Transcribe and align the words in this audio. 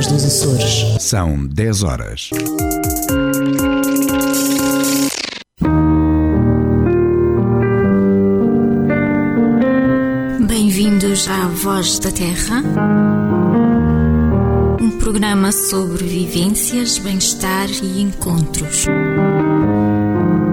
Voz 0.00 0.06
dos 0.06 0.24
Açores. 0.24 1.02
São 1.02 1.46
10 1.46 1.82
horas. 1.82 2.30
Bem-vindos 10.48 11.28
à 11.28 11.48
Voz 11.48 11.98
da 11.98 12.10
Terra, 12.10 12.62
um 14.80 14.90
programa 14.98 15.52
sobre 15.52 16.04
vivências, 16.04 16.96
bem-estar 16.96 17.68
e 17.82 18.00
encontros. 18.00 18.86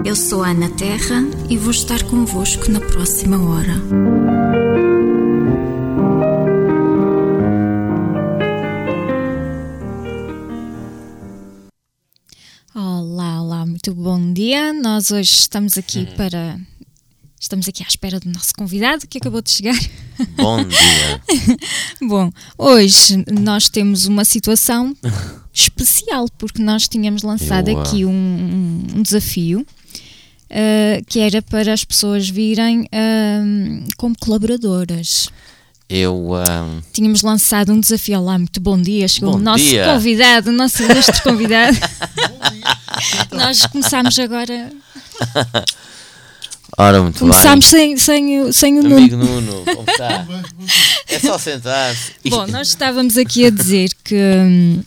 Eu 0.04 0.14
sou 0.14 0.42
a 0.44 0.48
Ana 0.50 0.68
Terra 0.68 1.24
e 1.48 1.56
vou 1.56 1.70
estar 1.70 2.02
convosco 2.02 2.70
na 2.70 2.80
próxima 2.80 3.38
hora. 3.42 4.47
Nós 14.90 15.10
hoje 15.10 15.34
estamos 15.34 15.76
aqui 15.76 16.06
para. 16.16 16.58
Estamos 17.38 17.68
aqui 17.68 17.84
à 17.84 17.86
espera 17.86 18.18
do 18.18 18.30
nosso 18.30 18.54
convidado 18.56 19.06
que 19.06 19.18
acabou 19.18 19.42
de 19.42 19.50
chegar. 19.50 19.78
Bom 20.34 20.64
dia. 20.64 21.58
Bom, 22.00 22.32
hoje 22.56 23.22
nós 23.30 23.68
temos 23.68 24.06
uma 24.06 24.24
situação 24.24 24.96
especial 25.52 26.26
porque 26.38 26.62
nós 26.62 26.88
tínhamos 26.88 27.22
lançado 27.22 27.68
Eu, 27.68 27.78
aqui 27.78 28.06
um, 28.06 28.86
um 28.96 29.02
desafio 29.02 29.64
ah, 30.50 31.02
que 31.06 31.20
era 31.20 31.42
para 31.42 31.70
as 31.70 31.84
pessoas 31.84 32.26
virem 32.26 32.88
ah, 32.90 33.44
como 33.98 34.16
colaboradoras. 34.18 35.28
Eu 35.88 36.34
ah, 36.34 36.80
Tínhamos 36.92 37.22
lançado 37.22 37.72
um 37.72 37.80
desafio. 37.80 38.18
Olá, 38.20 38.36
muito 38.38 38.60
bom 38.60 38.80
dia. 38.80 39.08
Chegou 39.08 39.32
Bom 39.32 39.38
o 39.38 39.40
nosso 39.40 39.64
dia. 39.64 39.84
convidado, 39.86 40.50
o 40.50 40.52
nosso 40.52 40.82
ilustre 40.82 41.22
convidado. 41.22 41.78
Nós 43.32 43.64
começámos 43.66 44.18
agora. 44.18 44.70
ora 46.76 47.00
muito 47.02 47.18
Começámos 47.20 47.66
sem, 47.66 47.96
sem, 47.96 48.40
o- 48.42 48.52
sem 48.52 48.78
o 48.78 48.82
bem. 48.82 48.90
Nuno. 48.90 48.98
Amigo 48.98 49.16
Nuno, 49.16 49.64
como 49.64 49.90
está? 49.90 50.26
É 51.08 51.18
só 51.18 51.38
sentar-se. 51.38 52.12
Bom, 52.28 52.46
nós 52.48 52.68
estávamos 52.68 53.16
aqui 53.16 53.46
a 53.46 53.50
dizer 53.50 53.90
que 54.04 54.14
hum, 54.14 54.82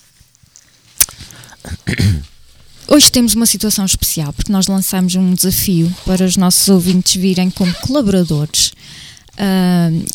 hoje 2.88 3.12
temos 3.12 3.34
uma 3.34 3.48
situação 3.48 3.86
especial 3.86 4.32
porque 4.34 4.52
nós 4.52 4.68
lançámos 4.68 5.16
um 5.16 5.34
desafio 5.34 5.92
para 6.06 6.24
os 6.26 6.38
nossos 6.38 6.68
ouvintes 6.70 7.16
virem 7.20 7.50
como 7.50 7.74
colaboradores. 7.76 8.72
Hum, 9.40 10.06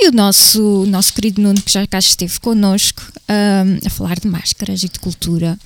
e 0.00 0.08
o 0.08 0.12
nosso, 0.12 0.84
nosso 0.86 1.12
querido 1.12 1.42
Nuno, 1.42 1.60
que 1.60 1.72
já 1.72 1.86
cá 1.86 1.98
esteve 1.98 2.38
connosco 2.40 3.02
hum, 3.28 3.78
a 3.84 3.90
falar 3.90 4.18
de 4.18 4.28
máscaras 4.28 4.82
e 4.82 4.88
de 4.88 4.98
cultura, 4.98 5.58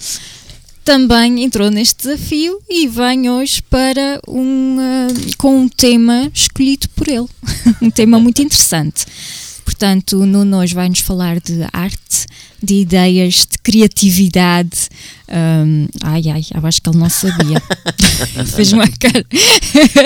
também 0.85 1.45
entrou 1.45 1.71
neste 1.71 2.09
desafio 2.09 2.59
e 2.69 2.89
vem 2.89 3.31
hoje 3.31 3.63
para 3.63 4.21
um, 4.27 4.79
hum, 4.79 5.09
com 5.37 5.61
um 5.61 5.69
tema 5.69 6.31
escolhido 6.35 6.89
por 6.91 7.09
ele. 7.09 7.29
um 7.81 7.91
tema 7.91 8.19
muito 8.19 8.41
interessante. 8.41 9.05
Portanto, 9.65 10.19
o 10.19 10.27
Nuno 10.27 10.59
hoje 10.59 10.75
vai-nos 10.75 11.01
falar 11.01 11.39
de 11.39 11.67
arte, 11.73 12.27
de 12.63 12.75
ideias, 12.75 13.47
de 13.51 13.59
criatividade. 13.63 14.89
Hum, 15.29 15.87
ai, 16.03 16.23
ai, 16.29 16.45
eu 16.55 16.67
acho 16.67 16.81
que 16.81 16.89
ele 16.91 16.99
não 16.99 17.09
sabia. 17.11 17.61
Fez 18.55 18.73
uma 18.73 18.87
cara. 18.89 19.25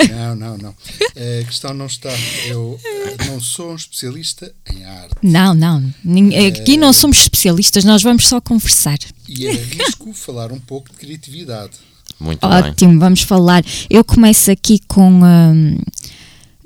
Não, 0.09 0.35
não, 0.35 0.57
não. 0.57 0.69
A 0.71 1.45
questão 1.45 1.73
não 1.73 1.85
está. 1.85 2.09
Eu 2.47 2.79
eh, 2.83 3.25
não 3.27 3.39
sou 3.41 3.71
um 3.71 3.75
especialista 3.75 4.51
em 4.73 4.83
arte 4.85 5.15
Não, 5.21 5.53
não. 5.53 5.93
nin- 6.03 6.33
Aqui 6.47 6.77
não 6.77 6.93
somos 6.93 7.17
especialistas, 7.19 7.83
nós 7.83 8.01
vamos 8.01 8.27
só 8.27 8.39
conversar. 8.41 8.97
e 9.27 9.47
arrisco 9.47 10.13
falar 10.13 10.51
um 10.51 10.59
pouco 10.59 10.89
de 10.91 10.97
criatividade. 10.97 11.73
Muito 12.19 12.47
bem. 12.47 12.57
Ótimo, 12.57 12.99
vamos 12.99 13.21
falar. 13.21 13.63
Eu 13.89 14.03
começo 14.03 14.49
aqui 14.49 14.79
com, 14.87 15.21
hum, 15.23 15.77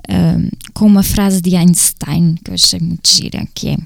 hum, 0.10 0.50
com 0.74 0.86
uma 0.86 1.04
frase 1.04 1.42
de 1.42 1.56
Einstein 1.56 2.36
que 2.44 2.52
eu 2.52 2.54
achei 2.56 2.80
muito 2.80 3.10
gira, 3.10 3.46
que 3.54 3.70
é 3.70 3.78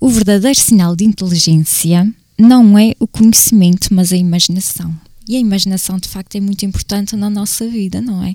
o 0.00 0.08
verdadeiro 0.08 0.58
sinal 0.58 0.94
de 0.94 1.04
inteligência 1.04 2.08
não 2.38 2.78
é 2.78 2.94
o 3.00 3.06
conhecimento, 3.06 3.92
mas 3.92 4.12
a 4.12 4.16
imaginação. 4.16 4.94
E 5.28 5.36
a 5.36 5.40
imaginação, 5.40 5.98
de 5.98 6.08
facto, 6.08 6.36
é 6.36 6.40
muito 6.40 6.64
importante 6.64 7.16
na 7.16 7.28
nossa 7.28 7.66
vida, 7.66 8.00
não 8.00 8.22
é? 8.22 8.34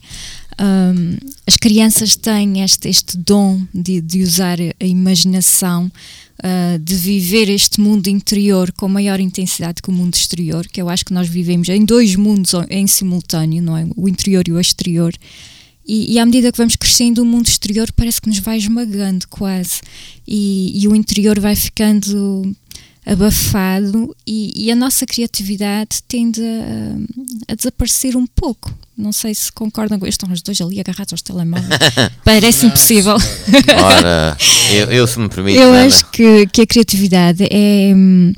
Hum, 0.60 1.18
as 1.48 1.56
crianças 1.56 2.18
têm 2.18 2.62
este, 2.62 2.90
este 2.90 3.18
dom 3.18 3.62
de, 3.74 4.02
de 4.02 4.22
usar 4.22 4.58
a 4.60 4.86
imaginação, 4.86 5.90
ah, 6.44 6.78
de 6.82 6.96
viver 6.96 7.50
este 7.50 7.80
mundo 7.80 8.08
interior 8.08 8.72
com 8.72 8.90
maior 8.90 9.20
intensidade 9.20 9.82
que 9.82 9.90
o 9.90 9.94
mundo 9.94 10.16
exterior, 10.16 10.68
que 10.68 10.82
eu 10.82 10.90
acho 10.90 11.06
que 11.06 11.14
nós 11.14 11.30
vivemos 11.30 11.70
em 11.70 11.86
dois 11.86 12.16
mundos 12.16 12.54
em 12.70 12.88
simultâneo, 12.88 13.62
não 13.62 13.78
é? 13.78 13.88
O 13.96 14.10
interior 14.10 14.44
e 14.48 14.52
o 14.52 14.60
exterior. 14.60 15.14
E, 15.86 16.14
e 16.14 16.19
à 16.19 16.25
medida 16.25 16.52
que 16.52 16.58
vamos 16.58 16.75
crescendo, 16.75 17.22
o 17.22 17.25
mundo 17.25 17.47
exterior 17.47 17.92
parece 17.94 18.22
que 18.22 18.30
nos 18.30 18.40
vai 18.40 18.58
esmagando 18.58 19.28
quase. 19.28 19.81
E, 20.28 20.81
e 20.81 20.88
o 20.88 20.96
interior 20.96 21.40
vai 21.40 21.56
ficando 21.56 22.56
abafado 23.06 24.16
e, 24.28 24.66
e 24.66 24.72
a 24.72 24.75
nossa 24.75 25.06
criatividade 25.08 26.03
tende 26.08 26.41
a, 26.41 27.52
a 27.52 27.56
desaparecer 27.56 28.16
um 28.16 28.28
pouco. 28.28 28.72
Não 28.96 29.12
sei 29.12 29.34
se 29.34 29.52
concordam 29.52 29.97
com 30.00 30.06
isto. 30.06 30.24
Estão 30.24 30.34
os 30.34 30.41
dois 30.41 30.62
ali 30.62 30.80
agarrados 30.80 31.14
aos 31.14 31.22
telemóveis. 31.22 31.68
Parece 32.24 32.68
impossível. 32.68 33.16
Ora, 33.84 34.38
eu, 34.72 34.91
eu 34.91 35.08
se 35.08 35.18
me 35.20 35.28
permite, 35.28 35.58
Eu 35.58 35.70
Ana, 35.70 35.86
acho 35.86 36.06
que, 36.12 36.46
que 36.47 36.62
a 36.62 36.68
criatividade 36.68 37.47
é, 37.50 37.94
hum, 37.96 38.31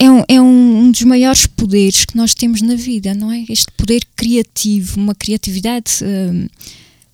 é, 0.00 0.10
um, 0.10 0.24
é 0.26 0.40
um 0.40 0.78
um 0.86 0.90
dos 0.90 1.02
maiores 1.02 1.46
poderes 1.46 2.04
que 2.04 2.16
nós 2.16 2.34
temos 2.34 2.60
na 2.62 2.74
vida, 2.74 3.14
não 3.14 3.30
é? 3.30 3.44
Este 3.48 3.70
poder 3.76 4.02
criativo, 4.16 4.98
uma 4.98 5.14
criatividade. 5.14 5.92
hum, 6.02 6.48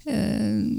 hum, 0.06 0.78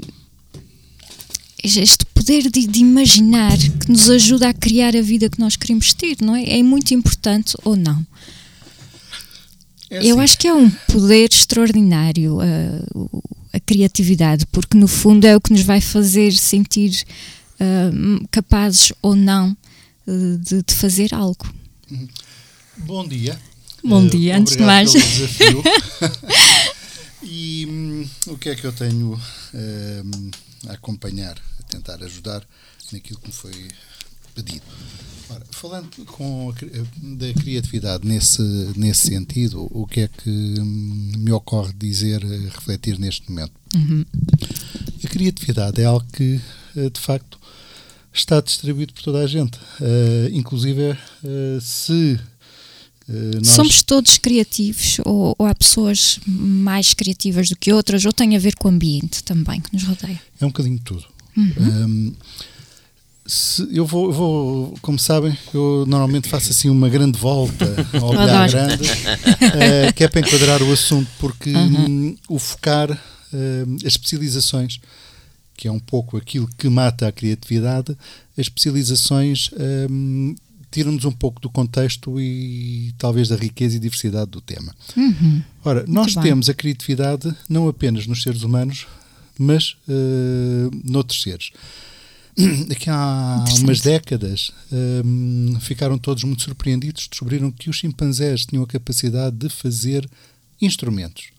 este 1.62 2.06
poder 2.14 2.50
de, 2.50 2.66
de 2.66 2.80
imaginar 2.80 3.56
que 3.58 3.90
nos 3.90 4.08
ajuda 4.08 4.48
a 4.48 4.54
criar 4.54 4.94
a 4.96 5.02
vida 5.02 5.28
que 5.28 5.40
nós 5.40 5.56
queremos 5.56 5.92
ter, 5.92 6.16
não 6.20 6.34
é? 6.34 6.58
É 6.58 6.62
muito 6.62 6.94
importante 6.94 7.54
ou 7.64 7.76
não? 7.76 8.04
É 9.90 9.98
Eu 9.98 10.14
assim, 10.16 10.20
acho 10.22 10.38
que 10.38 10.46
é 10.48 10.54
um 10.54 10.70
poder 10.70 11.28
extraordinário 11.32 12.38
o- 12.94 13.22
a 13.52 13.58
criatividade, 13.60 14.46
porque 14.52 14.76
no 14.76 14.86
fundo 14.86 15.26
é 15.26 15.34
o 15.36 15.40
que 15.40 15.52
nos 15.52 15.62
vai 15.62 15.80
fazer 15.80 16.32
sentir 16.32 16.92
ah, 17.58 17.90
capazes 18.30 18.92
ou 19.02 19.16
não 19.16 19.56
ah, 20.06 20.12
de, 20.40 20.62
de 20.62 20.74
fazer 20.74 21.12
algo. 21.14 21.44
Bom 22.78 23.06
dia. 23.06 23.38
Bom 23.84 24.06
Eh, 24.06 24.10
dia, 24.10 24.38
antes 24.38 24.56
de 24.56 24.62
mais. 24.62 24.90
e 27.22 27.66
hum, 27.68 28.06
o 28.28 28.38
que 28.38 28.48
é 28.50 28.54
que 28.56 28.66
eu 28.66 28.72
tenho 28.72 29.20
hum, 29.54 30.30
a 30.68 30.72
acompanhar, 30.74 31.36
a 31.58 31.62
tentar 31.64 32.02
ajudar 32.02 32.42
naquilo 32.92 33.18
que 33.20 33.26
me 33.28 33.32
foi 33.32 33.68
pedido? 34.34 34.62
Ora, 35.30 35.44
falando 35.50 35.90
com 36.06 36.50
a 36.50 36.54
cri- 36.54 36.70
da 37.02 37.32
criatividade 37.34 38.06
nesse, 38.06 38.42
nesse 38.76 39.08
sentido, 39.08 39.68
o 39.70 39.86
que 39.86 40.00
é 40.00 40.08
que 40.08 40.30
hum, 40.30 41.12
me 41.18 41.32
ocorre 41.32 41.72
dizer, 41.74 42.22
eh, 42.24 42.48
refletir 42.54 42.98
neste 42.98 43.30
momento? 43.30 43.52
A 45.04 45.08
criatividade 45.08 45.80
é 45.80 45.84
algo 45.84 46.06
que, 46.12 46.40
eh, 46.76 46.90
de 46.90 47.00
facto, 47.00 47.37
está 48.12 48.40
distribuído 48.40 48.92
por 48.92 49.02
toda 49.02 49.20
a 49.20 49.26
gente. 49.26 49.58
Eh, 49.80 50.30
inclusive, 50.32 50.96
eh, 51.24 51.58
se 51.60 52.18
eh, 53.08 53.30
nós 53.36 53.48
Somos 53.48 53.82
todos 53.82 54.18
criativos 54.18 54.98
ou, 55.04 55.34
ou 55.38 55.46
há 55.46 55.54
pessoas 55.54 56.18
mais 56.26 56.92
criativas 56.94 57.48
do 57.48 57.56
que 57.56 57.72
outras 57.72 58.04
ou 58.04 58.12
tem 58.12 58.36
a 58.36 58.38
ver 58.38 58.54
com 58.56 58.68
o 58.68 58.70
ambiente 58.70 59.22
também 59.24 59.60
que 59.60 59.72
nos 59.72 59.84
rodeia? 59.84 60.20
É 60.40 60.44
um 60.44 60.48
bocadinho 60.48 60.76
de 60.78 60.84
tudo. 60.84 61.04
Um, 61.36 62.12
se- 63.26 63.68
eu, 63.72 63.86
vou, 63.86 64.06
eu 64.06 64.12
vou, 64.12 64.74
como 64.82 64.98
sabem, 64.98 65.36
eu 65.54 65.84
normalmente 65.86 66.28
faço 66.28 66.50
assim 66.50 66.68
uma 66.70 66.88
grande 66.88 67.18
volta 67.18 67.64
ao 68.00 68.08
olhar 68.10 68.48
grande, 68.50 68.88
eh, 69.60 69.92
que 69.92 70.02
é 70.02 70.08
para 70.08 70.20
enquadrar 70.20 70.62
o 70.62 70.72
assunto, 70.72 71.08
porque 71.18 71.50
hum, 71.54 72.16
o 72.28 72.38
focar 72.38 72.90
hum, 73.32 73.76
as 73.84 73.92
especializações, 73.92 74.80
que 75.58 75.66
é 75.66 75.72
um 75.72 75.80
pouco 75.80 76.16
aquilo 76.16 76.48
que 76.56 76.68
mata 76.68 77.08
a 77.08 77.12
criatividade, 77.12 77.90
as 78.36 78.46
especializações 78.46 79.50
hum, 79.90 80.36
tiram-nos 80.70 81.04
um 81.04 81.10
pouco 81.10 81.40
do 81.40 81.50
contexto 81.50 82.20
e 82.20 82.94
talvez 82.96 83.28
da 83.28 83.34
riqueza 83.34 83.74
e 83.76 83.80
diversidade 83.80 84.30
do 84.30 84.40
tema. 84.40 84.72
Ora, 85.64 85.84
nós 85.88 86.14
bem. 86.14 86.22
temos 86.22 86.48
a 86.48 86.54
criatividade 86.54 87.34
não 87.48 87.68
apenas 87.68 88.06
nos 88.06 88.22
seres 88.22 88.44
humanos, 88.44 88.86
mas 89.36 89.76
eh, 89.88 90.70
noutros 90.84 91.22
seres. 91.22 91.50
Aqui 92.70 92.88
há 92.88 93.44
umas 93.58 93.80
décadas 93.80 94.52
hum, 95.04 95.56
ficaram 95.60 95.98
todos 95.98 96.22
muito 96.22 96.44
surpreendidos, 96.44 97.08
descobriram 97.08 97.50
que 97.50 97.68
os 97.68 97.76
chimpanzés 97.76 98.46
tinham 98.46 98.62
a 98.62 98.66
capacidade 98.66 99.34
de 99.34 99.48
fazer 99.48 100.08
instrumentos. 100.60 101.30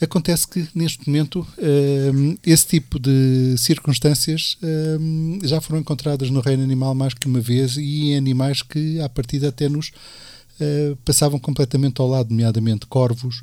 Acontece 0.00 0.48
que, 0.48 0.66
neste 0.74 1.06
momento, 1.06 1.40
uh, 1.40 2.38
esse 2.42 2.66
tipo 2.66 2.98
de 2.98 3.54
circunstâncias 3.58 4.56
uh, 4.62 5.46
já 5.46 5.60
foram 5.60 5.78
encontradas 5.78 6.30
no 6.30 6.40
reino 6.40 6.62
animal 6.62 6.94
mais 6.94 7.12
que 7.12 7.26
uma 7.26 7.40
vez 7.40 7.76
e 7.76 8.12
em 8.12 8.16
animais 8.16 8.62
que, 8.62 8.98
à 9.00 9.10
partida, 9.10 9.48
até 9.48 9.68
nos 9.68 9.88
uh, 9.88 10.96
passavam 11.04 11.38
completamente 11.38 12.00
ao 12.00 12.08
lado, 12.08 12.30
nomeadamente 12.30 12.86
corvos. 12.86 13.42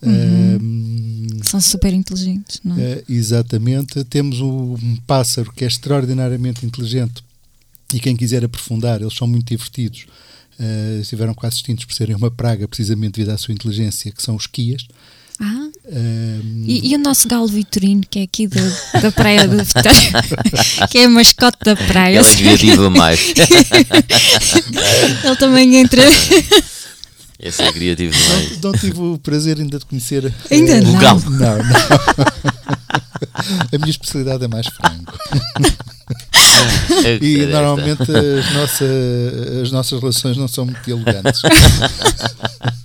Uhum. 0.00 1.40
São 1.42 1.60
super 1.60 1.92
inteligentes, 1.92 2.60
não 2.62 2.78
é? 2.78 3.02
exatamente. 3.08 4.04
Temos 4.04 4.40
um 4.40 4.96
pássaro 5.06 5.50
que 5.52 5.64
é 5.64 5.66
extraordinariamente 5.66 6.64
inteligente 6.64 7.24
e 7.92 7.98
quem 7.98 8.14
quiser 8.14 8.44
aprofundar, 8.44 9.00
eles 9.00 9.14
são 9.14 9.26
muito 9.26 9.48
divertidos. 9.48 10.06
estiveram 11.00 11.34
quase 11.34 11.56
extintos 11.56 11.86
por 11.86 11.94
serem 11.94 12.14
uma 12.14 12.30
praga, 12.30 12.68
precisamente 12.68 13.14
devido 13.14 13.30
à 13.30 13.38
sua 13.38 13.54
inteligência, 13.54 14.12
que 14.12 14.22
são 14.22 14.36
os 14.36 14.46
quias. 14.46 14.86
Ah. 15.40 15.68
Um... 15.92 16.64
E, 16.66 16.90
e, 16.90 16.94
o 16.96 16.98
nosso 16.98 17.28
galo 17.28 17.46
Vitorino, 17.46 18.02
que 18.08 18.18
é 18.18 18.22
aqui 18.22 18.48
da, 18.48 18.60
da 19.00 19.12
Praia 19.12 19.46
do 19.46 19.62
Vitória, 19.62 19.92
que 20.90 20.98
é 20.98 21.04
a 21.04 21.10
mascote 21.10 21.58
da 21.64 21.76
praia. 21.76 22.18
Ele 22.18 22.36
criativo 22.36 22.90
mais. 22.90 23.20
Ele 25.24 25.36
também 25.36 25.76
entra. 25.76 26.02
Esse 27.38 27.62
é 27.62 27.72
criativo 27.72 28.12
demais. 28.12 28.50
Não, 28.62 28.72
não 28.72 28.78
tive 28.78 28.98
o 28.98 29.18
prazer 29.18 29.58
ainda 29.58 29.78
de 29.78 29.84
conhecer 29.84 30.32
ainda 30.50 30.74
uh, 30.74 30.94
o 30.94 30.98
galo. 30.98 31.20
Não, 31.30 31.38
não. 31.38 31.56
A 33.72 33.78
minha 33.78 33.90
especialidade 33.90 34.44
é 34.44 34.48
mais 34.48 34.66
frango. 34.66 35.12
e 37.20 37.46
normalmente 37.46 38.02
as, 38.02 38.54
nossa, 38.54 38.84
as 39.62 39.70
nossas 39.70 40.00
relações 40.00 40.36
não 40.36 40.48
são 40.48 40.64
muito 40.64 40.82
dialogantes. 40.82 41.42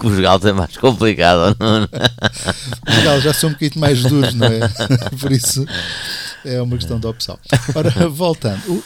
Com 0.00 0.08
os 0.08 0.18
galos 0.18 0.46
é 0.46 0.52
mais 0.52 0.76
complicado, 0.78 1.54
não? 1.60 1.82
Os 2.88 3.04
galos 3.04 3.22
já 3.22 3.34
são 3.34 3.50
um 3.50 3.52
bocadinho 3.52 3.80
mais 3.80 4.02
duros, 4.02 4.32
não 4.32 4.46
é? 4.46 4.60
Por 5.20 5.30
isso 5.30 5.66
é 6.42 6.60
uma 6.62 6.76
questão 6.78 6.98
de 6.98 7.06
opção. 7.06 7.38
Ora, 7.74 7.90
voltando. 8.08 8.82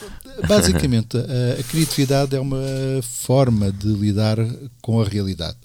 Basicamente, 0.48 1.16
a, 1.16 1.60
a 1.60 1.62
criatividade 1.62 2.34
é 2.34 2.40
uma 2.40 2.60
forma 3.00 3.70
de 3.70 3.86
lidar 3.86 4.38
com 4.82 5.00
a 5.00 5.04
realidade 5.04 5.56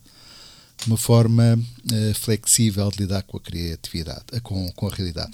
uma 0.88 0.98
forma 0.98 1.60
uh, 1.92 2.14
flexível 2.14 2.90
de 2.90 3.00
lidar 3.00 3.24
com 3.24 3.38
a 3.38 3.40
criatividade, 3.42 4.24
com, 4.44 4.72
com 4.72 4.88
a 4.88 4.96
realidade. 4.96 5.32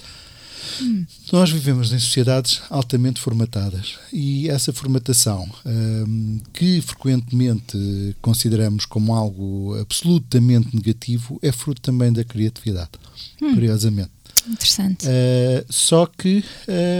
Hum. 0.82 1.06
Nós 1.32 1.50
vivemos 1.50 1.92
em 1.92 2.00
sociedades 2.00 2.62
altamente 2.70 3.22
formatadas 3.22 3.96
e 4.12 4.50
essa 4.50 4.74
formatação, 4.74 5.50
um, 5.66 6.40
que 6.54 6.82
frequentemente 6.82 8.16
consideramos 8.22 8.86
como 8.86 9.14
algo 9.14 9.78
absolutamente 9.80 10.76
negativo, 10.76 11.40
é 11.42 11.52
fruto 11.52 11.82
também 11.82 12.12
da 12.12 12.24
criatividade, 12.24 12.92
hum. 13.42 13.54
curiosamente. 13.54 14.12
Interessante. 14.48 15.08
Uh, 15.08 15.66
só 15.70 16.06
que 16.06 16.44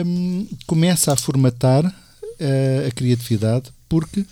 um, 0.06 0.48
começa 0.66 1.14
a 1.14 1.16
formatar 1.16 1.86
uh, 1.86 2.88
a 2.88 2.92
criatividade 2.92 3.72
porque 3.88 4.26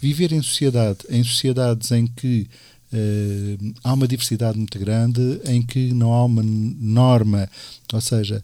viver 0.00 0.32
em 0.32 0.42
sociedade, 0.42 0.98
em 1.08 1.24
sociedades 1.24 1.90
em 1.90 2.06
que 2.06 2.48
uh, 2.92 3.74
há 3.82 3.92
uma 3.92 4.06
diversidade 4.06 4.58
muito 4.58 4.78
grande, 4.78 5.40
em 5.46 5.62
que 5.62 5.92
não 5.92 6.12
há 6.12 6.24
uma 6.24 6.42
norma, 6.42 7.48
ou 7.92 8.00
seja, 8.00 8.42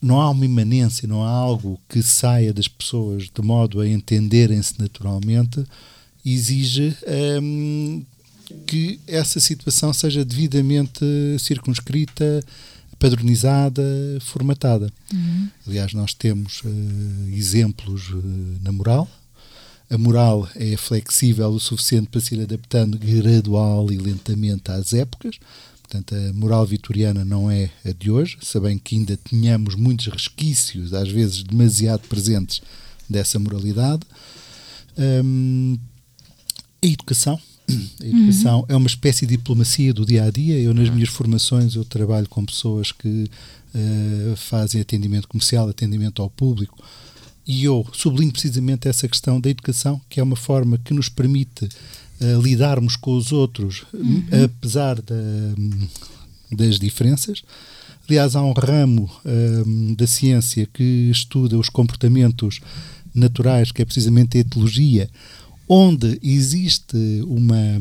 não 0.00 0.20
há 0.20 0.30
uma 0.30 0.44
imanência, 0.44 1.08
não 1.08 1.24
há 1.24 1.30
algo 1.30 1.78
que 1.88 2.02
saia 2.02 2.52
das 2.52 2.68
pessoas 2.68 3.24
de 3.24 3.42
modo 3.42 3.80
a 3.80 3.88
entenderem-se 3.88 4.78
naturalmente, 4.78 5.64
exige 6.24 6.96
um, 7.42 8.04
que 8.66 9.00
essa 9.06 9.40
situação 9.40 9.92
seja 9.92 10.24
devidamente 10.24 11.04
circunscrita, 11.38 12.44
padronizada, 12.98 13.82
formatada. 14.20 14.92
Uhum. 15.12 15.48
Aliás, 15.66 15.92
nós 15.92 16.14
temos 16.14 16.62
uh, 16.64 17.28
exemplos 17.32 18.10
uh, 18.10 18.58
na 18.62 18.72
moral. 18.72 19.08
A 19.90 19.96
moral 19.96 20.48
é 20.54 20.76
flexível 20.76 21.48
o 21.48 21.60
suficiente 21.60 22.08
para 22.08 22.20
se 22.20 22.34
ir 22.34 22.42
adaptando 22.42 22.98
gradual 22.98 23.90
e 23.90 23.96
lentamente 23.96 24.70
às 24.70 24.92
épocas. 24.92 25.38
Portanto, 25.88 26.14
a 26.14 26.32
moral 26.34 26.66
vitoriana 26.66 27.24
não 27.24 27.50
é 27.50 27.70
a 27.82 27.92
de 27.92 28.10
hoje, 28.10 28.36
sabem 28.42 28.78
que 28.78 28.94
ainda 28.94 29.18
tínhamos 29.24 29.74
muitos 29.74 30.06
resquícios, 30.08 30.92
às 30.92 31.08
vezes 31.08 31.42
demasiado 31.42 32.06
presentes, 32.08 32.60
dessa 33.08 33.38
moralidade. 33.38 34.02
Um, 34.98 35.78
a 36.82 36.86
educação. 36.86 37.40
A 38.00 38.06
educação 38.06 38.60
uhum. 38.60 38.66
é 38.68 38.76
uma 38.76 38.86
espécie 38.86 39.26
de 39.26 39.36
diplomacia 39.36 39.92
do 39.92 40.06
dia 40.06 40.24
a 40.24 40.30
dia. 40.30 40.58
Eu, 40.58 40.72
nas 40.72 40.88
minhas 40.88 41.10
formações, 41.10 41.74
eu 41.74 41.84
trabalho 41.84 42.26
com 42.26 42.44
pessoas 42.44 42.92
que 42.92 43.30
uh, 43.74 44.36
fazem 44.36 44.80
atendimento 44.80 45.28
comercial, 45.28 45.68
atendimento 45.68 46.22
ao 46.22 46.30
público, 46.30 46.82
e 47.46 47.64
eu 47.64 47.86
sublinho 47.92 48.32
precisamente 48.32 48.88
essa 48.88 49.06
questão 49.08 49.40
da 49.40 49.50
educação, 49.50 50.00
que 50.08 50.20
é 50.20 50.22
uma 50.22 50.36
forma 50.36 50.78
que 50.78 50.94
nos 50.94 51.08
permite 51.10 51.68
uh, 52.20 52.40
lidarmos 52.40 52.96
com 52.96 53.16
os 53.16 53.32
outros, 53.32 53.84
uhum. 53.92 54.24
apesar 54.44 55.00
da, 55.00 55.14
das 56.52 56.78
diferenças. 56.78 57.42
Aliás, 58.08 58.34
há 58.34 58.42
um 58.42 58.52
ramo 58.52 59.10
uh, 59.24 59.94
da 59.94 60.06
ciência 60.06 60.66
que 60.72 61.10
estuda 61.10 61.58
os 61.58 61.68
comportamentos 61.68 62.60
naturais, 63.14 63.72
que 63.72 63.82
é 63.82 63.84
precisamente 63.84 64.36
a 64.36 64.40
etologia, 64.40 65.10
onde 65.68 66.18
existe 66.22 66.96
uma, 67.26 67.78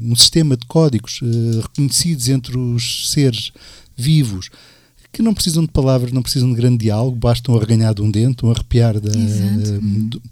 um 0.00 0.14
sistema 0.14 0.56
de 0.56 0.66
códigos 0.66 1.20
uh, 1.22 1.60
reconhecidos 1.62 2.28
entre 2.28 2.58
os 2.58 3.10
seres 3.10 3.52
vivos 3.96 4.50
que 5.10 5.22
não 5.22 5.32
precisam 5.32 5.64
de 5.64 5.70
palavras, 5.70 6.12
não 6.12 6.22
precisam 6.22 6.50
de 6.50 6.54
grande 6.54 6.84
diálogo, 6.84 7.16
bastam 7.16 7.56
arreganhar 7.56 7.94
de 7.94 8.02
um 8.02 8.10
dente, 8.10 8.44
um 8.44 8.50
arrepiar 8.50 9.00
da, 9.00 9.10
do, 9.10 10.22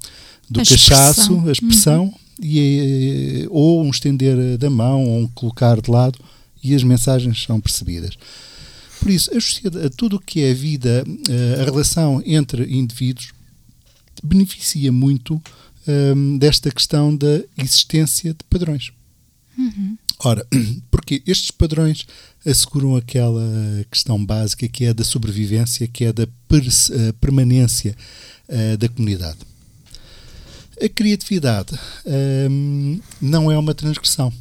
do 0.50 0.61
a 0.61 0.64
cachaço, 0.64 1.20
expressão. 1.20 1.49
a 1.49 1.52
expressão, 1.52 2.05
uhum 2.05 2.25
e, 2.41 3.47
ou 3.50 3.83
um 3.83 3.91
estender 3.91 4.59
da 4.59 4.71
mão, 4.71 5.05
ou 5.05 5.21
um 5.21 5.29
colocar 5.29 5.81
de 5.81 5.91
lado, 5.91 6.19
e 6.62 6.75
as 6.75 6.83
mensagens 6.83 7.43
são 7.43 7.61
percebidas. 7.61 8.17
Por 9.00 9.11
isso, 9.11 9.31
a 9.31 9.91
tudo 9.91 10.17
o 10.17 10.21
que 10.21 10.41
é 10.43 10.50
a 10.50 10.55
vida, 10.55 11.05
eh, 11.29 11.61
a 11.61 11.65
relação 11.65 12.23
entre 12.25 12.65
indivíduos, 12.65 13.33
beneficia 14.23 14.91
muito 14.91 15.35
um, 15.35 15.41
ehm, 15.87 16.38
desta 16.38 16.71
questão 16.71 17.15
da 17.15 17.43
existência 17.59 18.33
de 18.33 18.43
padrões. 18.50 18.91
Uhum. 19.56 19.97
Ora, 20.19 20.47
porque 20.91 21.23
estes 21.27 21.50
padrões 21.50 22.06
asseguram 22.44 22.97
aquela 22.97 23.44
questão 23.91 24.25
básica 24.25 24.67
que 24.67 24.85
é 24.85 24.94
da 24.94 25.05
sobrevivência, 25.05 25.87
que 25.87 26.05
é 26.05 26.12
da 26.12 26.25
eh, 26.25 27.12
permanência 27.21 27.94
uh, 28.49 28.77
da 28.77 28.89
comunidade. 28.89 29.39
A 30.81 30.88
criatividade 30.88 31.78
hum, 32.50 33.00
não 33.20 33.51
é 33.51 33.58
uma 33.58 33.74
transgressão, 33.74 34.32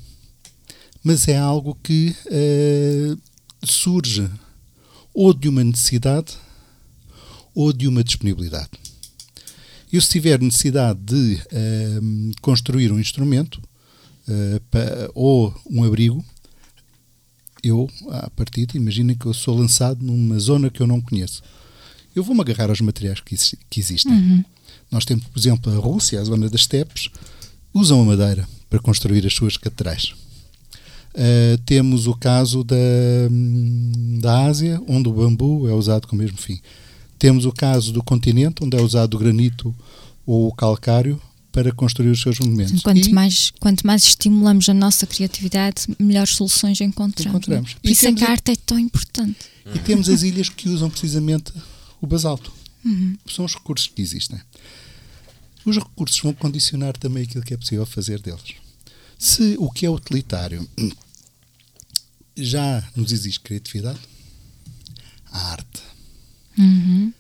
mas 1.04 1.28
é 1.28 1.38
algo 1.38 1.78
que 1.82 2.14
uh, 2.26 3.18
surge 3.66 4.30
ou 5.14 5.34
de 5.34 5.48
uma 5.48 5.64
necessidade 5.64 6.34
ou 7.54 7.72
de 7.72 7.88
uma 7.88 8.04
disponibilidade. 8.04 8.72
Eu, 9.92 10.02
se 10.02 10.10
tiver 10.10 10.42
necessidade 10.42 11.00
de 11.00 11.36
uh, 11.36 12.42
construir 12.42 12.92
um 12.92 13.00
instrumento 13.00 13.62
pa, 14.70 14.80
ou 15.14 15.56
um 15.70 15.84
abrigo, 15.86 16.26
eu, 17.64 17.90
a 18.10 18.30
partir 18.30 18.66
de, 18.66 18.78
imaginem 18.78 19.16
que 19.16 19.26
eu 19.26 19.34
sou 19.34 19.58
lançado 19.58 20.04
numa 20.04 20.38
zona 20.38 20.70
que 20.70 20.82
eu 20.82 20.88
não 20.88 21.00
conheço. 21.00 21.42
Eu 22.16 22.24
vou-me 22.24 22.42
agarrar 22.42 22.70
aos 22.70 22.82
materiais 22.82 23.20
que, 23.22 23.36
que 23.70 23.80
existem. 23.80 24.12
Uhum. 24.12 24.44
Nós 24.92 25.06
temos, 25.06 25.26
por 25.26 25.40
exemplo, 25.40 25.74
a 25.74 25.80
Rússia, 25.80 26.20
a 26.20 26.24
zona 26.24 26.50
das 26.50 26.62
steppes, 26.62 27.10
usam 27.74 28.02
a 28.02 28.06
madeira 28.06 28.48
para 28.70 28.80
construir 28.80 29.26
as 29.26 29.34
suas 29.34 29.58
catedrais. 29.58 30.14
Uh, 31.14 31.58
temos 31.66 32.08
o 32.08 32.14
caso 32.14 32.64
da, 32.64 32.76
da 34.20 34.46
Ásia, 34.46 34.82
onde 34.88 35.08
o 35.08 35.14
bambu 35.14 35.68
é 35.68 35.74
usado 35.74 36.08
com 36.08 36.16
o 36.16 36.20
mesmo 36.20 36.38
fim. 36.38 36.60
Temos 37.18 37.46
o 37.46 37.52
caso 37.52 37.94
do 37.94 38.04
continente, 38.04 38.64
onde 38.64 38.78
é 38.78 38.82
usado 38.82 39.16
o 39.16 39.18
granito 39.18 39.74
ou 40.26 40.48
o 40.48 40.54
calcário 40.54 41.22
para 41.56 41.72
construir 41.72 42.10
os 42.10 42.22
seus 42.22 42.38
monumentos. 42.40 42.82
Quanto, 42.82 43.08
e, 43.08 43.14
mais, 43.14 43.50
quanto 43.62 43.88
mais 43.88 44.04
estimulamos 44.04 44.68
a 44.68 44.74
nossa 44.74 45.08
criatividade, 45.08 45.88
melhores 45.98 46.36
soluções 46.36 46.82
encontramos. 46.82 47.30
encontramos. 47.30 47.74
Por 47.76 47.90
isso 47.90 48.06
é 48.08 48.12
que 48.12 48.26
a 48.26 48.32
arte 48.32 48.52
é 48.52 48.56
tão 48.58 48.78
importante. 48.78 49.38
E 49.74 49.80
temos 49.80 50.10
as 50.10 50.22
ilhas 50.22 50.50
que 50.50 50.68
usam 50.68 50.90
precisamente 50.90 51.54
o 52.02 52.06
basalto. 52.06 52.52
Uhum. 52.84 53.16
São 53.26 53.46
os 53.46 53.54
recursos 53.54 53.88
que 53.88 54.02
existem. 54.02 54.38
Os 55.66 55.78
recursos 55.78 56.20
vão 56.20 56.34
condicionar 56.34 56.96
também 56.98 57.24
aquilo 57.24 57.44
que 57.44 57.54
é 57.54 57.58
possível 57.58 57.86
fazer 57.86 58.22
deles. 58.22 58.56
Se 59.18 59.56
o 59.58 59.72
que 59.72 59.86
é 59.86 59.90
utilitário 59.90 60.68
já 62.38 62.88
nos 62.96 63.12
exige 63.12 63.40
criatividade, 63.40 64.00
a 65.32 65.52
arte, 65.52 65.82
uhum. 66.58 67.14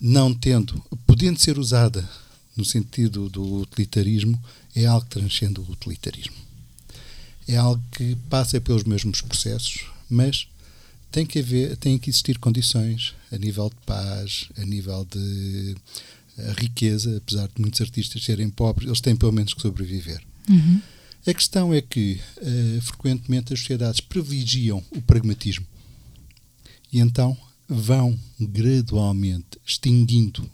não 0.00 0.34
tendo, 0.34 0.80
podendo 1.06 1.38
ser 1.38 1.58
usada 1.58 2.08
no 2.56 2.64
sentido 2.64 3.28
do 3.28 3.60
utilitarismo, 3.62 4.38
é 4.74 4.84
algo 4.84 5.06
que 5.06 5.12
transcende 5.12 5.60
o 5.60 5.70
utilitarismo. 5.70 6.36
É 7.46 7.56
algo 7.56 7.82
que 7.92 8.16
passa 8.28 8.60
pelos 8.60 8.84
mesmos 8.84 9.22
processos, 9.22 9.86
mas 10.10 10.48
tem 11.10 11.24
que 11.24 11.38
haver, 11.38 11.76
tem 11.76 11.98
que 11.98 12.10
existir 12.10 12.38
condições 12.38 13.14
a 13.32 13.38
nível 13.38 13.70
de 13.70 13.76
paz, 13.86 14.48
a 14.58 14.64
nível 14.64 15.06
de 15.10 15.76
a 16.38 16.52
riqueza, 16.60 17.16
apesar 17.16 17.48
de 17.48 17.60
muitos 17.60 17.80
artistas 17.80 18.24
serem 18.24 18.50
pobres, 18.50 18.86
eles 18.86 19.00
têm 19.00 19.16
pelo 19.16 19.32
menos 19.32 19.54
que 19.54 19.62
sobreviver. 19.62 20.22
Uhum. 20.48 20.80
A 21.26 21.34
questão 21.34 21.74
é 21.74 21.80
que, 21.80 22.20
uh, 22.38 22.80
frequentemente, 22.80 23.52
as 23.52 23.60
sociedades 23.60 24.00
privilegiam 24.00 24.82
o 24.90 25.02
pragmatismo 25.02 25.66
e 26.92 27.00
então 27.00 27.36
vão 27.68 28.18
gradualmente 28.40 29.58
extinguindo 29.66 30.48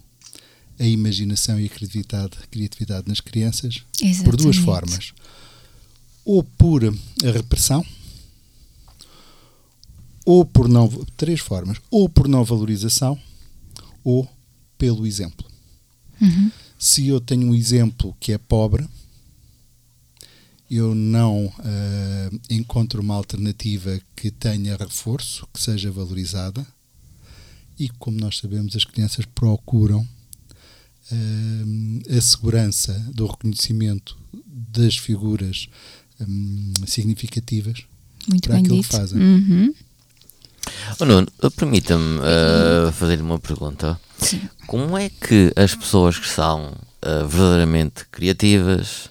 a 0.78 0.84
imaginação 0.84 1.60
e 1.60 1.66
a 1.66 1.68
criatividade, 1.68 2.32
a 2.42 2.46
criatividade 2.46 3.08
nas 3.08 3.20
crianças 3.20 3.84
Exatamente. 4.00 4.24
por 4.24 4.36
duas 4.36 4.56
formas. 4.56 5.12
Ou 6.24 6.42
por 6.42 6.82
a 6.84 7.30
repressão, 7.30 7.84
ou 10.24 10.44
por 10.44 10.68
não. 10.68 10.88
Três 11.16 11.38
formas. 11.38 11.78
Ou 11.90 12.08
por 12.08 12.26
não 12.26 12.44
valorização, 12.44 13.18
ou 14.02 14.28
pelo 14.76 15.06
exemplo. 15.06 15.46
Uhum. 16.20 16.50
Se 16.78 17.08
eu 17.08 17.20
tenho 17.20 17.48
um 17.48 17.54
exemplo 17.54 18.16
que 18.20 18.32
é 18.32 18.38
pobre, 18.38 18.86
eu 20.70 20.94
não 20.94 21.46
uh, 21.46 22.40
encontro 22.50 23.00
uma 23.00 23.14
alternativa 23.14 24.00
que 24.16 24.30
tenha 24.30 24.76
reforço, 24.76 25.46
que 25.52 25.60
seja 25.60 25.90
valorizada, 25.90 26.66
e 27.78 27.88
como 27.88 28.18
nós 28.18 28.38
sabemos, 28.38 28.76
as 28.76 28.84
crianças 28.84 29.24
procuram 29.26 30.00
uh, 30.00 32.16
a 32.16 32.20
segurança 32.20 32.92
do 33.14 33.26
reconhecimento 33.26 34.16
das 34.46 34.96
figuras 34.96 35.68
um, 36.20 36.72
significativas 36.86 37.84
Muito 38.28 38.48
para 38.48 38.58
aquilo 38.58 38.76
dito. 38.76 38.88
que 38.88 38.96
fazem. 38.96 39.20
Uhum. 39.20 39.74
Oh, 41.00 41.04
Nuno, 41.04 41.26
permita-me 41.56 42.20
uh, 42.20 42.92
fazer-lhe 42.92 43.22
uma 43.22 43.38
pergunta. 43.38 43.98
Sim. 44.18 44.48
Como 44.66 44.96
é 44.96 45.08
que 45.08 45.52
as 45.56 45.74
pessoas 45.74 46.18
que 46.18 46.28
são 46.28 46.72
uh, 47.04 47.26
verdadeiramente 47.26 48.04
criativas, 48.10 49.06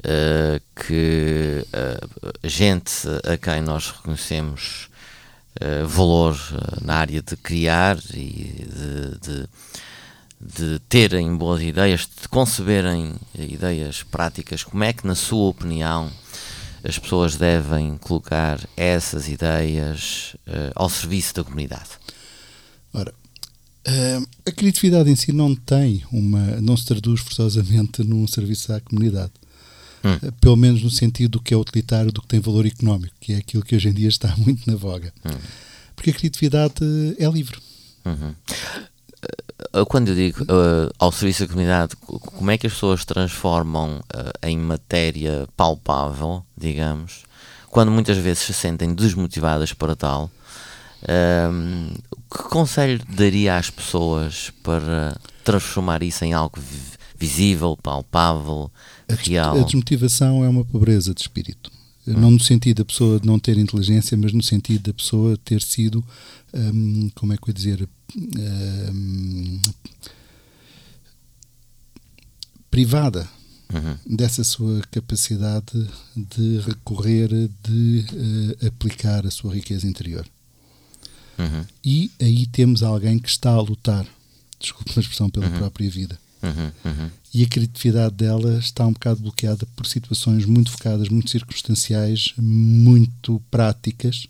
uh, 0.00 0.60
que 0.74 1.64
uh, 1.68 2.48
gente 2.48 2.92
a 3.24 3.36
quem 3.36 3.62
nós 3.62 3.90
reconhecemos 3.90 4.90
valor 5.86 6.34
na 6.80 6.94
área 6.96 7.20
de 7.20 7.36
criar 7.36 7.98
e 8.14 8.66
de, 8.66 9.18
de, 9.20 9.48
de 10.40 10.78
terem 10.88 11.36
boas 11.36 11.60
ideias, 11.62 12.08
de 12.20 12.26
conceberem 12.26 13.14
ideias 13.38 14.02
práticas, 14.02 14.64
como 14.64 14.82
é 14.82 14.94
que, 14.94 15.06
na 15.06 15.14
sua 15.14 15.50
opinião, 15.50 16.10
as 16.84 16.98
pessoas 16.98 17.36
devem 17.36 17.96
colocar 17.98 18.60
essas 18.76 19.28
ideias 19.28 20.34
uh, 20.46 20.72
ao 20.74 20.90
serviço 20.90 21.34
da 21.34 21.44
comunidade? 21.44 21.90
Ora, 22.92 23.14
uh, 23.86 24.28
a 24.46 24.52
criatividade 24.52 25.10
em 25.10 25.16
si 25.16 25.32
não 25.32 25.54
tem 25.54 26.02
uma. 26.10 26.60
não 26.60 26.76
se 26.76 26.84
traduz 26.84 27.20
forçosamente 27.20 28.02
num 28.04 28.26
serviço 28.26 28.72
à 28.72 28.80
comunidade. 28.80 29.32
Hum. 30.04 30.28
Uh, 30.28 30.32
pelo 30.40 30.56
menos 30.56 30.82
no 30.82 30.90
sentido 30.90 31.32
do 31.32 31.40
que 31.40 31.54
é 31.54 31.56
utilitário, 31.56 32.10
do 32.10 32.20
que 32.20 32.28
tem 32.28 32.40
valor 32.40 32.66
económico, 32.66 33.14
que 33.20 33.32
é 33.32 33.36
aquilo 33.36 33.64
que 33.64 33.76
hoje 33.76 33.88
em 33.88 33.92
dia 33.92 34.08
está 34.08 34.34
muito 34.38 34.68
na 34.68 34.76
voga. 34.76 35.12
Hum. 35.24 35.38
Porque 35.94 36.10
a 36.10 36.14
criatividade 36.14 36.74
é 37.18 37.28
livre. 37.28 37.58
Uhum. 38.04 38.34
Uh, 39.74 39.86
Quando 39.86 40.08
eu 40.08 40.14
digo 40.14 40.42
uh, 40.44 40.90
ao 40.98 41.10
serviço 41.10 41.42
da 41.42 41.48
comunidade, 41.48 41.96
co- 41.96 42.18
como 42.18 42.50
é 42.50 42.58
que 42.58 42.66
as 42.66 42.72
pessoas 42.74 43.04
transformam 43.04 43.96
uh, 44.14 44.46
em 44.46 44.58
matéria 44.58 45.46
palpável, 45.56 46.44
digamos, 46.56 47.22
quando 47.68 47.90
muitas 47.90 48.18
vezes 48.18 48.42
se 48.44 48.52
sentem 48.52 48.94
desmotivadas 48.94 49.72
para 49.72 49.96
tal? 49.96 50.30
Um, 51.08 51.88
que 52.30 52.42
conselho 52.48 53.00
daria 53.08 53.56
às 53.56 53.70
pessoas 53.70 54.52
para 54.62 55.16
transformar 55.42 56.02
isso 56.02 56.24
em 56.24 56.32
algo 56.32 56.60
vi- 56.60 56.92
visível, 57.18 57.76
palpável, 57.82 58.70
real? 59.08 59.56
a 59.56 59.62
desmotivação 59.64 60.44
é 60.44 60.48
uma 60.48 60.64
pobreza 60.64 61.12
de 61.14 61.20
espírito. 61.22 61.70
Não 62.06 62.32
no 62.32 62.40
sentido 62.40 62.78
da 62.78 62.84
pessoa 62.84 63.20
não 63.22 63.38
ter 63.38 63.56
inteligência, 63.58 64.16
mas 64.16 64.32
no 64.32 64.42
sentido 64.42 64.82
da 64.90 64.94
pessoa 64.94 65.36
ter 65.36 65.62
sido, 65.62 66.04
hum, 66.52 67.10
como 67.14 67.32
é 67.32 67.36
que 67.36 67.44
eu 67.44 67.48
ia 67.48 67.54
dizer, 67.54 67.88
hum, 68.92 69.60
privada 72.70 73.28
Uhum, 73.72 73.96
dessa 74.04 74.44
sua 74.44 74.82
capacidade 74.90 75.88
de 76.14 76.58
recorrer, 76.58 77.30
de 77.64 78.04
eh, 78.60 78.66
aplicar 78.66 79.26
a 79.26 79.30
sua 79.30 79.54
riqueza 79.54 79.86
interior. 79.86 80.26
uhum, 81.38 81.64
E 81.82 82.10
aí 82.20 82.46
temos 82.46 82.82
alguém 82.82 83.18
que 83.18 83.30
está 83.30 83.50
a 83.50 83.60
lutar, 83.62 84.06
desculpe 84.60 84.92
a 84.94 85.00
expressão, 85.00 85.30
pela 85.30 85.48
própria 85.48 85.88
vida. 85.90 86.18
Uhum, 87.32 87.40
uhum, 87.40 87.40
E 87.40 87.44
a 87.44 87.48
criatividade 87.48 88.14
dela 88.14 88.58
está 88.58 88.86
um 88.86 88.92
bocado 88.92 89.20
bloqueada 89.20 89.66
por 89.74 89.86
situações 89.86 90.44
muito 90.44 90.70
focadas, 90.70 91.08
muito 91.08 91.30
circunstanciais, 91.30 92.32
muito 92.38 93.42
práticas, 93.50 94.26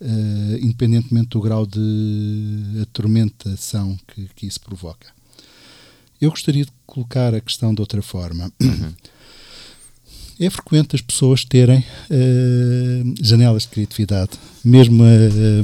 eh, 0.00 0.58
independentemente 0.60 1.30
do 1.30 1.40
grau 1.40 1.66
de 1.66 2.80
atormentação 2.82 3.98
que, 4.08 4.28
que 4.34 4.46
isso 4.46 4.60
provoca. 4.60 5.06
Eu 6.20 6.30
gostaria 6.30 6.64
de 6.64 6.72
colocar 6.86 7.34
a 7.34 7.40
questão 7.40 7.74
de 7.74 7.80
outra 7.80 8.02
forma. 8.02 8.52
É 10.38 10.50
frequente 10.50 10.94
as 10.94 11.00
pessoas 11.00 11.46
terem 11.46 11.82
eh, 12.10 13.02
janelas 13.22 13.62
de 13.62 13.68
criatividade. 13.68 14.32
Mesmo 14.62 15.02
eh, 15.02 15.62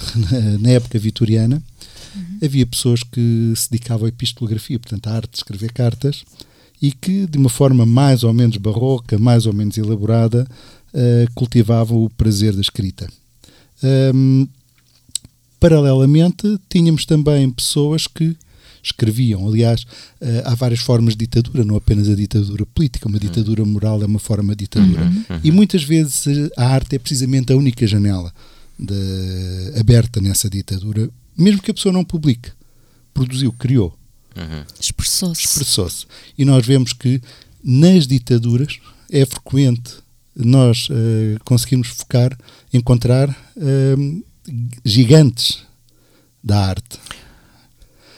na 0.60 0.70
época 0.70 0.98
vitoriana, 0.98 1.62
havia 2.42 2.66
pessoas 2.66 3.02
que 3.02 3.52
se 3.56 3.70
dedicavam 3.70 4.06
à 4.06 4.08
epistolografia, 4.08 4.78
portanto, 4.78 5.06
à 5.08 5.12
arte 5.16 5.30
de 5.32 5.36
escrever 5.38 5.72
cartas, 5.72 6.24
e 6.80 6.92
que, 6.92 7.26
de 7.26 7.38
uma 7.38 7.48
forma 7.48 7.84
mais 7.86 8.22
ou 8.24 8.32
menos 8.32 8.56
barroca, 8.56 9.18
mais 9.18 9.46
ou 9.46 9.52
menos 9.52 9.76
elaborada, 9.78 10.46
eh, 10.92 11.26
cultivavam 11.34 12.04
o 12.04 12.10
prazer 12.10 12.54
da 12.54 12.60
escrita. 12.60 13.08
Ahm, 13.82 14.46
paralelamente, 15.58 16.58
tínhamos 16.68 17.04
também 17.06 17.50
pessoas 17.50 18.06
que 18.06 18.36
escreviam. 18.82 19.46
Aliás, 19.48 19.86
eh, 20.20 20.42
há 20.44 20.54
várias 20.54 20.80
formas 20.80 21.14
de 21.14 21.20
ditadura, 21.20 21.64
não 21.64 21.76
apenas 21.76 22.08
a 22.08 22.14
ditadura 22.14 22.66
política, 22.66 23.08
uma 23.08 23.18
ditadura 23.18 23.64
moral 23.64 24.02
é 24.02 24.06
uma 24.06 24.18
forma 24.18 24.54
de 24.54 24.64
ditadura. 24.64 25.10
E 25.42 25.50
muitas 25.50 25.82
vezes 25.82 26.26
eh, 26.26 26.50
a 26.56 26.66
arte 26.66 26.96
é 26.96 26.98
precisamente 26.98 27.50
a 27.52 27.56
única 27.56 27.86
janela 27.86 28.30
de- 28.78 29.72
aberta 29.80 30.20
nessa 30.20 30.50
ditadura, 30.50 31.08
mesmo 31.36 31.62
que 31.62 31.70
a 31.70 31.74
pessoa 31.74 31.92
não 31.92 32.04
publique. 32.04 32.50
Produziu, 33.12 33.52
criou, 33.52 33.96
uhum. 34.36 34.64
Expressou-se. 34.80 35.44
expressou-se. 35.44 36.06
E 36.36 36.44
nós 36.44 36.66
vemos 36.66 36.92
que 36.92 37.20
nas 37.62 38.06
ditaduras 38.06 38.78
é 39.10 39.24
frequente 39.24 39.94
nós 40.36 40.88
eh, 40.90 41.38
conseguirmos 41.44 41.88
focar, 41.88 42.36
encontrar 42.72 43.28
eh, 43.56 43.94
gigantes 44.84 45.62
da 46.42 46.66
arte. 46.70 46.98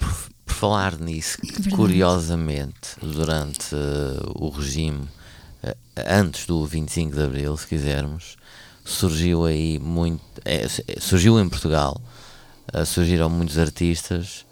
Por 0.00 0.54
falar 0.54 0.99
nisso, 0.99 1.38
Verdade. 1.42 1.70
curiosamente, 1.76 2.96
durante 3.02 3.75
eh, 3.75 4.23
o 4.35 4.49
regime, 4.49 5.06
antes 6.08 6.46
do 6.46 6.64
25 6.64 7.14
de 7.14 7.23
Abril, 7.23 7.56
se 7.56 7.66
quisermos, 7.66 8.37
surgiu 8.85 9.44
aí 9.44 9.78
muito. 9.78 10.23
eh, 10.44 10.66
surgiu 11.00 11.38
em 11.38 11.49
Portugal, 11.49 12.00
surgiram 12.85 13.30
muitos 13.30 13.58
artistas 13.58 14.44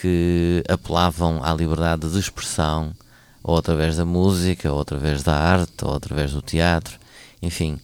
que 0.00 0.64
apelavam 0.68 1.42
à 1.44 1.52
liberdade 1.54 2.10
de 2.10 2.18
expressão, 2.18 2.92
ou 3.42 3.56
através 3.56 3.96
da 3.96 4.04
música, 4.04 4.72
ou 4.72 4.80
através 4.80 5.22
da 5.22 5.34
arte, 5.36 5.84
ou 5.84 5.94
através 5.94 6.32
do 6.32 6.40
teatro, 6.40 6.98
enfim, 7.42 7.78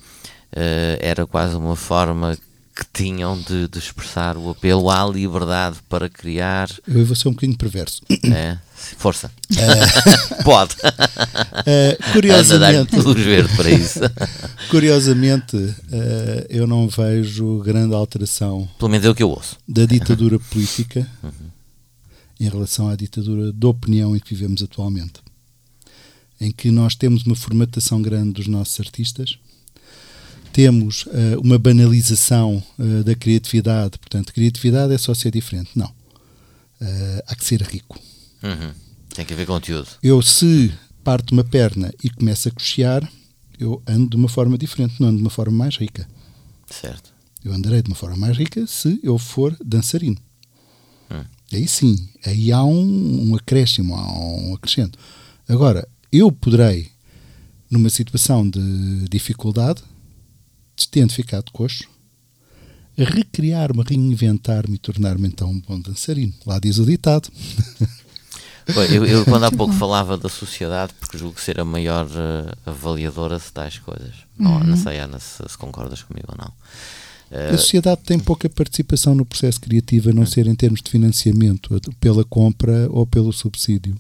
eh, 0.53 0.99
era 1.01 1.27
quase 1.27 1.57
uma 1.57 1.77
forma 1.77 2.37
que 2.79 2.87
tinham 2.93 3.37
de, 3.41 3.67
de 3.67 3.79
expressar 3.81 4.37
o 4.37 4.51
apelo 4.51 4.89
à 4.89 5.05
liberdade 5.05 5.79
para 5.89 6.09
criar 6.09 6.71
Eu 6.87 7.05
vou 7.05 7.17
ser 7.17 7.27
um 7.27 7.33
bocadinho 7.33 7.59
perverso. 7.59 8.03
é, 8.33 8.57
força. 8.97 9.33
Pode. 10.45 10.77
Eh, 11.67 11.97
Anda, 12.01 12.13
curiosamente, 12.13 12.97
luz 13.01 13.21
verde 13.21 13.57
para 13.57 13.69
isso. 13.69 13.99
curiosamente 14.71 15.57
eh, 15.91 16.47
eu 16.51 16.69
não 16.69 16.87
vejo 16.89 17.59
grande 17.65 17.95
alteração 17.97 18.69
Pelo 18.79 18.91
menos 18.93 19.05
é 19.07 19.11
o 19.11 19.15
que 19.15 19.25
eu 19.25 19.31
ouço. 19.31 19.57
da 19.67 19.85
ditadura 19.85 20.39
política 20.39 21.05
em 22.39 22.49
relação 22.49 22.89
à 22.89 22.95
ditadura 22.95 23.53
da 23.53 23.67
opinião 23.67 24.15
em 24.15 24.21
que 24.21 24.33
vivemos 24.33 24.63
atualmente. 24.63 25.15
Em 26.41 26.53
que 26.53 26.71
nós 26.71 26.95
temos 26.95 27.25
uma 27.25 27.35
formatação 27.35 28.01
grande 28.01 28.35
dos 28.35 28.47
nossos 28.47 28.79
artistas, 28.79 29.37
temos 30.53 31.05
eh, 31.09 31.37
uma 31.43 31.59
banalização 31.59 32.63
eh, 32.79 33.03
da 33.03 33.15
criatividade, 33.15 33.99
portanto, 33.99 34.33
criatividade 34.33 34.93
é 34.93 34.99
só 34.99 35.15
ser 35.15 35.31
diferente. 35.31 35.71
Não. 35.75 35.93
Eh, 36.81 37.25
há 37.27 37.35
que 37.35 37.45
ser 37.45 37.63
rico. 37.63 37.99
Uhum. 38.43 38.73
Tem 39.15 39.25
que 39.25 39.33
haver 39.33 39.47
conteúdo. 39.47 39.89
Eu, 40.03 40.21
se 40.23 40.73
parto 41.03 41.33
uma 41.33 41.45
perna 41.45 41.93
e 42.03 42.11
começo 42.11 42.49
a 42.49 42.53
cochear, 42.53 43.11
eu 43.59 43.83
ando 43.87 44.11
de 44.11 44.17
uma 44.17 44.29
forma 44.29 44.57
diferente, 44.57 44.95
não 45.01 45.09
ando 45.09 45.17
de 45.17 45.23
uma 45.23 45.31
forma 45.31 45.57
mais 45.57 45.77
rica. 45.77 46.09
Certo. 46.71 47.13
Eu 47.45 47.53
andarei 47.53 47.83
de 47.83 47.89
uma 47.89 47.97
forma 47.97 48.17
mais 48.17 48.37
rica 48.37 48.67
se 48.67 49.01
eu 49.03 49.19
for 49.19 49.57
dançarino. 49.65 50.19
Hum. 51.11 51.25
Aí 51.53 51.67
sim, 51.67 52.09
aí 52.25 52.53
há 52.53 52.63
um, 52.63 53.31
um 53.31 53.35
acréscimo, 53.35 53.95
há 53.95 54.21
um 54.21 54.55
acrescento. 54.55 54.99
Agora, 55.49 55.89
eu 56.13 56.31
poderei, 56.31 56.91
numa 57.71 57.89
situação 57.89 58.49
de 58.49 59.09
dificuldade, 59.11 59.83
tendo 60.87 61.13
ficado 61.13 61.51
coxo, 61.53 61.89
recriar-me, 62.97 63.83
reinventar-me 63.83 64.75
e 64.75 64.79
tornar-me 64.79 65.29
então 65.29 65.51
um 65.51 65.61
bom 65.61 65.81
dançarino. 65.81 66.35
Lá 66.47 66.59
diz 66.59 66.79
o 66.79 66.87
ditado. 66.87 67.31
Eu, 68.91 69.07
eu, 69.07 69.25
quando 69.25 69.45
há 69.45 69.51
pouco 69.51 69.73
falava 69.73 70.19
da 70.19 70.29
sociedade, 70.29 70.93
porque 71.01 71.17
julgo 71.17 71.41
ser 71.41 71.59
a 71.59 71.65
maior 71.65 72.05
uh, 72.05 72.71
avaliadora 72.71 73.39
de 73.39 73.51
tais 73.51 73.79
coisas. 73.79 74.13
Não, 74.39 74.61
não 74.61 74.77
sei, 74.77 74.99
Ana, 74.99 75.19
se, 75.19 75.43
se, 75.49 75.57
concordas 75.57 76.03
comigo 76.03 76.27
ou 76.29 76.37
não. 76.37 76.53
Uh, 77.31 77.55
a 77.55 77.57
sociedade 77.57 78.03
tem 78.05 78.19
pouca 78.19 78.47
participação 78.47 79.15
no 79.15 79.25
processo 79.25 79.59
criativo, 79.59 80.11
a 80.11 80.13
não 80.13 80.27
ser 80.27 80.47
em 80.47 80.55
termos 80.55 80.83
de 80.83 80.91
financiamento, 80.91 81.81
pela 81.99 82.27
compra 82.27 82.87
ou 82.91 83.07
pelo 83.07 83.33
subsídio. 83.33 83.99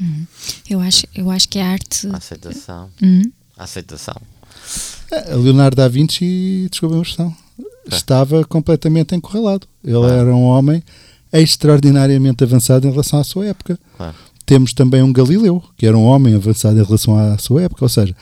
Hum. 0.00 0.24
Eu, 0.70 0.80
acho, 0.80 1.06
eu 1.14 1.30
acho 1.30 1.46
que 1.46 1.58
a 1.58 1.66
arte. 1.66 2.06
A 2.06 2.16
aceitação. 2.16 2.90
Hum. 3.02 3.30
A 3.58 3.64
aceitação. 3.64 4.16
A 5.10 5.34
Leonardo 5.34 5.76
da 5.76 5.88
Vinci, 5.88 6.68
desculpa 6.70 6.96
a 6.96 7.02
expressão, 7.02 7.36
é. 7.90 7.94
estava 7.94 8.44
completamente 8.44 9.14
encurralado. 9.14 9.66
Ele 9.82 10.04
ah. 10.04 10.14
era 10.14 10.34
um 10.34 10.44
homem 10.44 10.82
extraordinariamente 11.32 12.44
avançado 12.44 12.86
em 12.86 12.90
relação 12.90 13.18
à 13.18 13.24
sua 13.24 13.46
época. 13.46 13.78
Claro. 13.96 14.14
Temos 14.44 14.72
também 14.72 15.02
um 15.02 15.12
Galileu, 15.12 15.62
que 15.76 15.86
era 15.86 15.96
um 15.96 16.04
homem 16.04 16.34
avançado 16.34 16.78
em 16.78 16.82
relação 16.82 17.18
à 17.18 17.36
sua 17.38 17.62
época, 17.62 17.84
ou 17.84 17.88
seja... 17.88 18.14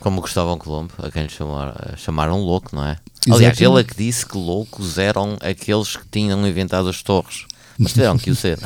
Como 0.00 0.22
Cristóvão 0.22 0.56
Colombo, 0.56 0.92
a 1.02 1.10
quem 1.10 1.28
chamaram, 1.28 1.74
chamaram 1.96 2.40
louco, 2.40 2.74
não 2.76 2.84
é? 2.84 2.96
Aliás, 3.30 3.60
ele 3.60 3.80
é 3.80 3.84
que 3.84 3.96
disse 3.96 4.24
que 4.24 4.38
loucos 4.38 4.98
eram 4.98 5.36
aqueles 5.40 5.96
que 5.96 6.04
tinham 6.10 6.46
inventado 6.46 6.88
as 6.88 7.02
torres. 7.02 7.44
Mas 7.78 7.92
tiveram 7.92 8.18
que 8.18 8.30
o 8.30 8.34
ser. 8.34 8.58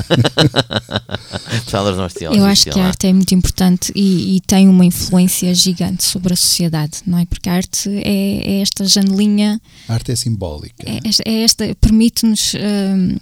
Eu 2.33 2.45
acho 2.45 2.65
que 2.69 2.79
a 2.79 2.87
arte 2.87 3.07
é 3.07 3.13
muito 3.13 3.33
importante 3.33 3.91
e, 3.95 4.37
e, 4.37 4.41
tem 4.41 4.67
uma 4.67 4.85
influência 4.85 5.53
gigante 5.53 6.03
sobre 6.03 6.33
a 6.33 6.35
sociedade, 6.35 6.99
não 7.05 7.17
é? 7.17 7.25
Porque 7.25 7.49
a 7.49 7.53
arte 7.53 7.89
é, 7.89 8.51
é 8.51 8.61
esta 8.61 8.85
janelinha. 8.85 9.59
A 9.87 9.93
arte 9.93 10.11
é 10.11 10.15
simbólica. 10.15 10.83
É, 10.85 10.99
é 11.25 11.43
esta, 11.43 11.75
permite-nos. 11.79 12.53
Hum, 12.55 13.17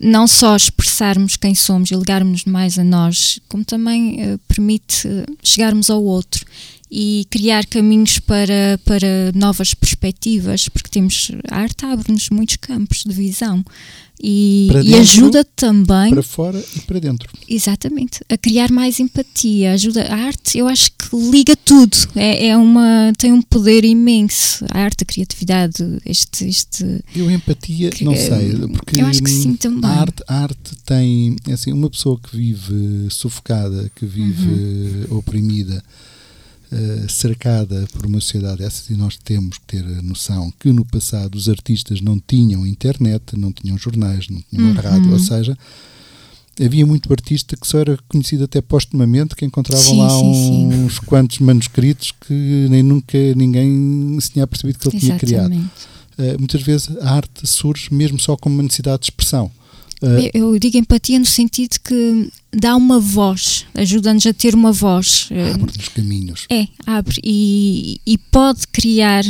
não 0.00 0.26
só 0.26 0.56
expressarmos 0.56 1.36
quem 1.36 1.54
somos 1.54 1.90
e 1.90 1.94
ligarmos 1.94 2.44
mais 2.44 2.78
a 2.78 2.84
nós, 2.84 3.38
como 3.48 3.64
também 3.64 4.34
uh, 4.34 4.38
permite 4.48 5.06
uh, 5.06 5.24
chegarmos 5.42 5.88
ao 5.88 6.02
outro 6.02 6.44
e 6.96 7.26
criar 7.28 7.66
caminhos 7.66 8.20
para, 8.20 8.78
para 8.84 9.32
novas 9.34 9.74
perspectivas, 9.74 10.68
porque 10.68 10.88
temos 10.88 11.32
a 11.50 11.56
arte 11.56 11.84
abre-nos 11.84 12.30
muitos 12.30 12.54
campos 12.54 13.02
de 13.04 13.12
visão 13.12 13.64
e, 14.22 14.68
e, 14.84 14.94
ajuda 14.94 15.44
também 15.44 16.10
para 16.10 16.22
fora 16.22 16.64
e 16.76 16.80
para 16.82 17.00
dentro. 17.00 17.28
Exatamente, 17.48 18.20
a 18.28 18.38
criar 18.38 18.70
mais 18.70 19.00
empatia. 19.00 19.72
Ajuda 19.72 20.04
a 20.04 20.14
arte, 20.14 20.56
eu 20.56 20.68
acho 20.68 20.92
que 20.92 21.16
liga 21.16 21.56
tudo. 21.56 21.96
É, 22.14 22.46
é 22.46 22.56
uma 22.56 23.12
tem 23.18 23.32
um 23.32 23.42
poder 23.42 23.84
imenso. 23.84 24.64
A 24.70 24.78
arte, 24.78 25.02
a 25.02 25.04
criatividade, 25.04 25.98
este 26.06 26.46
este. 26.46 27.02
Eu 27.14 27.28
empatia 27.28 27.90
que, 27.90 28.04
não 28.04 28.14
sei, 28.14 28.54
porque 28.72 29.00
eu 29.00 29.06
acho 29.06 29.20
que 29.20 29.30
sim 29.30 29.56
também. 29.56 29.90
A 29.90 30.00
arte, 30.00 30.22
a 30.28 30.42
arte 30.42 30.76
tem 30.86 31.34
é 31.48 31.54
assim 31.54 31.72
uma 31.72 31.90
pessoa 31.90 32.16
que 32.20 32.36
vive 32.36 33.08
sufocada, 33.10 33.90
que 33.96 34.06
vive 34.06 34.46
uhum. 35.10 35.18
oprimida 35.18 35.82
eh, 35.82 36.13
cercada 37.08 37.86
por 37.92 38.06
uma 38.06 38.20
sociedade 38.20 38.62
essa 38.62 38.92
e 38.92 38.96
nós 38.96 39.16
temos 39.16 39.58
que 39.58 39.66
ter 39.66 39.84
a 39.84 40.02
noção 40.02 40.52
que 40.58 40.72
no 40.72 40.84
passado 40.84 41.36
os 41.36 41.48
artistas 41.48 42.00
não 42.00 42.18
tinham 42.18 42.66
internet, 42.66 43.36
não 43.36 43.52
tinham 43.52 43.78
jornais, 43.78 44.28
não 44.28 44.42
tinham 44.50 44.68
uhum. 44.68 44.74
rádio, 44.74 45.12
ou 45.12 45.18
seja, 45.18 45.56
havia 46.60 46.86
muito 46.86 47.12
artista 47.12 47.56
que 47.56 47.66
só 47.66 47.78
era 47.78 47.98
conhecido 48.08 48.44
até 48.44 48.60
postumamente, 48.60 49.34
que 49.34 49.44
encontravam 49.44 49.84
sim, 49.84 49.98
lá 49.98 50.10
sim, 50.10 50.66
uns 50.74 50.94
sim. 50.94 51.00
quantos 51.06 51.38
manuscritos 51.38 52.12
que 52.12 52.66
nem 52.70 52.82
nunca 52.82 53.18
ninguém 53.34 54.18
se 54.20 54.32
tinha 54.32 54.46
percebido 54.46 54.78
que 54.78 54.88
ele 54.88 54.96
Exatamente. 54.96 55.26
tinha 55.26 55.48
criado. 55.48 55.70
Uh, 56.16 56.38
muitas 56.38 56.62
vezes 56.62 56.96
a 56.98 57.10
arte 57.10 57.46
surge 57.46 57.92
mesmo 57.92 58.20
só 58.20 58.36
como 58.36 58.56
uma 58.56 58.62
necessidade 58.62 59.00
de 59.00 59.06
expressão. 59.06 59.50
Uh, 60.02 60.30
eu 60.32 60.58
digo 60.58 60.76
empatia 60.76 61.18
no 61.18 61.24
sentido 61.24 61.78
que 61.82 62.28
dá 62.52 62.76
uma 62.76 63.00
voz, 63.00 63.66
ajuda-nos 63.74 64.26
a 64.26 64.32
ter 64.32 64.54
uma 64.54 64.72
voz. 64.72 65.28
Abre-nos 65.54 65.88
caminhos. 65.88 66.46
É, 66.50 66.66
abre 66.86 67.20
e, 67.22 68.00
e 68.06 68.18
pode 68.18 68.66
criar, 68.68 69.24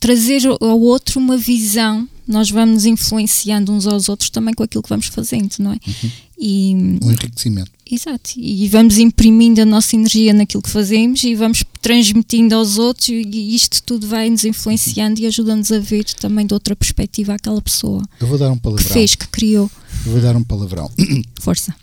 trazer 0.00 0.46
ao 0.46 0.80
outro 0.80 1.20
uma 1.20 1.36
visão. 1.36 2.08
Nós 2.32 2.50
vamos 2.50 2.84
influenciando 2.86 3.72
uns 3.72 3.86
aos 3.86 4.08
outros 4.08 4.30
também 4.30 4.54
com 4.54 4.62
aquilo 4.62 4.82
que 4.82 4.88
vamos 4.88 5.06
fazendo, 5.06 5.54
não 5.58 5.72
é? 5.72 5.78
Uhum. 5.86 6.10
E, 6.38 6.74
um 7.02 7.10
enriquecimento. 7.10 7.70
Exato, 7.88 8.32
e 8.36 8.68
vamos 8.68 8.96
imprimindo 8.96 9.60
a 9.60 9.66
nossa 9.66 9.94
energia 9.94 10.32
naquilo 10.32 10.62
que 10.62 10.70
fazemos 10.70 11.22
e 11.24 11.34
vamos 11.34 11.62
transmitindo 11.80 12.54
aos 12.54 12.78
outros 12.78 13.08
e 13.10 13.54
isto 13.54 13.82
tudo 13.82 14.08
vai 14.08 14.30
nos 14.30 14.44
influenciando 14.44 15.20
e 15.20 15.26
ajuda-nos 15.26 15.70
a 15.70 15.78
ver 15.78 16.04
também 16.04 16.46
de 16.46 16.54
outra 16.54 16.74
perspectiva 16.74 17.34
aquela 17.34 17.60
pessoa. 17.60 18.02
Eu 18.18 18.26
vou 18.26 18.38
dar 18.38 18.50
um 18.50 18.56
palavrão. 18.56 18.86
Que 18.86 18.92
fez, 18.92 19.14
que 19.14 19.28
criou. 19.28 19.70
Eu 20.06 20.12
vou 20.12 20.20
dar 20.22 20.34
um 20.34 20.42
palavrão. 20.42 20.90
Força 21.38 21.74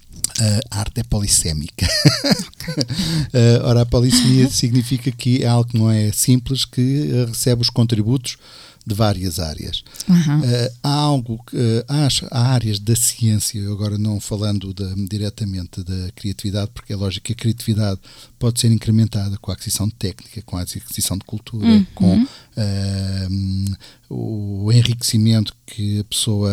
a 0.69 0.79
arte 0.79 1.01
é 1.01 1.03
polissémica. 1.03 1.85
uh, 1.85 3.63
ora, 3.67 3.81
a 3.81 3.85
polissemia 3.85 4.49
significa 4.49 5.11
que 5.11 5.43
é 5.43 5.47
algo 5.47 5.69
que 5.69 5.77
não 5.77 5.89
é 5.91 6.11
simples, 6.11 6.65
que 6.65 6.81
uh, 7.11 7.27
recebe 7.27 7.61
os 7.61 7.69
contributos 7.69 8.37
de 8.85 8.95
várias 8.95 9.39
áreas. 9.39 9.83
Uhum. 10.07 10.39
Uh, 10.39 10.71
há 10.83 10.93
algo 10.93 11.43
que 11.45 11.55
uh, 11.55 11.85
há, 11.87 12.07
há, 12.31 12.53
áreas 12.53 12.79
da 12.79 12.95
ciência, 12.95 13.61
agora 13.69 13.97
não 13.97 14.19
falando 14.19 14.73
de, 14.73 15.07
diretamente 15.07 15.83
da 15.83 16.11
criatividade, 16.15 16.71
porque 16.73 16.93
é 16.93 16.95
lógico 16.95 17.25
que 17.25 17.33
a 17.33 17.35
criatividade 17.35 17.99
pode 18.37 18.59
ser 18.59 18.71
incrementada 18.71 19.37
com 19.37 19.51
a 19.51 19.53
aquisição 19.53 19.87
de 19.87 19.93
técnica, 19.95 20.41
com 20.41 20.57
a 20.57 20.61
aquisição 20.61 21.17
de 21.17 21.25
cultura, 21.25 21.67
uhum. 21.67 21.85
com 21.93 22.23
uh, 22.23 23.77
o 24.09 24.71
enriquecimento 24.71 25.53
que 25.65 25.99
a 25.99 26.03
pessoa 26.03 26.51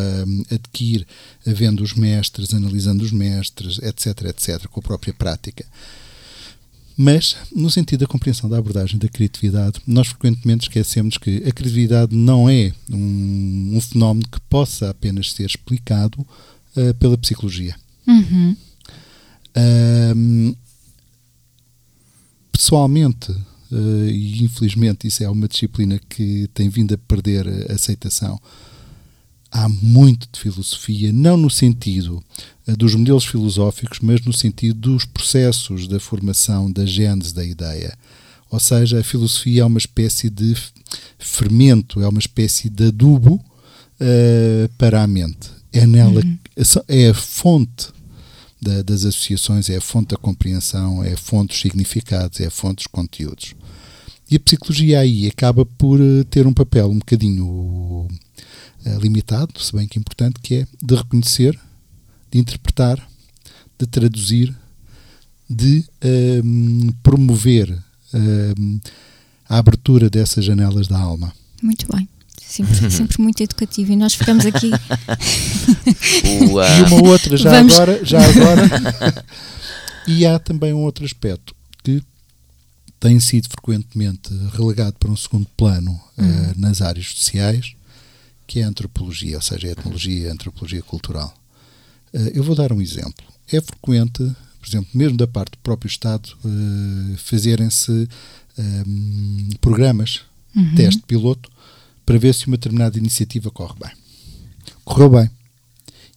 adquire 0.51 1.07
vendo 1.45 1.83
os 1.83 1.95
mestres, 1.95 2.53
analisando 2.53 3.03
os 3.03 3.13
mestres, 3.13 3.79
etc, 3.79 4.27
etc, 4.27 4.67
com 4.67 4.81
a 4.81 4.83
própria 4.83 5.15
prática. 5.15 5.65
Mas, 6.97 7.37
no 7.55 7.71
sentido 7.71 8.01
da 8.01 8.07
compreensão 8.07 8.49
da 8.49 8.57
abordagem 8.57 8.99
da 8.99 9.09
criatividade, 9.09 9.81
nós 9.87 10.09
frequentemente 10.09 10.63
esquecemos 10.63 11.19
que 11.19 11.43
a 11.47 11.53
criatividade 11.53 12.17
não 12.17 12.49
é 12.49 12.73
um, 12.91 13.73
um 13.75 13.81
fenómeno 13.83 14.27
que 14.27 14.41
possa 14.49 14.89
apenas 14.89 15.33
ser 15.33 15.45
explicado 15.45 16.27
uh, 16.75 16.95
pela 16.95 17.19
psicologia. 17.19 17.77
Uhum. 18.07 18.57
Uh, 19.57 20.57
pessoalmente, 22.51 23.31
uh, 23.31 24.09
e 24.09 24.43
infelizmente 24.43 25.07
isso 25.07 25.23
é 25.23 25.29
uma 25.29 25.49
disciplina 25.49 26.01
que 26.09 26.49
tem 26.55 26.71
vindo 26.71 26.95
a 26.95 26.99
perder 26.99 27.47
a 27.71 27.75
aceitação, 27.75 28.41
há 29.51 29.69
muito 29.69 30.27
de 30.33 30.41
filosofia, 30.41 31.13
não 31.13 31.37
no 31.37 31.51
sentido 31.51 32.25
dos 32.75 32.95
modelos 32.95 33.25
filosóficos, 33.25 34.01
mas 34.01 34.25
no 34.25 34.33
sentido 34.33 34.93
dos 34.93 35.05
processos 35.05 35.87
da 35.87 36.01
formação 36.01 36.71
da 36.71 36.85
gênese 36.85 37.33
da 37.33 37.45
ideia. 37.45 37.97
Ou 38.51 38.59
seja, 38.59 39.01
a 39.01 39.05
filosofia 39.05 39.63
é 39.63 39.65
uma 39.65 39.79
espécie 39.79 40.31
de 40.31 40.57
fermento, 41.19 42.01
é 42.01 42.09
uma 42.09 42.19
espécie 42.19 42.69
de 42.69 42.89
adubo 42.89 43.35
uh, 43.35 44.69
para 44.79 45.03
a 45.03 45.07
mente. 45.07 45.51
É 45.73 45.87
nela, 45.87 46.21
uhum. 46.21 46.39
é 46.89 47.09
a 47.09 47.15
fonte 47.15 47.89
da, 48.61 48.83
das 48.83 49.05
associações, 49.05 49.69
é 49.69 49.77
a 49.77 49.81
fonte 49.81 50.11
da 50.11 50.17
compreensão, 50.17 51.05
é 51.05 51.13
a 51.13 51.17
fonte 51.17 51.49
dos 51.49 51.61
significados, 51.61 52.41
é 52.41 52.47
a 52.47 52.51
fonte 52.51 52.77
dos 52.77 52.87
conteúdos. 52.87 53.55
E 54.31 54.37
a 54.37 54.41
psicologia 54.41 55.01
aí 55.01 55.29
acaba 55.29 55.65
por 55.65 56.01
eh, 56.01 56.25
ter 56.29 56.47
um 56.47 56.53
papel 56.53 56.91
um 56.91 56.99
bocadinho 56.99 58.09
eh, 58.85 58.99
limitado, 59.01 59.61
se 59.61 59.73
bem 59.73 59.87
que 59.87 59.99
importante, 59.99 60.41
que 60.41 60.57
é 60.57 60.67
de 60.83 60.95
reconhecer, 60.97 61.57
de 62.31 62.39
interpretar, 62.39 63.09
de 63.79 63.87
traduzir, 63.87 64.55
de 65.49 65.85
um, 66.03 66.89
ehm, 66.89 66.91
promover 67.03 67.71
um, 68.13 68.19
ehm, 68.19 68.81
a 69.49 69.59
abertura 69.59 70.11
dessas 70.11 70.45
janelas 70.45 70.89
da 70.89 70.99
alma. 70.99 71.33
Muito 71.63 71.87
bem. 71.95 72.09
Sempre, 72.41 72.91
sempre 72.91 73.21
muito 73.21 73.43
educativo 73.43 73.93
e 73.93 73.97
nós 73.97 74.15
ficamos 74.15 74.47
aqui. 74.47 74.71
e 76.25 76.93
uma 76.93 77.09
outra, 77.09 77.37
já 77.37 77.51
Vamos. 77.51 77.75
agora, 77.75 78.05
já 78.05 78.21
agora. 78.21 79.25
e 80.07 80.25
há 80.25 80.39
também 80.39 80.73
um 80.73 80.83
outro 80.83 81.05
aspecto 81.05 81.55
que 81.83 82.03
tem 82.99 83.21
sido 83.21 83.49
frequentemente 83.49 84.31
relegado 84.53 84.95
para 84.99 85.11
um 85.11 85.17
segundo 85.17 85.47
plano 85.57 85.93
uh, 85.93 86.59
nas 86.59 86.81
áreas 86.81 87.09
sociais, 87.09 87.75
que 88.47 88.61
é 88.61 88.65
a 88.65 88.69
antropologia, 88.69 89.37
ou 89.37 89.43
seja, 89.43 89.69
a 89.69 89.71
etnologia 89.73 90.27
e 90.27 90.29
a 90.29 90.33
antropologia 90.33 90.83
cultural. 90.83 91.35
Uh, 92.17 92.31
eu 92.33 92.43
vou 92.43 92.55
dar 92.55 92.73
um 92.73 92.81
exemplo. 92.81 93.25
É 93.53 93.61
frequente, 93.61 94.19
por 94.61 94.67
exemplo, 94.67 94.89
mesmo 94.95 95.17
da 95.19 95.27
parte 95.27 95.53
do 95.53 95.59
próprio 95.59 95.89
Estado, 95.89 96.31
uh, 96.45 97.17
fazerem-se 97.19 98.09
um, 98.59 99.51
programas, 99.61 100.23
uhum. 100.55 100.75
teste 100.75 101.03
piloto, 101.03 101.51
para 102.05 102.19
ver 102.19 102.35
se 102.35 102.47
uma 102.47 102.57
determinada 102.57 102.99
iniciativa 102.99 103.51
corre 103.51 103.75
bem. 103.81 103.93
Correu 104.85 105.11
bem. 105.11 105.31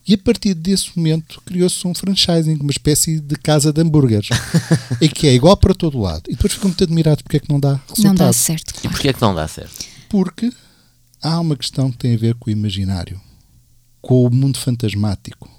E 0.08 0.14
a 0.14 0.18
partir 0.18 0.54
desse 0.56 0.90
momento 0.96 1.42
criou-se 1.46 1.86
um 1.86 1.94
franchising, 1.94 2.56
uma 2.56 2.72
espécie 2.72 3.20
de 3.20 3.36
casa 3.36 3.72
de 3.72 3.82
hambúrgueres, 3.82 4.30
em 5.02 5.10
que 5.10 5.28
é 5.28 5.34
igual 5.34 5.56
para 5.58 5.74
todo 5.74 6.00
lado. 6.00 6.24
E 6.28 6.32
depois 6.32 6.54
ficam 6.54 6.70
muito 6.70 6.84
admirados 6.84 7.22
porque 7.22 7.38
é 7.38 7.40
que 7.40 7.50
não 7.50 7.60
dá 7.60 7.74
resultado. 7.74 8.04
Não 8.06 8.16
dá 8.16 8.34
certo. 8.34 8.70
E 8.70 8.74
Claro. 8.74 8.90
porquê 8.90 9.08
é 9.10 9.14
que 9.14 9.22
não 9.22 9.36
dá 9.36 9.48
certo? 9.48 9.86
Porque 10.08 10.52
há 11.22 11.40
uma 11.40 11.56
questão 11.56 11.92
que 11.92 11.98
tem 11.98 12.16
a 12.16 12.18
ver 12.18 12.36
com 12.36 12.50
o 12.50 12.54
imaginário, 12.54 13.22
com 14.02 14.26
o 14.26 14.34
mundo 14.34 14.58
fantasmático, 14.58 15.50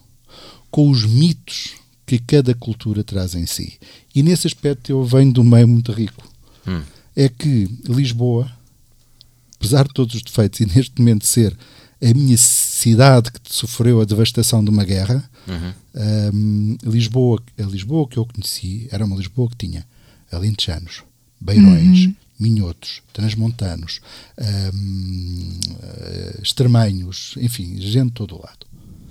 com 0.71 0.91
os 0.91 1.05
mitos 1.05 1.75
que 2.07 2.19
cada 2.19 2.55
cultura 2.55 3.05
traz 3.05 3.35
em 3.35 3.47
si. 3.47 3.79
E 4.15 4.23
nesse 4.23 4.47
aspecto 4.47 4.91
eu 4.91 5.05
venho 5.05 5.33
de 5.33 5.41
um 5.41 5.45
meio 5.45 5.69
muito 5.69 5.93
rico. 5.93 6.27
Hum. 6.67 6.83
É 7.15 7.29
que 7.29 7.69
Lisboa, 7.85 8.51
apesar 9.57 9.87
de 9.87 9.95
todos 9.95 10.15
os 10.15 10.23
defeitos 10.23 10.61
e 10.61 10.67
neste 10.67 10.99
momento 10.99 11.27
ser 11.27 11.57
a 12.03 12.15
minha 12.15 12.37
cidade 12.37 13.31
que 13.31 13.41
sofreu 13.45 14.01
a 14.01 14.05
devastação 14.05 14.65
de 14.65 14.71
uma 14.71 14.85
guerra, 14.85 15.29
Uhum. 15.47 15.73
hum, 16.33 16.77
Lisboa, 16.85 17.43
a 17.59 17.63
Lisboa 17.63 18.07
que 18.07 18.17
eu 18.19 18.27
conheci 18.27 18.89
era 18.91 19.05
uma 19.05 19.17
Lisboa 19.17 19.49
que 19.51 19.57
tinha 19.67 19.87
alentejanos, 20.31 21.03
beirões, 21.41 22.11
minhotos, 22.39 23.03
transmontanos, 23.13 24.01
hum, 24.73 25.59
eh, 25.83 26.41
extremenhos, 26.43 27.35
enfim, 27.39 27.79
gente 27.81 28.09
de 28.09 28.13
todo 28.13 28.37
o 28.37 28.43
lado. 28.43 28.67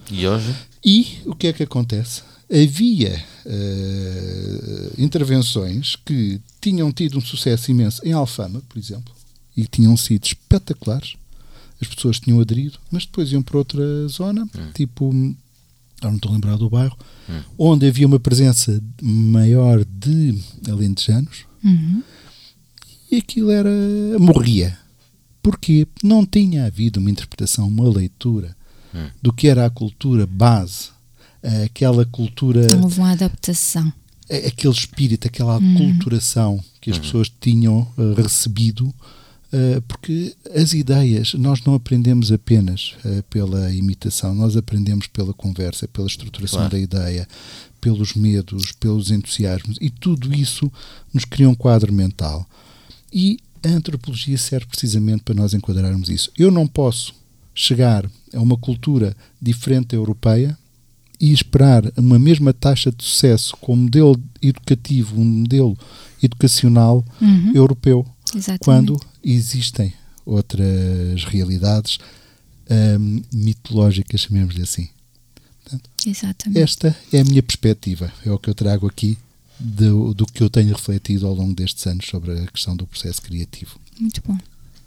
E 0.10 0.28
hoje? 0.28 0.56
E 0.84 1.18
o 1.26 1.36
que 1.36 1.48
é 1.48 1.54
que 1.54 1.64
acontece? 1.64 2.22
Havia 2.52 3.24
eh, 3.46 4.92
intervenções 4.98 5.96
que 5.98 6.40
tinham 6.60 6.92
tido 6.92 7.18
um 7.18 7.22
sucesso 7.22 7.70
imenso 7.72 8.02
em 8.06 8.12
Alfama, 8.12 8.62
por 8.68 8.78
exemplo, 8.80 9.14
e 9.56 9.68
tinham 9.68 9.96
sido 9.96 10.26
espetaculares. 10.26 11.16
As 11.82 11.88
pessoas 11.88 12.20
tinham 12.20 12.40
aderido, 12.42 12.78
mas 12.92 13.06
depois 13.06 13.32
iam 13.32 13.42
para 13.42 13.58
outra 13.58 14.08
zona, 14.08 14.48
tipo, 14.74 15.10
agora 15.98 16.12
não 16.12 16.16
estou 16.16 16.32
a 16.32 16.34
lembrar 16.34 16.58
do 16.58 16.70
bairro, 16.70 16.98
onde 17.58 17.88
havia 17.88 18.08
uma 18.08 18.20
presença 18.20 18.82
maior 19.02 19.86
de 19.86 20.38
alentejanos 20.68 21.46
Uhum. 21.64 22.02
e 23.12 23.18
aquilo 23.18 23.52
era. 23.52 23.70
morria. 24.20 24.78
Porquê? 25.44 25.88
Não 26.04 26.26
tinha 26.26 26.66
havido 26.66 27.00
uma 27.00 27.10
interpretação, 27.12 27.68
uma 27.68 27.88
leitura 27.90 28.56
do 29.22 29.32
que 29.34 29.48
era 29.48 29.66
a 29.66 29.70
cultura 29.70 30.26
base, 30.26 30.90
aquela 31.66 32.06
cultura, 32.06 32.68
houve 32.82 33.00
uma 33.00 33.12
adaptação. 33.12 33.92
a- 34.30 34.48
aquele 34.48 34.74
espírito, 34.74 35.28
aquela 35.28 35.58
aculturação 35.58 36.60
que 36.82 36.92
as 36.92 36.98
pessoas 37.00 37.32
tinham 37.42 37.88
eh, 37.98 38.22
recebido, 38.22 38.94
eh, 39.52 39.82
porque 39.88 40.36
as 40.56 40.74
ideias, 40.74 41.34
nós 41.34 41.62
não 41.64 41.74
aprendemos 41.76 42.32
apenas 42.32 42.94
eh, 43.06 43.24
pela 43.30 43.74
imitação, 43.74 44.34
nós 44.36 44.56
aprendemos 44.58 45.08
pela 45.08 45.34
conversa, 45.34 45.88
pela 45.88 46.08
estruturação 46.08 46.60
Claro. 46.60 46.72
da 46.72 46.80
ideia, 46.80 47.28
pelos 47.82 48.14
medos, 48.14 48.72
pelos 48.74 49.10
entusiasmos, 49.10 49.78
e 49.80 49.90
tudo 49.90 50.34
isso 50.34 50.72
nos 51.14 51.26
cria 51.26 51.50
um 51.50 51.56
quadro 51.56 51.92
mental. 51.94 52.46
E 53.12 53.40
a 53.64 53.70
antropologia 53.70 54.38
serve 54.38 54.66
precisamente 54.68 55.24
para 55.24 55.36
nós 55.36 55.54
enquadrarmos 55.54 56.10
isso. 56.10 56.30
Eu 56.38 56.52
não 56.52 56.68
posso 56.68 57.14
chegar 57.56 58.10
a 58.34 58.40
uma 58.40 58.58
cultura 58.58 59.16
diferente 59.42 59.96
europeia 59.96 60.58
e 61.20 61.32
esperar 61.34 61.84
uma 61.98 62.18
mesma 62.18 62.54
taxa 62.54 62.92
de 62.92 63.04
sucesso 63.04 63.56
com 63.58 63.74
um 63.74 63.78
modelo 63.78 64.20
educativo, 64.42 65.20
um 65.20 65.26
modelo 65.26 65.78
educacional 66.24 67.04
Uhum. 67.22 67.52
europeu, 67.54 68.06
Exatamente. 68.34 68.64
quando 68.64 69.00
existem 69.24 69.94
outras 70.26 71.24
realidades 71.26 71.98
hum, 73.00 73.22
mitológicas, 73.34 74.22
chamemos-lhe 74.22 74.62
assim. 74.62 74.88
Exatamente. 76.06 76.60
Esta 76.62 76.96
é 77.12 77.20
a 77.20 77.24
minha 77.24 77.44
perspectiva, 77.44 78.12
é 78.26 78.32
o 78.32 78.40
que 78.40 78.50
eu 78.50 78.56
trago 78.56 78.88
aqui 78.88 79.18
do, 79.60 80.14
do 80.14 80.26
que 80.26 80.42
eu 80.42 80.50
tenho 80.50 80.74
refletido 80.74 81.28
ao 81.28 81.34
longo 81.34 81.54
destes 81.54 81.86
anos 81.86 82.06
sobre 82.08 82.32
a 82.32 82.48
questão 82.48 82.76
do 82.76 82.88
processo 82.88 83.22
criativo. 83.22 83.78
Muito 84.00 84.22
bom. 84.26 84.38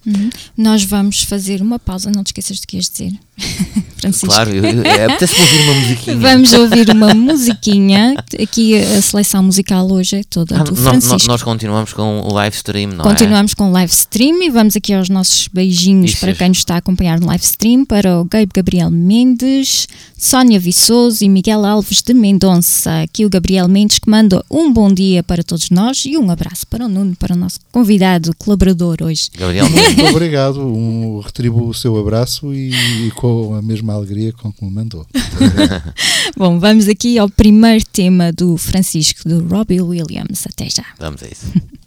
Uhum. 0.04 0.30
Nós 0.56 0.82
vamos 0.82 1.22
fazer 1.22 1.62
uma 1.62 1.78
pausa, 1.78 2.10
não 2.10 2.24
te 2.24 2.28
esqueças 2.28 2.58
do 2.58 2.66
que 2.66 2.76
ias 2.76 2.88
dizer, 2.88 3.12
Francisco. 4.02 4.26
Claro, 4.26 4.50
é, 4.84 5.04
apetece-me 5.04 5.40
ouvir 5.42 5.62
uma 5.62 5.74
musiquinha. 5.80 6.16
Vamos 6.16 6.52
ouvir 6.52 6.90
uma 6.90 7.14
musiquinha. 7.14 8.14
Aqui 8.42 8.76
a 8.76 9.00
seleção 9.00 9.42
musical 9.44 9.88
hoje 9.90 10.16
é 10.16 10.22
toda 10.28 10.56
Ah, 10.56 10.64
do 10.64 10.72
no- 10.72 10.76
no- 10.76 10.82
Francisco. 10.82 11.28
nós 11.28 11.42
continuamos 11.42 11.92
com 11.92 12.20
o 12.20 12.32
live 12.34 12.54
stream, 12.56 12.90
não 12.90 13.04
é? 13.04 13.08
Continuamos 13.08 13.54
com 13.54 13.68
o 13.68 13.72
live 13.72 13.92
stream 13.92 14.42
e 14.42 14.50
vamos 14.50 14.74
aqui 14.76 14.92
aos 14.92 15.08
nossos 15.08 15.48
beijinhos 15.48 16.10
Isso, 16.12 16.20
para 16.20 16.34
quem 16.34 16.48
nos 16.48 16.58
está 16.58 16.74
a 16.74 16.78
acompanhar 16.78 17.20
no 17.20 17.26
live 17.28 17.44
stream, 17.44 17.84
para 17.84 18.20
o 18.20 18.24
Gabe 18.24 18.48
Gabriel 18.52 18.90
Mendes, 18.90 19.86
Sónia 20.18 20.58
Viçoso 20.58 21.24
e 21.24 21.28
Miguel 21.28 21.64
Alves 21.64 22.02
de 22.02 22.12
Mendonça. 22.12 23.02
Aqui 23.02 23.24
o 23.24 23.30
Gabriel 23.30 23.68
Mendes 23.68 24.00
que 24.00 24.10
manda 24.10 24.44
um 24.50 24.72
bom 24.72 24.92
dia 24.92 25.22
para 25.22 25.44
todos 25.44 25.70
nós 25.70 26.04
e 26.04 26.16
um 26.18 26.28
abraço 26.30 26.66
para 26.66 26.86
o 26.86 26.88
Nuno, 26.88 27.14
para 27.16 27.34
o 27.34 27.38
nosso 27.38 27.60
convidado, 27.70 28.32
colaborador 28.36 28.96
hoje. 29.00 29.28
Gabriel, 29.38 29.68
Muito 29.70 30.04
obrigado, 30.06 30.60
um, 30.60 31.20
retribuo 31.20 31.68
o 31.68 31.74
seu 31.74 31.96
abraço 31.98 32.52
e, 32.52 32.72
e 33.06 33.10
com 33.22 33.54
a 33.54 33.62
mesma 33.62 33.92
alegria 33.92 34.32
com 34.32 34.52
que 34.52 34.64
me 34.64 34.70
mandou. 34.72 35.06
Bom, 36.36 36.58
vamos 36.58 36.88
aqui 36.88 37.18
ao 37.18 37.30
primeiro 37.30 37.84
tema 37.86 38.32
do 38.32 38.56
Francisco, 38.56 39.28
do 39.28 39.46
Robbie 39.46 39.80
Williams. 39.80 40.44
Até 40.44 40.68
já. 40.68 40.84
vamos 40.98 41.22
a 41.22 41.28
isso. 41.28 41.46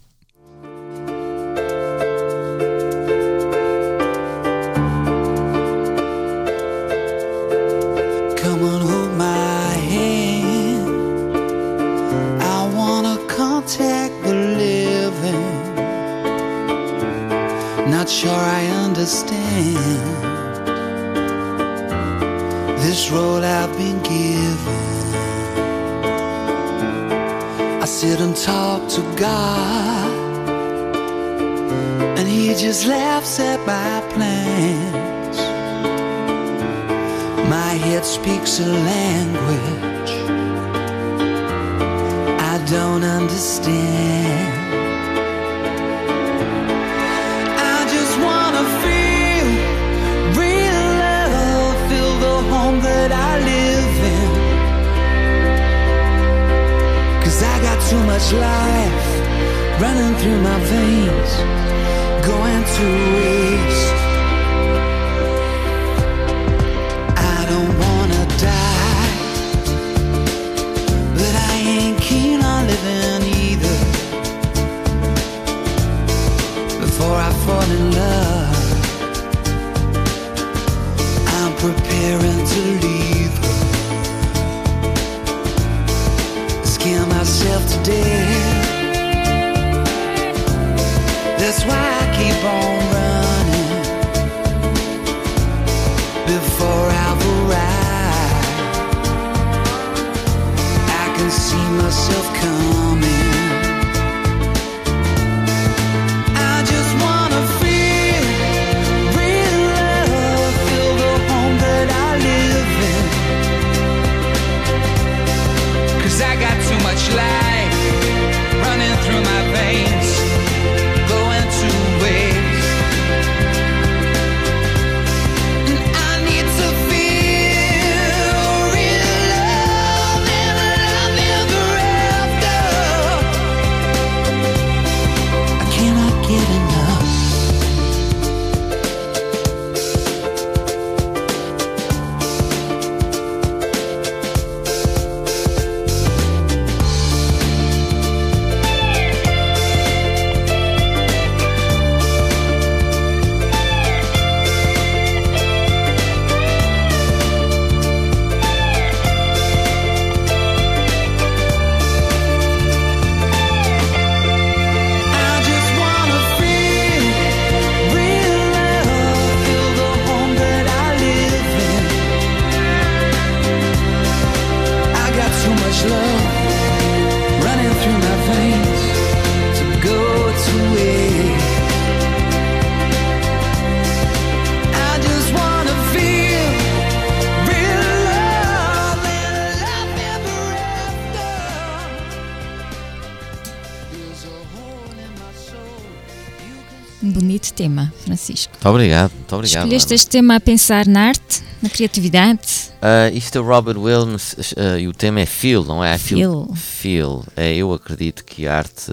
Muito 198.66 198.78
obrigado, 198.78 199.12
muito 199.12 199.36
obrigado. 199.36 199.64
Escolheste 199.64 199.90
Ana. 199.90 199.96
este 199.96 200.10
tema 200.10 200.36
a 200.38 200.40
pensar 200.40 200.88
na 200.88 201.10
arte, 201.10 201.44
na 201.62 201.70
criatividade. 201.70 202.72
Ah, 202.82 203.12
isto 203.14 203.38
é 203.38 203.42
Robert 203.42 203.78
Williams 203.78 204.36
ah, 204.58 204.80
e 204.80 204.88
o 204.88 204.92
tema 204.92 205.20
é 205.20 205.26
feel, 205.28 205.64
não 205.64 205.84
é? 205.84 205.96
Feel. 206.00 206.50
Feel. 206.56 207.24
É, 207.36 207.54
eu 207.56 207.72
acredito 207.72 208.26
que 208.26 208.48
a 208.48 208.58
arte, 208.58 208.92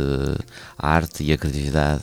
a 0.76 0.88
arte 0.88 1.24
e 1.24 1.32
a 1.32 1.38
criatividade 1.38 2.02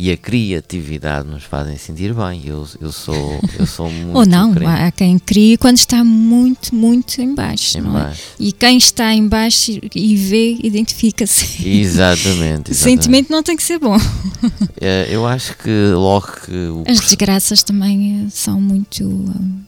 e 0.00 0.12
a 0.12 0.16
criatividade 0.16 1.26
nos 1.28 1.42
fazem 1.42 1.76
sentir 1.76 2.14
bem. 2.14 2.42
Eu, 2.46 2.68
eu 2.80 2.92
sou, 2.92 3.40
eu 3.58 3.66
sou 3.66 3.90
muito 3.90 4.16
Ou 4.16 4.24
não, 4.24 4.54
crente 4.54 4.70
há 4.70 4.92
quem 4.92 5.18
crie 5.18 5.56
quando 5.58 5.76
está 5.76 6.04
muito, 6.04 6.72
muito 6.72 7.20
em 7.20 7.34
baixo. 7.34 7.78
em 7.78 7.96
é? 7.96 8.14
E 8.38 8.52
quem 8.52 8.78
está 8.78 9.12
em 9.12 9.26
baixo 9.26 9.72
e 9.92 10.16
vê, 10.16 10.56
identifica-se. 10.62 11.68
Exatamente. 11.68 12.68
O 12.70 12.70
exatamente. 12.70 12.74
sentimento 12.76 13.30
não 13.32 13.42
tem 13.42 13.56
que 13.56 13.62
ser 13.62 13.80
bom. 13.80 13.96
É, 14.80 15.08
eu 15.10 15.26
acho 15.26 15.56
que 15.56 15.90
logo 15.92 16.28
que 16.44 16.52
o 16.52 16.84
As 16.86 17.00
desgraças 17.00 17.64
também 17.64 18.24
eh, 18.26 18.30
são 18.30 18.60
muito. 18.60 19.02
hum, 19.04 19.62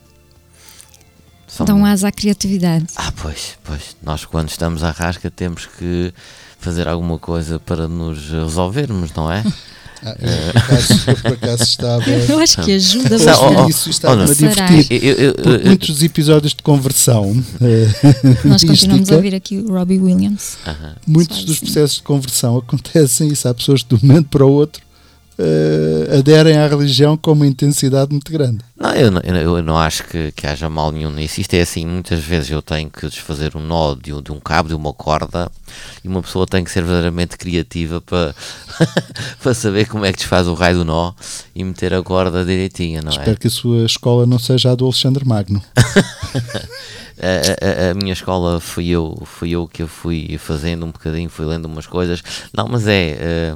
são- 1.45 1.65
dão 1.65 1.85
asa 1.85 2.07
à 2.07 2.11
criatividade. 2.13 2.85
Ah, 2.95 3.11
pois, 3.21 3.57
pois. 3.65 3.97
Nós 4.01 4.23
quando 4.23 4.47
estamos 4.47 4.81
à 4.81 4.91
rasca 4.91 5.29
temos 5.29 5.65
que 5.65 6.13
fazer 6.57 6.87
alguma 6.87 7.19
coisa 7.19 7.59
para 7.59 7.89
nos 7.89 8.29
resolvermos, 8.29 9.11
não 9.13 9.29
é? 9.29 9.43
Ah, 10.03 10.15
eu, 10.19 10.51
por 10.53 10.57
acaso, 10.61 10.93
eu 11.07 11.15
por 11.17 11.33
acaso 11.33 11.63
estava. 11.63 12.09
Eu 12.09 12.39
acho 12.39 12.61
que 12.63 12.71
ajuda 12.71 13.09
bastante. 13.19 13.69
isso 13.71 13.89
estava-me 13.89 14.23
a 14.23 14.33
divertir. 14.33 14.87
Eu- 15.03 15.13
eu- 15.15 15.33
Porque 15.35 15.49
eu- 15.49 15.65
muitos 15.67 16.03
episódios 16.03 16.53
de 16.55 16.63
conversão, 16.63 17.43
eh, 17.61 17.87
Nós 18.45 18.63
continuamos 18.63 19.11
a 19.11 19.15
ouvir 19.15 19.35
aqui 19.35 19.57
o 19.57 19.71
Robbie 19.71 19.99
Williams. 19.99 20.57
Muitos 21.05 21.43
dos 21.45 21.57
assim. 21.57 21.65
processos 21.65 21.97
de 21.97 22.03
conversão 22.03 22.57
acontecem 22.59 23.27
isso. 23.27 23.47
Há 23.47 23.53
pessoas 23.53 23.83
que 23.83 23.95
de 23.95 24.03
um 24.03 24.07
momento 24.07 24.27
para 24.29 24.45
o 24.45 24.51
outro 24.51 24.81
eh, 25.37 26.17
aderem 26.19 26.57
à 26.57 26.67
religião 26.67 27.15
com 27.17 27.31
uma 27.31 27.47
intensidade 27.47 28.11
muito 28.11 28.31
grande. 28.31 28.59
Não, 28.77 28.93
eu 28.93 29.11
não, 29.11 29.21
eu 29.21 29.61
não 29.63 29.77
acho 29.77 30.03
que, 30.05 30.31
que 30.31 30.45
haja 30.47 30.69
mal 30.69 30.91
nenhum 30.91 31.11
nisso. 31.11 31.39
Isto 31.39 31.53
é 31.55 31.61
assim, 31.61 31.85
muitas 31.85 32.19
vezes 32.23 32.49
eu 32.51 32.61
tenho 32.61 32.89
que 32.89 33.07
desfazer 33.07 33.55
um 33.55 33.61
nó 33.61 33.95
de 33.95 34.13
um, 34.13 34.21
de 34.21 34.31
um 34.31 34.39
cabo, 34.39 34.69
de 34.69 34.75
uma 34.75 34.91
corda, 34.93 35.51
e 36.03 36.07
uma 36.07 36.21
pessoa 36.21 36.45
tem 36.47 36.63
que 36.63 36.71
ser 36.71 36.81
verdadeiramente 36.83 37.37
criativa 37.37 38.01
para, 38.01 38.33
para 39.41 39.53
saber 39.53 39.87
como 39.87 40.05
é 40.05 40.11
que 40.11 40.17
desfaz 40.19 40.47
o 40.47 40.53
raio 40.53 40.77
do 40.79 40.85
nó 40.85 41.13
e 41.55 41.63
meter 41.63 41.93
a 41.93 42.01
corda 42.03 42.43
direitinha, 42.45 43.01
não 43.01 43.11
é? 43.11 43.15
Espero 43.15 43.39
que 43.39 43.47
a 43.47 43.51
sua 43.51 43.85
escola 43.85 44.25
não 44.25 44.39
seja 44.39 44.71
a 44.71 44.75
do 44.75 44.85
Alexandre 44.85 45.25
Magno. 45.25 45.61
a, 47.21 47.87
a- 47.87 47.91
a 47.91 47.93
minha 47.93 48.13
escola 48.13 48.59
fui 48.59 48.87
eu, 48.89 49.21
fui 49.25 49.51
eu 49.51 49.67
que 49.67 49.83
eu 49.83 49.87
fui 49.87 50.37
fazendo 50.37 50.85
um 50.85 50.91
bocadinho, 50.91 51.29
fui 51.29 51.45
lendo 51.45 51.65
umas 51.65 51.85
coisas. 51.87 52.23
Não, 52.53 52.67
mas 52.67 52.87
é. 52.87 53.17
eh, 53.19 53.55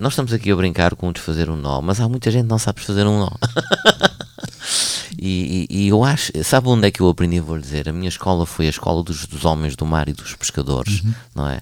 nós 0.00 0.12
estamos 0.14 0.32
aqui 0.32 0.50
a 0.50 0.56
brincar 0.56 0.94
com 0.96 1.08
o 1.08 1.12
desfazer 1.12 1.50
um 1.50 1.56
nó, 1.56 1.80
mas 1.80 2.00
há 2.00 2.08
muita 2.08 2.30
gente 2.30 2.44
que 2.44 2.48
não 2.50 2.58
sabe 2.58 2.78
desfazer 2.78 3.06
um 3.06 3.18
nó. 3.20 3.30
e, 5.18 5.66
e- 5.70 5.84
e 5.84 5.88
eu 5.88 6.02
acho, 6.02 6.32
sabe 6.42 6.68
onde 6.68 6.88
é 6.88 6.90
que 6.90 7.00
eu 7.00 7.08
aprendi? 7.08 7.38
Vou 7.40 7.58
dizer, 7.58 7.88
a 7.88 7.92
minha 7.92 8.08
escola 8.08 8.46
foi 8.46 8.66
a 8.66 8.70
escola 8.70 9.02
dos, 9.02 9.26
dos 9.26 9.44
homens 9.44 9.76
do 9.76 9.84
mar 9.86 10.08
e 10.08 10.12
dos 10.12 10.34
pescadores, 10.34 11.02
não 11.34 11.48
é? 11.48 11.60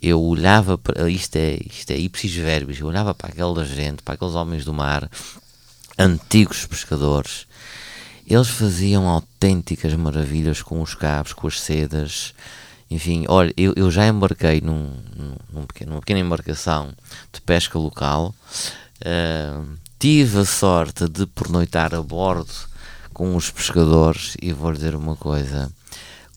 Eu 0.00 0.20
olhava 0.22 0.76
para 0.76 1.08
isto 1.08 1.36
é, 1.36 1.58
isto 1.70 1.90
é 1.90 1.96
ipsis 1.98 2.34
verbis, 2.34 2.80
eu 2.80 2.86
olhava 2.86 3.14
para 3.14 3.28
aquela 3.28 3.64
gente, 3.64 4.02
para 4.02 4.14
aqueles 4.14 4.34
homens 4.34 4.64
do 4.64 4.72
mar, 4.72 5.10
antigos 5.98 6.66
pescadores, 6.66 7.46
eles 8.26 8.48
faziam 8.48 9.08
autênticas 9.08 9.94
maravilhas 9.94 10.60
com 10.60 10.82
os 10.82 10.94
cabos, 10.94 11.32
com 11.32 11.46
as 11.46 11.60
sedas. 11.60 12.34
Enfim, 12.90 13.24
olha, 13.28 13.52
eu, 13.56 13.72
eu 13.76 13.90
já 13.90 14.06
embarquei 14.06 14.60
num, 14.60 14.92
num- 15.52 15.66
pequeno- 15.66 15.90
numa 15.92 16.00
pequena 16.00 16.20
embarcação 16.20 16.92
de 17.32 17.40
pesca 17.40 17.78
local. 17.78 18.34
ah, 19.04 19.62
tive 19.98 20.38
a 20.40 20.44
sorte 20.44 21.08
de 21.08 21.26
pernoitar 21.26 21.94
a 21.94 22.02
bordo 22.02 22.52
com 23.12 23.34
os 23.34 23.50
pescadores 23.50 24.36
e 24.42 24.52
vou 24.52 24.72
dizer 24.72 24.94
uma 24.94 25.16
coisa. 25.16 25.70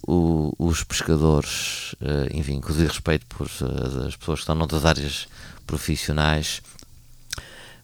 o- 0.08 0.54
os 0.58 0.84
pescadores, 0.84 1.94
ah, 2.02 2.28
enfim, 2.34 2.60
com 2.60 2.74
respeito 2.74 3.28
por 3.28 3.48
ah, 3.62 4.08
as 4.08 4.16
pessoas 4.16 4.40
que 4.40 4.44
estão 4.44 4.56
noutras 4.56 4.84
áreas 4.86 5.28
profissionais, 5.68 6.62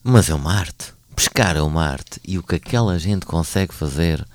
mas 0.04 0.30
é 0.30 0.34
uma 0.34 0.54
arte. 0.54 0.94
Pescar 1.16 1.56
é 1.56 1.62
uma 1.62 1.86
arte. 1.86 2.20
E 2.28 2.38
o 2.40 2.44
que 2.44 2.56
aquela 2.56 2.98
gente 2.98 3.26
consegue 3.28 3.74
fazer 3.74 4.26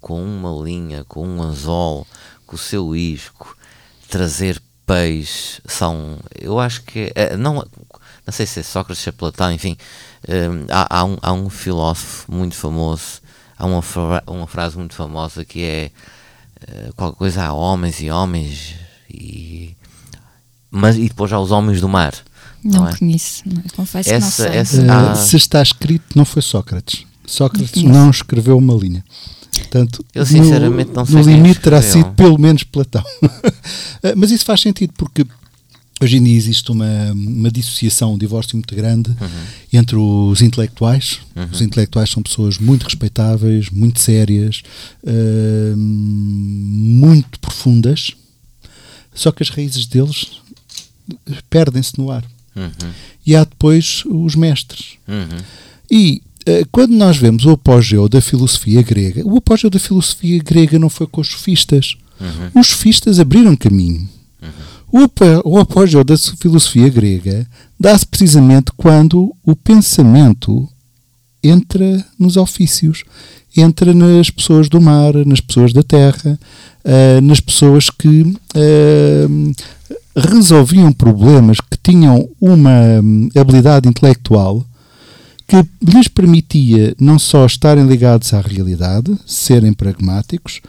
com 0.00 0.22
uma 0.22 0.62
linha, 0.64 1.02
com 1.04 1.26
um 1.26 1.42
anzol, 1.42 2.06
com 2.46 2.54
o 2.56 2.58
seu 2.58 2.94
isco, 2.94 3.56
trazer 4.18 4.62
peixe, 4.86 5.60
são. 5.66 6.18
Eu 6.40 6.60
acho 6.60 6.82
que. 6.82 7.10
é- 7.16 7.36
não, 7.36 7.54
não 7.54 8.32
sei 8.32 8.46
se 8.46 8.60
é 8.60 8.62
Sócrates, 8.62 9.02
se 9.02 9.08
é 9.08 9.12
Platão, 9.12 9.50
enfim. 9.52 9.76
hum, 10.28 10.66
há, 10.70 10.98
há 11.00 11.04
um, 11.04 11.16
há 11.20 11.32
um 11.32 11.50
filósofo 11.50 12.30
muito 12.32 12.54
famoso, 12.54 13.20
há 13.58 13.66
uma, 13.66 13.82
fra- 13.82 14.22
uma 14.26 14.46
frase 14.46 14.76
muito 14.78 14.94
famosa 14.94 15.44
que 15.44 15.62
é. 15.64 15.90
eh, 16.68 16.90
qualquer 16.96 17.18
coisa 17.18 17.42
há 17.44 17.52
homens 17.52 18.00
e 18.00 18.08
homens 18.10 18.74
e. 19.10 19.76
Mas, 20.70 20.96
e 20.96 21.08
depois 21.08 21.32
há 21.32 21.40
os 21.40 21.50
homens 21.50 21.80
do 21.80 21.88
mar. 21.88 22.14
Não, 22.62 22.80
Não 22.82 22.88
é? 22.88 22.96
conheço. 22.96 23.42
não, 23.46 23.62
confesso 23.76 24.08
que 24.08 24.14
Essa- 24.14 24.44
não 24.44 24.50
sei. 24.52 24.60
essa- 24.60 24.82
Eh, 24.82 24.90
Ah. 24.90 25.14
Se 25.16 25.36
está 25.36 25.60
escrito, 25.62 26.04
não 26.16 26.24
foi 26.24 26.40
Sócrates. 26.40 27.04
Sócrates 27.26 27.82
Não 27.82 27.92
não 27.92 28.10
escreveu 28.10 28.56
uma 28.58 28.74
linha. 28.74 29.04
Portanto, 29.58 30.04
Eu 30.14 30.24
sinceramente 30.26 30.90
no, 30.90 30.96
não 30.96 31.06
sei 31.06 31.14
no 31.16 31.24
quem 31.24 31.34
limite 31.36 31.60
terá 31.60 31.80
sido 31.82 32.10
pelo 32.12 32.38
menos 32.38 32.62
Platão. 32.64 33.02
Eh, 34.02 34.14
Mas 34.16 34.30
isso 34.30 34.44
faz 34.44 34.60
sentido 34.60 34.92
porque 34.98 35.24
hoje 36.00 36.16
em 36.18 36.22
dia 36.24 36.36
existe 36.36 36.70
uma, 36.70 37.12
uma 37.12 37.50
dissociação, 37.50 38.12
um 38.14 38.18
divórcio 38.18 38.56
muito 38.56 38.74
grande 38.74 39.10
Uhum. 39.10 39.28
entre 39.72 39.96
os 39.96 40.42
intelectuais. 40.42 41.20
Os 41.52 41.60
intelectuais 41.62 42.10
são 42.10 42.22
pessoas 42.22 42.58
muito 42.58 42.82
respeitáveis, 42.84 43.70
muito 43.70 44.00
sérias, 44.00 44.62
eh, 45.06 45.74
muito 45.76 47.38
profundas, 47.40 48.12
só 49.14 49.30
que 49.32 49.42
as 49.42 49.48
raízes 49.50 49.86
deles 49.86 50.42
perdem-se 51.48 51.98
no 51.98 52.10
ar. 52.10 52.24
Uhum, 52.56 52.70
E 53.26 53.34
há 53.34 53.44
depois 53.44 54.02
os 54.06 54.34
mestres. 54.34 54.96
uhum. 55.08 55.38
E 55.90 56.22
quando 56.70 56.92
nós 56.92 57.16
vemos 57.16 57.44
o 57.46 57.50
apogeu 57.50 58.08
da 58.08 58.20
filosofia 58.20 58.82
grega, 58.82 59.22
o 59.26 59.36
apogeu 59.38 59.70
da 59.70 59.78
filosofia 59.78 60.42
grega 60.42 60.78
não 60.78 60.88
foi 60.90 61.06
com 61.06 61.20
os 61.20 61.28
sofistas. 61.28 61.96
Os 62.54 62.66
sofistas 62.68 63.18
abriram 63.18 63.56
caminho. 63.56 64.08
O, 64.92 64.98
apa- 64.98 65.42
o 65.44 65.58
apogeu 65.58 66.04
da 66.04 66.16
so- 66.16 66.36
filosofia 66.36 66.88
grega 66.88 67.46
dá-se 67.80 68.06
precisamente 68.06 68.70
quando 68.76 69.34
o 69.44 69.56
pensamento 69.56 70.68
entra 71.42 72.04
nos 72.18 72.36
ofícios, 72.36 73.04
entra 73.56 73.92
nas 73.92 74.30
pessoas 74.30 74.68
do 74.68 74.80
mar, 74.80 75.14
nas 75.26 75.40
pessoas 75.40 75.72
da 75.72 75.82
terra, 75.82 76.38
eh, 76.84 77.20
nas 77.20 77.40
pessoas 77.40 77.90
que 77.90 78.34
eh, 78.54 79.26
resolviam 80.16 80.92
problemas, 80.92 81.58
que 81.60 81.76
tinham 81.82 82.28
uma 82.40 83.00
hum, 83.02 83.28
habilidade 83.36 83.88
intelectual 83.88 84.64
que 85.46 85.56
lhes 85.82 86.08
permitia 86.08 86.94
não 86.98 87.18
só 87.18 87.44
estarem 87.46 87.86
ligados 87.86 88.32
à 88.32 88.40
realidade, 88.40 89.12
serem 89.26 89.72
pragmáticos, 89.72 90.60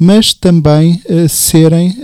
mas 0.00 0.32
também 0.32 1.02
eh, 1.08 1.26
serem 1.26 1.96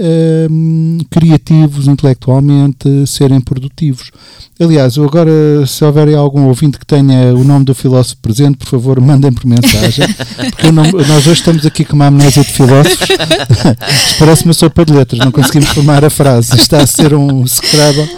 hum, 0.51 0.99
criativos 1.09 1.87
intelectualmente, 1.87 2.89
serem 3.07 3.41
produtivos. 3.41 4.11
Aliás, 4.59 4.97
eu 4.97 5.05
agora, 5.05 5.31
se 5.65 5.85
houver 5.85 6.13
algum 6.15 6.47
ouvinte 6.47 6.77
que 6.77 6.85
tenha 6.87 7.33
o 7.35 7.45
nome 7.45 7.65
do 7.65 7.73
filósofo 7.73 8.17
presente, 8.21 8.57
por 8.59 8.67
favor, 8.67 8.99
mandem 9.01 9.33
por 9.33 9.47
mensagem, 9.47 10.07
porque 10.51 10.73
não- 10.73 10.91
nós 10.91 11.25
hoje 11.27 11.33
estamos 11.35 11.65
aqui 11.65 11.85
com 11.85 11.95
uma 11.95 12.07
amnésia 12.09 12.43
de 12.43 12.51
filósofos. 12.53 13.07
Isto 13.11 14.19
parece 14.19 14.45
uma 14.45 14.55
sopa 14.55 14.85
de 14.85 14.93
letras, 14.93 15.21
não 15.25 15.31
conseguimos 15.31 15.69
formar 15.69 16.05
a 16.05 16.11
frase. 16.11 16.57
Está 16.57 16.83
a 16.83 16.87
ser 16.89 17.15
um 17.15 17.47
Scrabble. 17.47 18.09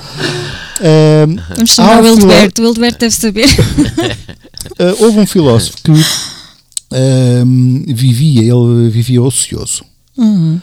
Hum, 0.80 1.36
Vamos 1.54 1.70
chamar 1.70 2.02
o 2.02 2.06
Hildeberto. 2.06 2.62
O 2.62 2.64
Hildeberto 2.66 2.98
deve 2.98 3.14
saber. 3.14 3.48
Uh, 4.78 4.96
houve 5.04 5.18
um 5.20 5.26
filósofo 5.26 5.78
que 5.82 5.90
um, 5.90 7.84
vivia, 7.88 8.42
ele 8.42 8.88
vivia 8.90 9.22
ocioso. 9.22 9.84
Uhum. 10.16 10.60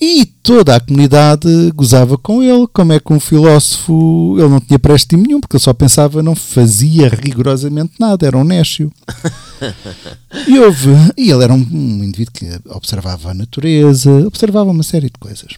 E 0.00 0.26
toda 0.26 0.76
a 0.76 0.80
comunidade 0.80 1.48
gozava 1.74 2.18
com 2.18 2.42
ele, 2.42 2.66
como 2.72 2.92
é 2.92 3.00
que 3.00 3.12
um 3.12 3.20
filósofo, 3.20 4.36
ele 4.38 4.48
não 4.48 4.60
tinha 4.60 4.78
préstimo 4.78 5.22
nenhum, 5.22 5.40
porque 5.40 5.56
ele 5.56 5.62
só 5.62 5.72
pensava, 5.72 6.22
não 6.22 6.34
fazia 6.34 7.08
rigorosamente 7.08 7.92
nada, 7.98 8.26
era 8.26 8.36
um 8.36 8.44
nécio. 8.44 8.92
E 10.46 10.58
houve, 10.58 10.90
e 11.16 11.30
ele 11.30 11.44
era 11.44 11.54
um, 11.54 11.66
um 11.70 12.04
indivíduo 12.04 12.34
que 12.34 12.46
observava 12.68 13.30
a 13.30 13.34
natureza, 13.34 14.10
observava 14.26 14.70
uma 14.70 14.82
série 14.82 15.06
de 15.06 15.18
coisas. 15.18 15.52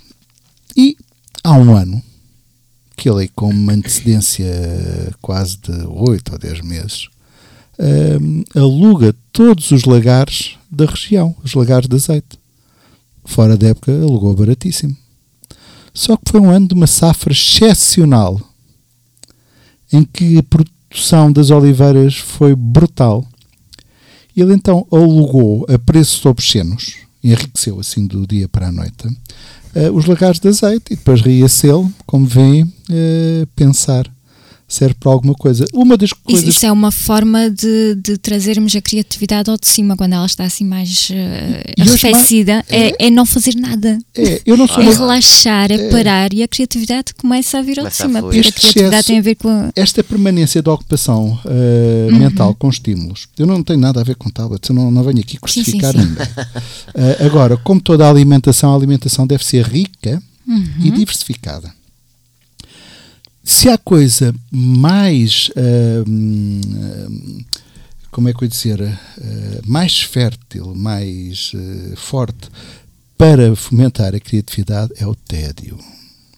E 0.77 0.97
há 1.43 1.53
um 1.55 1.75
ano, 1.75 2.01
que 2.97 3.09
ele 3.09 3.29
com 3.29 3.51
uma 3.51 3.73
antecedência 3.73 4.47
quase 5.21 5.59
de 5.59 5.87
8 5.87 6.33
ou 6.33 6.39
10 6.39 6.61
meses, 6.63 7.09
hum, 7.79 8.43
aluga 8.55 9.15
todos 9.33 9.71
os 9.71 9.85
lagares 9.85 10.57
da 10.71 10.87
região, 10.87 11.37
os 11.45 11.55
lagares 11.55 11.89
de 11.89 11.97
azeite. 11.97 12.39
Fora 13.25 13.57
da 13.57 13.69
época, 13.69 13.93
alugou 13.93 14.35
baratíssimo. 14.35 14.97
Só 15.93 16.17
que 16.17 16.31
foi 16.31 16.41
um 16.41 16.51
ano 16.51 16.69
de 16.69 16.75
uma 16.75 16.87
safra 16.87 17.33
excepcional. 17.33 18.41
em 19.93 20.05
que 20.05 20.37
a 20.39 20.43
produção 20.43 21.31
das 21.31 21.51
oliveiras 21.51 22.17
foi 22.17 22.55
brutal. 22.55 23.25
Ele 24.37 24.53
então 24.53 24.87
alugou 24.91 25.65
a 25.69 25.79
preços 25.79 26.27
obscenos, 26.27 26.97
enriqueceu 27.23 27.79
assim 27.81 28.07
do 28.07 28.27
dia 28.27 28.49
para 28.49 28.69
a 28.69 28.73
noite, 28.73 29.09
os 29.93 30.07
lagares 30.07 30.39
de 30.39 30.49
azeite. 30.49 30.93
E 30.93 30.97
depois 30.97 31.21
reacê-lo, 31.21 31.93
como 32.07 32.27
veem, 32.27 32.65
uh, 32.65 33.47
pensar 33.55 34.11
serve 34.69 34.95
para 34.95 35.13
alguma 35.13 35.35
coisa. 35.35 35.65
Uma 35.73 35.97
das 35.97 36.13
coisas. 36.13 36.43
Isso, 36.43 36.59
isso 36.59 36.67
é 36.67 36.73
uma 36.73 36.91
forma 36.91 37.49
de, 37.51 37.95
de, 37.95 38.19
trazermos 38.19 38.75
a 38.75 38.81
criatividade 38.81 39.49
ao 39.49 39.57
de 39.57 39.67
cima, 39.67 39.97
quando 39.97 40.15
ela 40.15 40.27
está 40.27 40.45
assim 40.45 40.65
mais 40.65 41.09
uh, 41.11 41.83
arrefecida, 41.83 42.65
é, 42.69 42.89
é, 42.89 43.07
é, 43.07 43.11
não 43.11 43.25
fazer 43.25 43.55
nada. 43.55 43.99
É, 44.15 44.43
eu 44.45 44.57
não 44.57 44.67
sou 44.67 44.83
é 44.83 44.91
relaxar, 44.91 45.71
é, 45.71 45.89
parar 45.89 46.33
e 46.33 46.43
a 46.43 46.49
criatividade 46.49 47.15
começa 47.15 47.59
a 47.59 47.63
vir 47.63 47.79
ao 47.79 47.87
de 47.87 47.95
cima, 47.95 48.21
porque 48.21 48.39
este 48.39 48.51
a 48.51 48.53
criatividade 48.53 48.95
excesso, 48.95 49.07
tem 49.07 49.19
a 49.19 49.23
ver 49.23 49.35
com. 49.37 49.71
Esta 49.77 50.03
permanência 50.03 50.61
de 50.61 50.69
ocupação 50.69 51.39
uh, 51.45 52.13
uhum. 52.13 52.19
mental 52.19 52.55
com 52.55 52.69
estímulos, 52.69 53.29
eu 53.39 53.47
não 53.47 53.63
tenho 53.63 53.79
nada 53.79 54.01
a 54.01 54.05
ver 54.05 54.17
com 54.17 54.29
tablets, 54.29 54.69
eu 54.69 54.75
não, 54.75 54.91
não 54.91 55.05
venho 55.05 55.21
aqui 55.21 55.39
crucificar 55.39 55.93
sim, 55.93 56.01
sim, 56.01 56.07
sim. 56.07 56.11
ninguém. 56.11 56.27
uh, 56.27 57.27
agora, 57.27 57.57
como 57.57 57.81
toda 57.81 58.05
a 58.05 58.11
alimentação, 58.11 58.73
a 58.73 58.77
alimentação 58.77 59.27
deve 59.27 59.45
ser 59.45 59.65
rica 59.65 60.21
uhum. 60.47 60.67
e 60.81 60.91
diversificada 60.91 61.73
se 63.47 63.69
há 63.69 63.79
coisa 63.79 64.35
mais. 64.51 65.51
Uh, 65.51 67.45
como 68.11 68.29
é 68.29 68.33
que 68.33 68.43
eu 68.43 68.47
ia 68.47 68.49
dizer? 68.49 68.81
Uh, 68.81 69.63
mais 69.65 70.03
fértil, 70.03 70.75
mais 70.75 71.53
uh, 71.55 71.97
forte 71.97 72.51
para 73.17 73.55
fomentar 73.55 74.17
a 74.17 74.21
criatividade 74.21 74.93
é 74.99 75.07
o 75.07 75.15
tédio. 75.15 75.79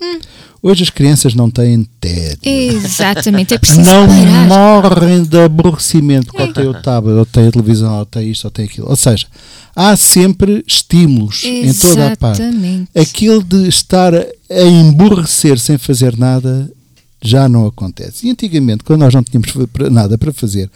Hum. 0.00 0.18
Hoje 0.62 0.82
as 0.82 0.90
crianças 0.90 1.34
não 1.34 1.50
têm 1.50 1.88
tédio. 1.98 2.40
Exatamente, 2.44 3.54
é 3.54 3.58
preciso 3.58 3.80
Não 3.82 4.06
parar. 4.06 4.46
morrem 4.46 5.24
de 5.24 5.38
aborrecimento 5.38 6.30
é. 6.36 6.42
ou 6.42 6.52
tem 6.52 6.66
o 6.66 6.74
tablet, 6.74 7.16
ou 7.16 7.24
tem 7.26 7.48
a 7.48 7.52
televisão, 7.52 7.98
ou 7.98 8.04
tem 8.04 8.30
isto, 8.30 8.44
ou 8.44 8.50
tem 8.50 8.66
aquilo. 8.66 8.88
Ou 8.88 8.96
seja, 8.96 9.26
há 9.74 9.96
sempre 9.96 10.62
estímulos 10.66 11.42
Exatamente. 11.42 11.68
em 11.68 11.80
toda 11.80 12.12
a 12.12 12.16
parte. 12.16 12.42
Aquilo 12.94 13.42
de 13.42 13.66
estar 13.66 14.14
a 14.14 14.62
emborrecer 14.62 15.58
sem 15.58 15.78
fazer 15.78 16.16
nada 16.16 16.70
já 17.20 17.48
não 17.48 17.66
acontece. 17.66 18.26
E 18.26 18.30
antigamente, 18.30 18.84
quando 18.84 19.00
nós 19.00 19.14
não 19.14 19.22
tínhamos 19.22 19.52
nada 19.90 20.16
para 20.16 20.32
fazer, 20.32 20.70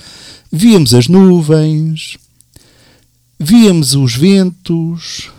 víamos 0.50 0.94
as 0.94 1.08
nuvens, 1.08 2.16
víamos 3.38 3.94
os 3.94 4.14
ventos, 4.14 5.30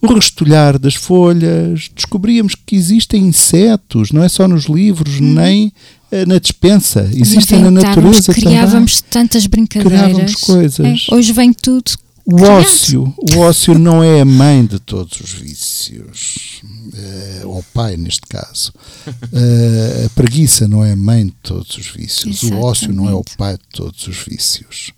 o 0.00 0.14
restolhar 0.14 0.78
das 0.78 0.94
folhas, 0.94 1.90
descobríamos 1.94 2.54
que 2.54 2.74
existem 2.74 3.22
insetos, 3.22 4.12
não 4.12 4.22
é 4.22 4.28
só 4.28 4.48
nos 4.48 4.64
livros, 4.64 5.20
hum. 5.20 5.34
nem 5.34 5.68
uh, 6.10 6.26
na 6.26 6.38
dispensa, 6.38 7.08
existem 7.12 7.60
na 7.60 7.70
natureza 7.70 8.32
criávamos 8.32 9.02
também. 9.02 9.10
tantas 9.10 9.46
brincadeiras. 9.46 10.00
Criávamos 10.00 10.34
coisas. 10.36 11.06
É, 11.10 11.14
hoje 11.14 11.32
vem 11.32 11.52
tudo. 11.52 11.92
O 12.32 12.42
ócio, 12.44 13.12
o 13.34 13.38
ócio 13.40 13.76
não 13.76 14.04
é 14.04 14.20
a 14.20 14.24
mãe 14.24 14.64
de 14.64 14.78
todos 14.78 15.20
os 15.20 15.32
vícios 15.32 16.62
uh, 16.64 17.48
ou 17.48 17.64
pai 17.74 17.96
neste 17.96 18.20
caso. 18.20 18.72
Uh, 19.08 20.06
a 20.06 20.10
preguiça 20.10 20.68
não 20.68 20.84
é 20.84 20.92
a 20.92 20.96
mãe 20.96 21.26
de 21.26 21.34
todos 21.42 21.76
os 21.76 21.88
vícios, 21.88 22.44
Exatamente. 22.44 22.62
o 22.62 22.64
ócio 22.64 22.92
não 22.92 23.08
é 23.08 23.14
o 23.14 23.24
pai 23.36 23.54
de 23.54 23.64
todos 23.72 24.06
os 24.06 24.16
vícios. 24.18 24.92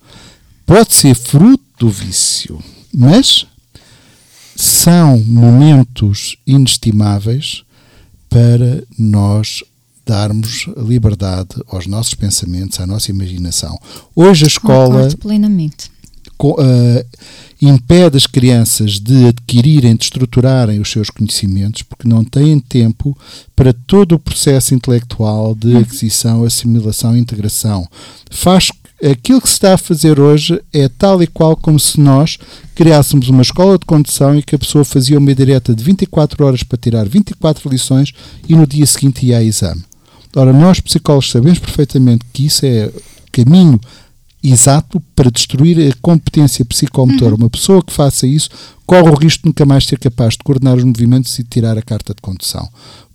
Pode 0.66 0.94
ser 0.94 1.14
fruto 1.14 1.64
do 1.78 1.88
vício, 1.88 2.62
mas 2.92 3.46
são 4.54 5.18
momentos 5.18 6.36
inestimáveis 6.46 7.64
para 8.28 8.84
nós 8.98 9.64
darmos 10.04 10.66
liberdade 10.76 11.56
aos 11.66 11.86
nossos 11.86 12.12
pensamentos, 12.12 12.78
à 12.78 12.86
nossa 12.86 13.10
imaginação. 13.10 13.78
Hoje 14.14 14.44
a 14.44 14.48
escola. 14.48 14.94
Concordo 14.94 15.16
plenamente 15.16 15.90
uh, 16.50 17.04
impede 17.60 18.16
as 18.16 18.26
crianças 18.26 18.98
de 18.98 19.26
adquirirem, 19.26 19.94
de 19.94 20.04
estruturarem 20.04 20.80
os 20.80 20.90
seus 20.90 21.10
conhecimentos, 21.10 21.82
porque 21.82 22.08
não 22.08 22.24
têm 22.24 22.58
tempo 22.58 23.16
para 23.54 23.72
todo 23.72 24.16
o 24.16 24.18
processo 24.18 24.74
intelectual 24.74 25.54
de 25.54 25.68
uhum. 25.68 25.78
aquisição, 25.78 26.44
assimilação 26.44 27.16
e 27.16 27.20
integração. 27.20 27.86
Faz 28.30 28.70
aquilo 29.02 29.40
que 29.40 29.48
se 29.48 29.54
está 29.54 29.74
a 29.74 29.78
fazer 29.78 30.20
hoje 30.20 30.60
é 30.72 30.88
tal 30.88 31.22
e 31.22 31.26
qual 31.26 31.56
como 31.56 31.78
se 31.78 32.00
nós 32.00 32.38
criássemos 32.74 33.28
uma 33.28 33.42
escola 33.42 33.78
de 33.78 33.84
condução 33.84 34.36
e 34.36 34.42
que 34.42 34.54
a 34.54 34.58
pessoa 34.58 34.84
fazia 34.84 35.18
uma 35.18 35.34
direta 35.34 35.74
de 35.74 35.82
24 35.82 36.44
horas 36.44 36.62
para 36.62 36.78
tirar 36.78 37.08
24 37.08 37.68
lições 37.68 38.12
e 38.48 38.54
no 38.54 38.66
dia 38.66 38.86
seguinte 38.86 39.26
ia 39.26 39.38
a 39.38 39.42
exame. 39.42 39.82
Ora, 40.34 40.52
nós 40.52 40.80
psicólogos 40.80 41.30
sabemos 41.30 41.58
perfeitamente 41.58 42.24
que 42.32 42.46
isso 42.46 42.64
é 42.64 42.90
caminho 43.30 43.80
exato 44.42 45.00
para 45.14 45.30
destruir 45.30 45.90
a 45.90 45.96
competência 46.00 46.64
psicomotora. 46.64 47.34
Uhum. 47.34 47.42
Uma 47.42 47.50
pessoa 47.50 47.82
que 47.82 47.92
faça 47.92 48.26
isso 48.26 48.50
corre 48.84 49.08
o 49.08 49.14
risco 49.14 49.42
de 49.42 49.48
nunca 49.48 49.64
mais 49.64 49.86
ser 49.86 49.98
capaz 49.98 50.34
de 50.34 50.40
coordenar 50.44 50.76
os 50.76 50.84
movimentos 50.84 51.38
e 51.38 51.44
tirar 51.44 51.78
a 51.78 51.82
carta 51.82 52.12
de 52.14 52.20
condução. 52.20 52.68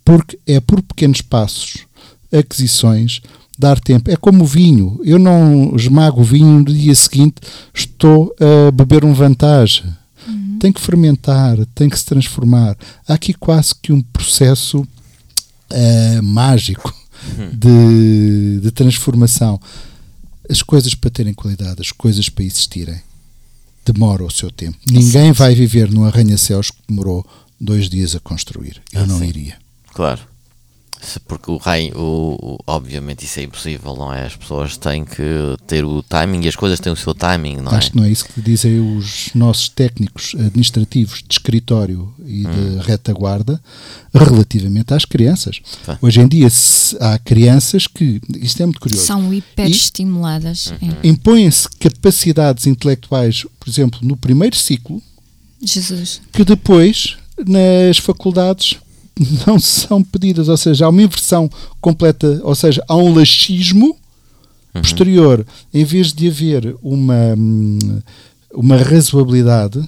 Porque 0.06 0.40
é 0.48 0.60
por 0.60 0.82
pequenos 0.82 1.22
passos, 1.22 1.86
aquisições, 2.32 3.22
dar 3.60 3.80
tempo. 3.80 4.10
É 4.10 4.16
como 4.16 4.44
o 4.44 4.48
vinho. 4.48 5.00
Eu 5.04 5.20
não 5.20 5.76
esmago 5.76 6.22
o 6.22 6.24
vinho 6.24 6.60
no 6.60 6.66
dia 6.66 6.96
seguinte, 6.96 7.36
estou 7.74 8.34
a 8.40 8.72
beber 8.72 9.04
um 9.04 9.14
vantagem. 9.14 9.86
Uhum. 10.28 10.58
Tem 10.60 10.72
que 10.72 10.80
fermentar, 10.80 11.58
tem 11.76 11.90
que 11.90 12.00
se 12.00 12.06
transformar. 12.06 12.78
Há 13.08 13.16
aqui 13.16 13.34
quase 13.34 13.76
que 13.76 13.92
um 13.92 14.02
processo 14.02 14.80
uh, 14.80 16.24
mágico 16.24 16.94
uhum. 17.38 17.50
de, 17.52 18.60
de 18.62 18.72
transformação 18.72 19.60
as 20.50 20.62
coisas 20.62 20.96
para 20.96 21.10
terem 21.10 21.34
qualidade, 21.34 21.82
as 21.82 21.92
coisas 21.92 22.30
para 22.30 22.44
existirem, 22.44 23.02
demoram 23.86 24.26
o 24.26 24.32
seu 24.32 24.52
tempo. 24.52 24.78
Ninguém 24.90 25.32
vai 25.32 25.56
viver 25.56 25.92
num 25.92 26.06
arranha-céus 26.06 26.72
que 26.72 26.82
demorou 26.88 27.26
dois 27.60 27.90
dias 27.90 28.16
a 28.16 28.20
construir. 28.20 28.82
Eu 28.92 29.04
ah, 29.04 29.08
não 29.08 29.20
sim. 29.20 29.28
iria. 29.28 29.58
Claro 29.94 30.37
porque 31.28 31.52
o 31.52 31.58
raio, 31.58 31.98
o, 31.98 32.36
o, 32.42 32.60
obviamente 32.66 33.26
isso 33.26 33.40
é 33.40 33.44
impossível, 33.44 33.96
não 33.96 34.14
é? 34.14 34.26
As 34.26 34.36
pessoas 34.36 34.78
têm 34.78 35.06
que 35.06 35.24
ter 35.66 35.86
o 35.86 36.02
timing 36.04 36.44
e 36.44 36.48
as 36.48 36.56
coisas 36.56 36.80
têm 36.80 36.92
o 36.92 36.96
seu 36.96 37.14
timing, 37.14 37.58
não 37.58 37.68
Acho 37.68 37.74
é? 37.74 37.78
Acho 37.78 37.92
que 37.92 37.98
não 37.98 38.04
é 38.04 38.10
isso 38.10 38.26
que 38.26 38.42
dizem 38.42 38.98
os 38.98 39.30
nossos 39.34 39.70
técnicos 39.70 40.36
administrativos 40.36 41.24
de 41.28 41.34
escritório 41.34 42.14
e 42.26 42.46
hum. 42.46 42.52
de 42.52 42.86
retaguarda 42.86 43.62
relativamente 44.14 44.94
às 44.94 45.06
crianças. 45.06 45.62
Tá. 45.86 45.98
Hoje 46.02 46.22
em 46.22 46.28
dia 46.28 46.48
há 47.00 47.20
crianças 47.20 47.88
que, 47.88 48.22
isto 48.42 48.62
é 48.62 48.66
muito 48.66 48.80
curioso. 48.80 49.06
São 49.06 49.34
hiperestimuladas. 49.34 50.68
Uhum. 50.82 50.90
É. 51.04 51.08
Impõem-se 51.08 51.70
capacidades 51.80 52.68
intelectuais, 52.68 53.46
por 53.60 53.70
exemplo, 53.70 54.00
no 54.02 54.18
primeiro 54.18 54.56
ciclo, 54.56 55.02
Jesus. 55.62 56.22
que 56.32 56.44
depois 56.44 57.18
nas 57.46 57.98
faculdades 57.98 58.78
não 59.46 59.60
são 59.60 60.04
pedidas, 60.04 60.50
ou 60.50 60.58
seja, 60.58 60.86
há 60.86 60.90
uma 60.90 61.02
inversão 61.02 61.50
completa, 61.82 62.40
ou 62.44 62.56
seja, 62.56 62.84
há 62.88 62.96
um 62.96 63.14
laxismo 63.14 63.88
uhum. 64.74 64.82
posterior, 64.82 65.46
em 65.74 65.84
vez 65.84 66.14
de 66.14 66.28
haver 66.28 66.76
uma, 66.82 67.36
uma 68.54 68.78
razoabilidade, 68.78 69.82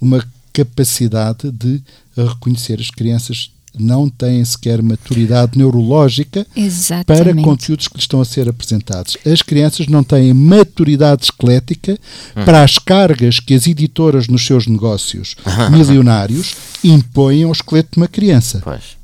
uma 0.00 0.24
capacidade 0.52 1.50
de 1.50 1.82
reconhecer 2.16 2.80
as 2.80 2.90
crianças 2.90 3.50
não 3.78 4.08
têm 4.08 4.44
sequer 4.44 4.82
maturidade 4.82 5.56
neurológica 5.56 6.46
Exatamente. 6.56 7.06
para 7.06 7.42
conteúdos 7.42 7.88
que 7.88 7.94
lhes 7.94 8.04
estão 8.04 8.20
a 8.20 8.24
ser 8.24 8.48
apresentados. 8.48 9.16
As 9.24 9.42
crianças 9.42 9.86
não 9.86 10.02
têm 10.02 10.32
maturidade 10.34 11.24
esquelética 11.24 11.98
hum. 12.36 12.44
para 12.44 12.62
as 12.62 12.78
cargas 12.78 13.40
que 13.40 13.54
as 13.54 13.66
editoras 13.66 14.28
nos 14.28 14.44
seus 14.44 14.66
negócios 14.66 15.34
milionários 15.70 16.54
impõem 16.82 17.44
ao 17.44 17.52
esqueleto 17.52 17.90
de 17.92 17.98
uma 17.98 18.08
criança. 18.08 18.60
Pois 18.62 18.99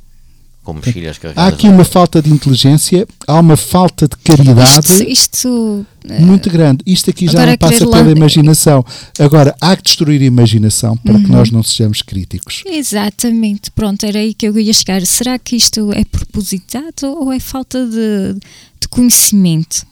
como 0.67 0.83
filhas 0.83 1.17
Há 1.37 1.47
aqui 1.47 1.69
uma 1.69 1.85
falta 1.85 2.21
de 2.21 2.29
inteligência, 2.29 3.07
há 3.25 3.39
uma 3.39 3.57
falta 3.57 4.09
de 4.09 4.17
caridade 4.17 4.81
isto, 4.81 5.03
isto 5.05 5.87
muito 6.19 6.51
grande. 6.51 6.83
Isto 6.85 7.11
aqui 7.11 7.29
já 7.29 7.47
não 7.47 7.57
passa 7.57 7.87
pela 7.87 8.11
imaginação. 8.11 8.85
Agora, 9.17 9.55
há 9.61 9.77
que 9.77 9.85
destruir 9.85 10.21
a 10.23 10.25
imaginação 10.25 10.97
para 10.97 11.15
uhum. 11.15 11.23
que 11.23 11.31
nós 11.31 11.53
não 11.53 11.63
sejamos 11.63 12.03
críticos. 12.03 12.65
Exatamente. 12.67 13.71
Pronto, 13.71 14.05
era 14.05 14.19
aí 14.19 14.35
que 14.35 14.49
eu 14.49 14.59
ia 14.59 14.73
chegar. 14.73 15.07
Será 15.07 15.39
que 15.39 15.55
isto 15.55 15.93
é 15.93 16.05
propositado 16.05 17.07
ou 17.17 17.33
é 17.33 17.39
falta 17.39 17.87
de, 17.87 18.35
de 18.81 18.89
conhecimento? 18.91 19.87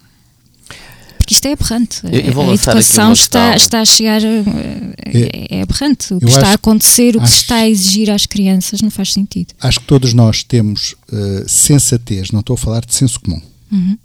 Porque 1.24 1.32
isto 1.32 1.46
é 1.46 1.52
aberrante. 1.52 2.00
Eu, 2.04 2.10
eu 2.10 2.40
a 2.42 2.54
educação 2.54 3.12
está, 3.14 3.56
está 3.56 3.80
a 3.80 3.84
chegar. 3.86 4.22
Eh, 4.22 4.94
é, 5.06 5.56
é 5.58 5.62
aberrante. 5.62 6.12
O 6.12 6.20
que 6.20 6.26
está 6.26 6.50
a 6.50 6.52
acontecer, 6.52 7.16
o 7.16 7.20
que 7.22 7.30
se 7.30 7.36
está 7.36 7.56
a 7.56 7.68
exigir 7.68 8.10
às 8.10 8.26
crianças 8.26 8.82
não 8.82 8.90
faz 8.90 9.14
sentido. 9.14 9.54
Acho 9.58 9.80
que 9.80 9.86
todos 9.86 10.12
nós 10.12 10.42
temos 10.42 10.94
uh, 11.10 11.48
sensatez, 11.48 12.30
não 12.30 12.40
estou 12.40 12.54
a 12.54 12.58
falar 12.58 12.84
de 12.84 12.94
senso 12.94 13.18
comum. 13.20 13.40
Uhum. 13.72 13.96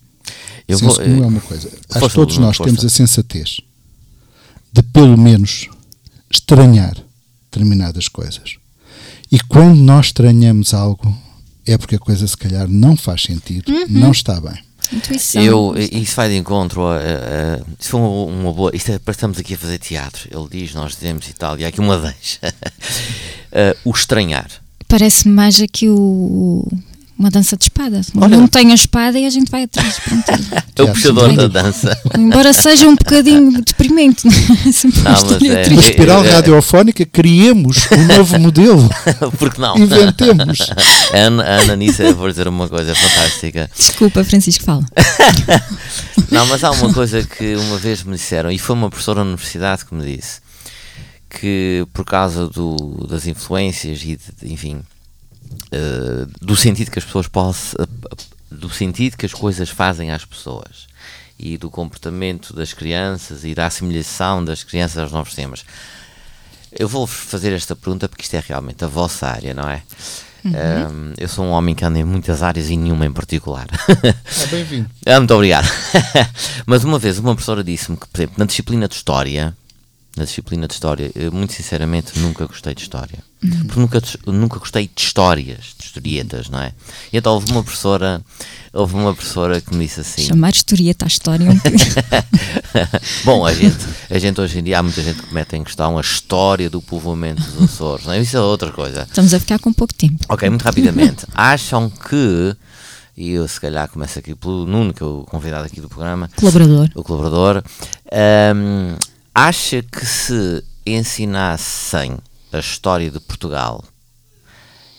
senso 0.70 0.86
vou, 0.86 0.96
comum 0.96 1.24
é 1.26 1.28
uma 1.28 1.42
coisa. 1.42 1.70
Acho 1.94 2.08
que 2.08 2.16
todos 2.16 2.38
nós 2.38 2.58
temos 2.58 2.86
a 2.86 2.90
sensatez 2.90 3.60
de, 4.72 4.82
pelo 4.82 5.18
menos, 5.18 5.68
estranhar 6.32 6.96
determinadas 7.52 8.08
coisas. 8.08 8.56
E 9.30 9.42
quando 9.42 9.78
nós 9.82 10.08
estranhamos 10.08 10.74
algo, 10.74 11.18
é 11.66 11.78
porque 11.78 11.96
a 11.96 12.00
coisa 12.00 12.26
se 12.26 12.38
calhar 12.38 12.70
não 12.70 12.96
faz 12.96 13.24
sentido, 13.24 13.70
uhum. 13.70 13.88
não 13.90 14.12
está 14.12 14.40
bem. 14.40 14.69
Intuição. 14.92 15.44
Eu, 15.44 15.76
isso 15.78 16.16
vai 16.16 16.30
de 16.30 16.38
encontro 16.38 16.84
a, 16.86 16.96
a, 16.96 16.98
a 16.98 17.58
isso 17.80 17.90
foi 17.90 18.00
uma, 18.00 18.10
uma 18.26 18.54
boa. 18.54 18.72
Isto 18.74 18.92
é, 18.92 19.00
estamos 19.08 19.38
aqui 19.38 19.54
a 19.54 19.58
fazer 19.58 19.78
teatro. 19.78 20.28
Ele 20.32 20.48
diz, 20.50 20.74
nós 20.74 20.94
dizemos 20.94 21.28
e 21.28 21.34
tal, 21.34 21.58
e 21.60 21.66
há 21.66 21.68
aqui 21.68 21.80
uma 21.80 21.98
deixa. 21.98 22.40
uh, 22.44 23.78
o 23.86 23.92
estranhar. 23.92 24.50
Parece-me 24.88 25.34
mais 25.36 25.62
aqui 25.62 25.88
o, 25.88 26.68
uma 27.20 27.30
dança 27.30 27.58
de 27.58 27.66
espada. 27.66 28.00
Olha. 28.16 28.38
Não 28.38 28.48
tem 28.48 28.72
a 28.72 28.76
espada 28.76 29.20
e 29.20 29.26
a 29.26 29.30
gente 29.30 29.52
vai 29.52 29.64
atrás. 29.64 30.00
É 30.80 30.82
o 30.84 30.88
puxador 30.94 31.34
da 31.36 31.48
dança. 31.48 32.00
Embora 32.18 32.54
seja 32.54 32.88
um 32.88 32.96
bocadinho 32.96 33.52
deprimente. 33.62 34.26
Não, 34.26 34.32
mas 34.64 35.42
é-. 35.44 35.68
Uma 35.74 35.82
espiral 35.82 36.24
É, 36.24 36.30
é- 36.30 36.32
radiofónica, 36.36 37.06
criemos 37.06 37.86
um 37.92 38.18
novo 38.18 38.40
modelo. 38.40 38.90
Porque 39.38 39.60
não? 39.60 39.78
Inventemos. 39.78 40.60
A 41.14 41.18
Ana, 41.18 41.44
a 41.44 41.48
Ana 41.64 41.76
nisso 41.76 42.02
eu 42.02 42.16
vou 42.16 42.30
dizer 42.30 42.48
uma 42.48 42.70
coisa 42.70 42.96
fantástica. 42.96 43.70
Desculpa, 43.78 44.24
Francisco, 44.24 44.64
fala. 44.64 44.86
Não, 46.32 46.46
mas 46.46 46.64
há 46.64 46.72
uma 46.72 46.94
coisa 46.94 47.24
que 47.24 47.56
uma 47.58 47.78
vez 47.78 48.02
me 48.04 48.16
disseram, 48.16 48.50
e 48.50 48.58
foi 48.58 48.74
uma 48.76 48.90
professora 48.90 49.20
da 49.20 49.26
universidade 49.26 49.84
que 49.86 49.94
me 49.94 50.16
disse, 50.16 50.40
que 51.30 51.86
por 51.94 52.06
causa 52.06 52.48
do, 52.48 53.06
das 53.10 53.28
influências 53.28 54.00
e, 54.04 54.18
de- 54.18 54.54
enfim, 54.54 54.80
eh, 55.72 56.28
do 56.42 56.56
sentido 56.56 56.92
que 56.92 57.00
as 57.00 57.06
pessoas 57.06 57.28
possam, 57.28 57.86
do 58.52 58.70
sentido 58.70 59.18
que 59.18 59.26
as 59.26 59.34
coisas 59.34 59.70
fazem 59.70 60.12
às 60.12 60.26
pessoas 60.26 60.88
e 61.38 61.58
do 61.58 61.70
comportamento 61.70 62.54
das 62.54 62.74
crianças 62.74 63.46
e 63.46 63.56
da 63.56 63.68
assimilação 63.68 64.44
das 64.44 64.64
crianças 64.64 64.98
aos 64.98 65.12
novos 65.12 65.34
temas. 65.34 65.64
Eu 66.72 66.88
vou-vos 66.88 67.16
fazer 67.16 67.54
esta 67.54 67.76
pergunta 67.76 68.10
porque 68.10 68.24
isto 68.24 68.36
é 68.36 68.44
realmente 68.46 68.84
a 68.84 68.88
vossa 68.88 69.28
área, 69.28 69.54
não 69.54 69.68
é? 69.68 69.82
Um, 70.46 71.14
eu 71.18 71.28
sou 71.28 71.46
um 71.46 71.50
homem 71.50 71.76
que 71.76 71.84
anda 71.84 72.00
em 72.00 72.04
muitas 72.04 72.42
áreas 72.42 72.70
e 72.70 72.78
nenhuma 72.78 73.06
em 73.06 73.12
particular. 73.12 73.68
Ah, 73.72 74.46
bem-vindo. 74.50 74.90
Ah, 75.06 75.20
muito 75.20 75.34
obrigado. 75.34 75.68
Mas 76.66 76.84
uma 76.84 77.00
vez 77.00 77.20
uma 77.20 77.34
professora 77.34 77.64
disse-me 77.64 77.98
que, 77.98 78.08
por 78.08 78.20
exemplo, 78.20 78.36
na 78.38 78.46
disciplina 78.46 78.88
de 78.88 78.96
História, 78.96 79.56
na 80.20 80.26
disciplina 80.26 80.68
de 80.68 80.74
História, 80.74 81.12
eu 81.16 81.32
muito 81.32 81.54
sinceramente 81.54 82.20
nunca 82.20 82.46
gostei 82.46 82.76
de 82.76 82.82
História. 82.82 83.20
Porque 83.40 83.80
nunca, 83.80 84.02
nunca 84.28 84.60
gostei 84.60 84.90
de 84.94 85.02
histórias, 85.02 85.74
de 85.80 85.86
historietas, 85.86 86.50
não 86.50 86.60
é? 86.60 86.74
E 87.12 87.18
então 87.18 87.34
houve 87.34 87.50
uma 87.52 87.64
professora, 87.64 88.22
houve 88.74 88.96
uma 88.96 89.14
professora 89.14 89.62
que 89.62 89.74
me 89.74 89.86
disse 89.86 90.02
assim... 90.02 90.24
Chamar 90.24 90.52
historieta 90.52 91.06
à 91.06 91.08
história 91.08 91.46
é 91.46 91.50
um. 91.50 91.56
Bom, 93.24 93.46
a 93.46 93.54
gente, 93.54 93.78
a 94.10 94.20
gente 94.20 94.42
hoje 94.42 94.60
em 94.60 94.64
dia 94.64 94.80
há 94.80 94.84
muita 94.84 95.02
gente 95.02 95.22
que 95.22 95.34
mete 95.34 95.56
em 95.56 95.64
questão 95.64 95.98
a 95.98 96.02
história 96.02 96.70
do 96.70 96.82
povoamento 96.82 97.42
dos 97.42 97.64
Açores, 97.64 98.06
não 98.06 98.14
é? 98.14 98.20
Isso 98.20 98.36
é 98.36 98.42
outra 98.42 98.72
coisa. 98.72 99.04
Estamos 99.04 99.34
a 99.34 99.40
ficar 99.40 99.58
com 99.58 99.72
pouco 99.72 99.94
tempo. 99.94 100.26
Ok, 100.28 100.50
muito 100.50 100.64
rapidamente. 100.64 101.26
Acham 101.34 101.90
que, 101.90 102.54
e 103.16 103.32
eu 103.32 103.48
se 103.48 103.62
calhar 103.62 103.88
começo 103.88 104.20
aqui 104.20 104.36
pelo 104.36 104.66
Nuno, 104.66 104.94
que 104.94 105.02
é 105.02 105.06
o 105.06 105.24
convidado 105.24 105.66
aqui 105.66 105.80
do 105.80 105.88
programa, 105.88 106.30
Colaborador. 106.36 106.90
o 106.94 107.04
colaborador, 107.04 107.64
hum, 108.54 108.96
acha 109.34 109.82
que 109.82 110.06
se 110.06 110.64
ensinassem 110.86 112.18
a 112.52 112.60
história 112.60 113.10
de 113.12 113.20
Portugal 113.20 113.84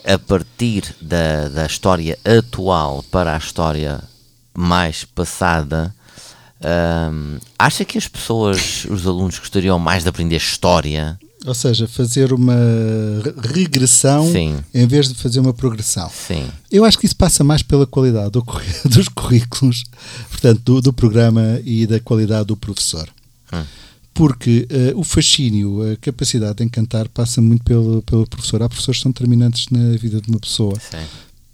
a 0.05 0.19
partir 0.19 0.95
da, 1.01 1.49
da 1.49 1.67
história 1.67 2.19
atual 2.25 3.05
para 3.11 3.35
a 3.35 3.39
história 3.39 4.03
mais 4.55 5.05
passada, 5.05 5.95
hum, 7.13 7.39
acha 7.59 7.85
que 7.85 7.99
as 7.99 8.09
pessoas, 8.09 8.87
os 8.89 9.07
alunos, 9.07 9.39
gostariam 9.39 9.79
mais 9.79 10.03
de 10.03 10.09
aprender 10.09 10.37
história? 10.37 11.19
Ou 11.47 11.55
seja, 11.55 11.87
fazer 11.89 12.33
uma 12.33 12.55
re- 12.55 13.63
regressão 13.63 14.31
Sim. 14.31 14.59
em 14.75 14.87
vez 14.87 15.09
de 15.09 15.15
fazer 15.15 15.41
uma 15.41 15.55
progressão. 15.55 16.11
Sim. 16.11 16.51
Eu 16.71 16.85
acho 16.85 16.99
que 16.99 17.07
isso 17.07 17.17
passa 17.17 17.43
mais 17.43 17.63
pela 17.63 17.87
qualidade 17.87 18.31
do 18.31 18.43
dos 18.89 19.09
currículos, 19.09 19.85
portanto, 20.31 20.61
do, 20.63 20.81
do 20.81 20.93
programa 20.93 21.61
e 21.65 21.87
da 21.87 22.01
qualidade 22.01 22.47
do 22.47 22.57
professor. 22.57 23.09
Hum. 23.53 23.65
Porque 24.13 24.67
eh, 24.69 24.93
o 24.97 25.05
fascínio, 25.05 25.93
a 25.93 25.97
capacidade 25.97 26.59
de 26.59 26.65
encantar 26.65 27.09
passa 27.09 27.41
muito 27.41 27.65
pelo, 27.65 28.03
pelo 28.03 28.27
professor. 28.27 28.63
Há 28.63 28.69
professores 28.69 28.99
que 28.99 29.03
são 29.03 29.13
determinantes 29.13 29.69
na 29.71 29.97
vida 29.97 30.21
de 30.21 30.29
uma 30.29 30.41
pessoa. 30.41 30.75
Sim. 30.79 31.05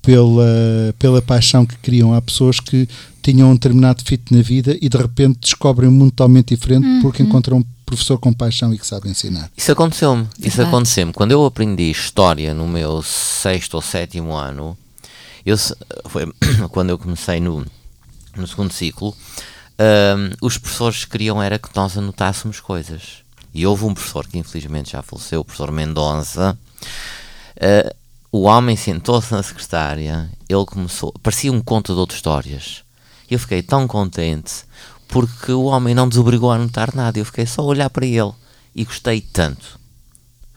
Pela, 0.02 0.94
pela 0.98 1.20
paixão 1.20 1.66
que 1.66 1.76
criam. 1.78 2.14
Há 2.14 2.22
pessoas 2.22 2.60
que 2.60 2.88
tinham 3.22 3.50
um 3.50 3.54
determinado 3.54 4.04
fit 4.04 4.22
na 4.32 4.40
vida 4.40 4.78
e 4.80 4.88
de 4.88 4.96
repente 4.96 5.40
descobrem 5.40 5.88
um 5.88 5.92
mundo 5.92 6.12
totalmente 6.12 6.54
diferente 6.54 6.86
porque 7.02 7.24
encontram 7.24 7.58
um 7.58 7.64
professor 7.84 8.18
com 8.18 8.32
paixão 8.32 8.72
e 8.72 8.78
que 8.78 8.86
sabe 8.86 9.08
ensinar. 9.08 9.50
Isso 9.56 9.70
aconteceu-me. 9.72 10.28
Isso 10.40 10.60
aconteceu-me. 10.62 11.12
Quando 11.12 11.32
eu 11.32 11.44
aprendi 11.44 11.90
história 11.90 12.54
no 12.54 12.68
meu 12.68 13.02
sexto 13.02 13.74
ou 13.74 13.82
sétimo 13.82 14.32
ano, 14.32 14.76
eu, 15.44 15.56
foi 16.08 16.26
quando 16.70 16.90
eu 16.90 16.98
comecei 16.98 17.40
no, 17.40 17.64
no 18.36 18.46
segundo 18.46 18.72
ciclo, 18.72 19.16
hum, 19.78 20.30
os 20.40 20.58
professores 20.58 21.04
queriam 21.04 21.42
era 21.42 21.58
que 21.58 21.68
nós 21.74 21.96
anotássemos 21.96 22.60
coisas. 22.60 23.24
E 23.52 23.66
houve 23.66 23.84
um 23.84 23.94
professor 23.94 24.26
que 24.26 24.38
infelizmente 24.38 24.92
já 24.92 25.02
faleceu, 25.02 25.40
o 25.40 25.44
professor 25.44 25.70
Mendonça. 25.72 26.58
Uh, 27.56 27.94
o 28.30 28.42
homem 28.42 28.76
sentou-se 28.76 29.32
na 29.32 29.42
secretária, 29.42 30.30
ele 30.46 30.66
começou, 30.66 31.12
parecia 31.22 31.50
um 31.50 31.62
contador 31.62 32.06
de 32.06 32.14
histórias. 32.14 32.84
Eu 33.30 33.38
fiquei 33.38 33.62
tão 33.62 33.86
contente 33.86 34.64
porque 35.08 35.52
o 35.52 35.64
homem 35.64 35.94
não 35.94 36.06
nos 36.06 36.18
obrigou 36.18 36.50
a 36.52 36.56
anotar 36.56 36.94
nada, 36.94 37.18
eu 37.18 37.24
fiquei 37.24 37.46
só 37.46 37.62
a 37.62 37.66
olhar 37.66 37.88
para 37.88 38.04
ele 38.04 38.32
e 38.74 38.84
gostei 38.84 39.20
tanto, 39.20 39.80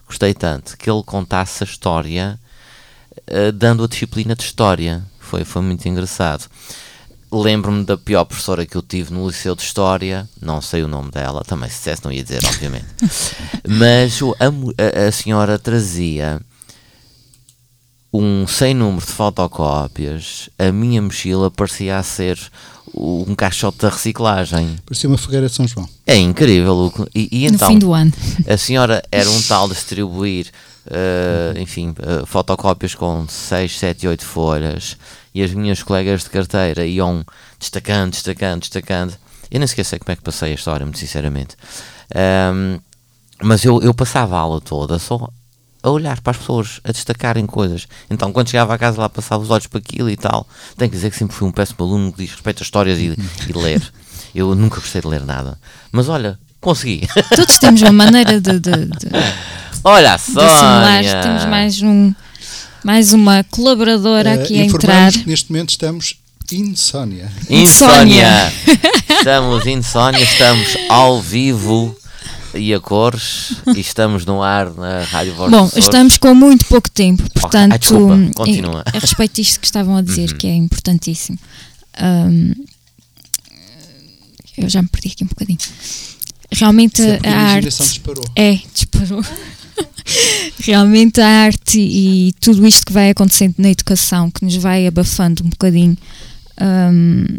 gostei 0.06 0.34
tanto 0.34 0.76
que 0.76 0.90
ele 0.90 1.02
contasse 1.02 1.64
a 1.64 1.66
história 1.66 2.38
uh, 3.30 3.52
dando 3.52 3.84
a 3.84 3.88
disciplina 3.88 4.34
de 4.34 4.42
história. 4.42 5.02
Foi, 5.18 5.44
foi 5.44 5.62
muito 5.62 5.88
engraçado. 5.88 6.48
Lembro-me 7.32 7.84
da 7.84 7.96
pior 7.96 8.24
professora 8.24 8.66
que 8.66 8.76
eu 8.76 8.82
tive 8.82 9.12
no 9.12 9.26
Liceu 9.28 9.54
de 9.54 9.62
História, 9.62 10.28
não 10.42 10.60
sei 10.60 10.82
o 10.82 10.88
nome 10.88 11.10
dela, 11.12 11.44
também 11.44 11.70
se 11.70 11.76
dissesse 11.76 12.04
não 12.04 12.10
ia 12.10 12.24
dizer, 12.24 12.40
obviamente. 12.44 12.86
Mas 13.68 14.18
a, 14.22 15.06
a- 15.06 15.12
senhora 15.12 15.56
trazia 15.58 16.40
um 18.12 18.46
sem 18.48 18.74
número 18.74 19.06
de 19.06 19.12
fotocópias, 19.12 20.50
a 20.58 20.72
minha 20.72 21.00
mochila 21.00 21.50
parecia 21.50 21.98
a 21.98 22.02
ser 22.02 22.36
o- 22.92 23.24
um 23.28 23.34
caixote 23.36 23.78
da 23.78 23.88
reciclagem. 23.90 24.76
Parecia 24.84 25.08
uma 25.08 25.16
fogueira 25.18 25.46
de 25.48 25.54
São 25.54 25.68
João. 25.68 25.88
É 26.04 26.16
incrível. 26.16 26.92
E, 27.14 27.28
e 27.30 27.48
no 27.48 27.54
então, 27.54 27.68
fim 27.68 27.78
do 27.78 27.92
ano. 27.94 28.12
a 28.48 28.56
senhora 28.56 29.00
era 29.12 29.30
um 29.30 29.42
tal 29.46 29.68
de 29.68 29.74
distribuir, 29.74 30.48
eh, 30.90 31.54
enfim, 31.60 31.94
eh, 32.00 32.24
fotocópias 32.26 32.92
com 32.96 33.24
6, 33.28 33.78
7, 33.78 34.08
8 34.08 34.24
folhas 34.24 34.96
e 35.34 35.42
as 35.42 35.52
minhas 35.52 35.82
colegas 35.82 36.24
de 36.24 36.30
carteira 36.30 36.84
iam 36.86 37.24
destacando, 37.58 38.12
destacando, 38.12 38.60
destacando. 38.60 39.14
Eu 39.50 39.58
nem 39.58 39.66
sei 39.66 39.98
como 39.98 40.12
é 40.12 40.16
que 40.16 40.22
passei 40.22 40.52
a 40.52 40.54
história, 40.54 40.86
muito 40.86 40.98
sinceramente. 40.98 41.56
Ahm, 42.14 42.80
mas 43.42 43.64
eu, 43.64 43.80
eu 43.82 43.94
passava 43.94 44.36
a 44.36 44.40
aula 44.40 44.60
toda 44.60 44.98
só 44.98 45.28
a 45.82 45.90
olhar 45.90 46.20
para 46.20 46.32
as 46.32 46.36
pessoas, 46.36 46.80
a 46.84 46.92
destacarem 46.92 47.46
coisas. 47.46 47.86
Então, 48.10 48.32
quando 48.32 48.50
chegava 48.50 48.74
a 48.74 48.78
casa 48.78 49.00
lá, 49.00 49.08
passava 49.08 49.42
os 49.42 49.50
olhos 49.50 49.66
para 49.66 49.78
aquilo 49.78 50.10
e 50.10 50.16
tal. 50.16 50.46
Tenho 50.76 50.90
que 50.90 50.96
dizer 50.96 51.10
que 51.10 51.16
sempre 51.16 51.34
fui 51.34 51.48
um 51.48 51.52
péssimo 51.52 51.84
aluno 51.84 52.12
que 52.12 52.22
diz 52.22 52.32
respeito 52.32 52.62
a 52.62 52.64
histórias 52.64 52.98
e, 52.98 53.16
e 53.48 53.52
ler. 53.52 53.82
Eu 54.34 54.54
nunca 54.54 54.76
gostei 54.76 55.00
de 55.00 55.08
ler 55.08 55.24
nada. 55.24 55.58
Mas 55.90 56.08
olha, 56.08 56.38
consegui. 56.60 57.08
Todos 57.34 57.58
temos 57.58 57.80
uma 57.82 57.92
maneira 57.92 58.40
de, 58.40 58.60
de, 58.60 58.86
de, 58.86 59.08
Olha 59.82 60.16
de. 60.16 60.22
Sónia! 60.22 61.22
Temos 61.22 61.44
mais, 61.46 61.82
um, 61.82 62.14
mais 62.84 63.12
uma 63.12 63.44
colaboradora 63.44 64.30
Eh, 64.30 64.42
aqui 64.42 64.60
a 64.60 64.64
entrar. 64.64 65.08
informamos 65.08 65.16
que 65.16 65.28
neste 65.28 65.50
momento 65.52 65.70
estamos 65.70 66.16
insónia. 66.52 67.30
Insónia! 67.48 68.52
estamos 69.10 69.66
insónia, 69.66 70.22
estamos 70.22 70.76
ao 70.88 71.20
vivo 71.20 71.96
e 72.54 72.74
a 72.74 72.80
cores 72.80 73.52
e 73.76 73.80
estamos 73.80 74.24
no 74.24 74.42
ar 74.42 74.72
na 74.74 75.04
Rádio 75.04 75.34
Voz 75.34 75.50
Bom, 75.52 75.70
estamos 75.76 76.16
com 76.18 76.34
muito 76.34 76.64
pouco 76.66 76.90
tempo, 76.90 77.22
portanto, 77.32 77.72
ah, 77.74 77.76
desculpa, 77.76 78.16
continua. 78.34 78.76
Uhum. 78.76 78.82
a 78.86 78.98
respeito 78.98 79.34
disto 79.40 79.60
que 79.60 79.66
estavam 79.66 79.96
a 79.96 80.02
dizer, 80.02 80.36
que 80.36 80.46
é 80.48 80.54
importantíssimo. 80.54 81.38
hum, 82.02 82.52
eu 84.58 84.68
já 84.68 84.82
me 84.82 84.88
perdi 84.88 85.08
aqui 85.08 85.24
um 85.24 85.28
bocadinho. 85.28 85.58
Realmente 86.52 87.00
Sempre 87.00 87.28
a 87.28 87.32
a 87.32 87.40
arte. 87.52 87.68
disparou. 87.68 88.24
É, 88.34 88.58
disparou. 88.74 89.24
Realmente 90.60 91.20
a 91.20 91.26
arte 91.26 91.80
e 91.80 92.32
tudo 92.40 92.66
isto 92.66 92.86
que 92.86 92.92
vai 92.92 93.10
acontecendo 93.10 93.54
na 93.58 93.70
educação, 93.70 94.30
que 94.30 94.44
nos 94.44 94.56
vai 94.56 94.86
abafando 94.86 95.44
um 95.44 95.48
bocadinho, 95.48 95.96
hum, 96.60 97.38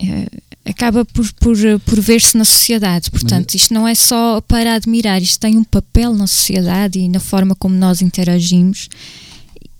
eh, 0.00 0.26
acaba 0.64 1.04
por, 1.04 1.30
por, 1.34 1.56
por 1.84 2.00
ver-se 2.00 2.36
na 2.36 2.44
sociedade. 2.44 3.10
Portanto, 3.10 3.54
isto 3.54 3.74
não 3.74 3.86
é 3.86 3.94
só 3.94 4.40
para 4.40 4.74
admirar, 4.74 5.20
isto 5.22 5.40
tem 5.40 5.58
um 5.58 5.64
papel 5.64 6.14
na 6.14 6.26
sociedade 6.26 6.98
e 6.98 7.08
na 7.08 7.20
forma 7.20 7.54
como 7.54 7.74
nós 7.74 8.00
interagimos. 8.00 8.88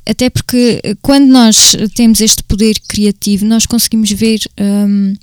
Até 0.05 0.29
porque 0.29 0.81
eh, 0.83 0.97
quando 1.01 1.29
nós 1.29 1.77
temos 1.95 2.21
este 2.21 2.43
poder 2.43 2.75
criativo, 2.89 3.45
nós 3.45 3.67
conseguimos 3.67 4.11
ver 4.11 4.41
hum, 4.61 5.15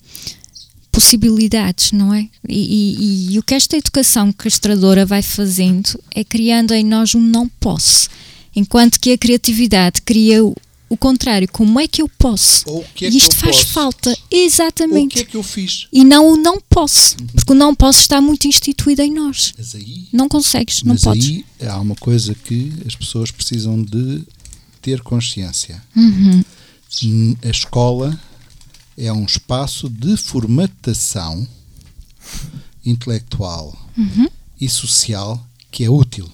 possibilidades, 1.00 1.91
não 1.93 2.14
é? 2.14 2.28
E, 2.47 2.60
e- 3.30 3.34
e 3.34 3.39
o 3.39 3.43
que 3.43 3.54
esta 3.56 3.78
educação 3.78 4.32
castradora 4.34 5.06
vai 5.06 5.22
fazendo 5.22 5.97
é 6.14 6.24
criando 6.26 6.74
em 6.74 6.84
nós 6.84 7.16
um 7.16 7.22
não 7.22 7.47
posso. 7.47 8.10
Enquanto 8.56 9.00
que 9.00 9.12
a 9.14 9.18
criatividade 9.18 10.02
cria 10.02 10.43
o, 10.43 10.54
o 10.89 10.97
contrário, 10.97 11.47
como 11.52 11.80
é 11.80 11.88
que 11.88 12.02
eu 12.02 12.10
posso? 12.10 12.66
Que 12.93 13.06
é 13.06 13.10
e 13.10 13.16
isto 13.18 13.34
faz 13.36 13.58
posso? 13.58 13.68
falta, 13.74 14.10
Ou 14.10 14.16
o 14.16 14.43
exatamente. 14.43 15.16
que 15.16 15.20
é 15.22 15.24
que 15.24 15.38
eu 15.38 15.43
fiz? 15.43 15.88
E 15.93 16.04
não 16.04 16.34
o 16.34 16.36
não 16.36 16.60
posso, 16.70 17.16
porque 17.34 17.54
o 17.54 17.56
não 17.56 17.74
posso 17.74 18.02
está 18.02 18.20
muito 18.20 18.45
instituído 18.47 19.02
em 19.02 19.14
nós. 19.14 19.54
Mas 19.58 19.76
aí, 19.76 20.08
Não 20.12 20.28
consegues, 20.28 20.84
não 20.84 20.93
mas 20.95 21.04
podes. 21.04 21.26
aí 21.28 21.45
há 21.68 21.80
uma 21.80 21.95
coisa 21.95 22.36
que 22.36 22.74
as 22.86 22.95
pessoas 22.95 23.32
precisam 23.32 23.82
de 23.82 24.24
ter 24.82 25.02
consciência. 25.02 25.82
Uhum. 25.95 26.43
Hum, 27.04 27.36
A 27.45 27.50
escola 27.50 28.20
é 29.00 29.12
um 29.14 29.24
espaço 29.26 29.89
de 29.89 30.16
formatação 30.18 31.47
intelectual 32.86 33.76
Uhum. 33.97 34.28
e 34.60 34.70
social 34.70 35.43
que 35.72 35.84
é 35.84 35.89
útil. 35.89 36.30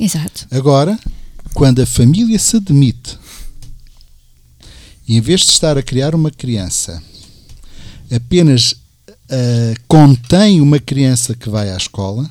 Exato. 0.00 0.46
Agora, 0.50 0.98
quando 1.54 1.80
a 1.82 1.86
família 1.86 2.38
se 2.38 2.58
demite 2.60 3.18
e 5.06 5.16
em 5.16 5.20
vez 5.20 5.40
de 5.42 5.50
estar 5.52 5.76
a 5.76 5.82
criar 5.82 6.14
uma 6.14 6.30
criança, 6.30 7.02
apenas 8.14 8.74
ah, 9.30 9.74
contém 9.88 10.60
uma 10.60 10.78
criança 10.78 11.34
que 11.34 11.48
vai 11.48 11.70
à 11.70 11.76
escola, 11.76 12.30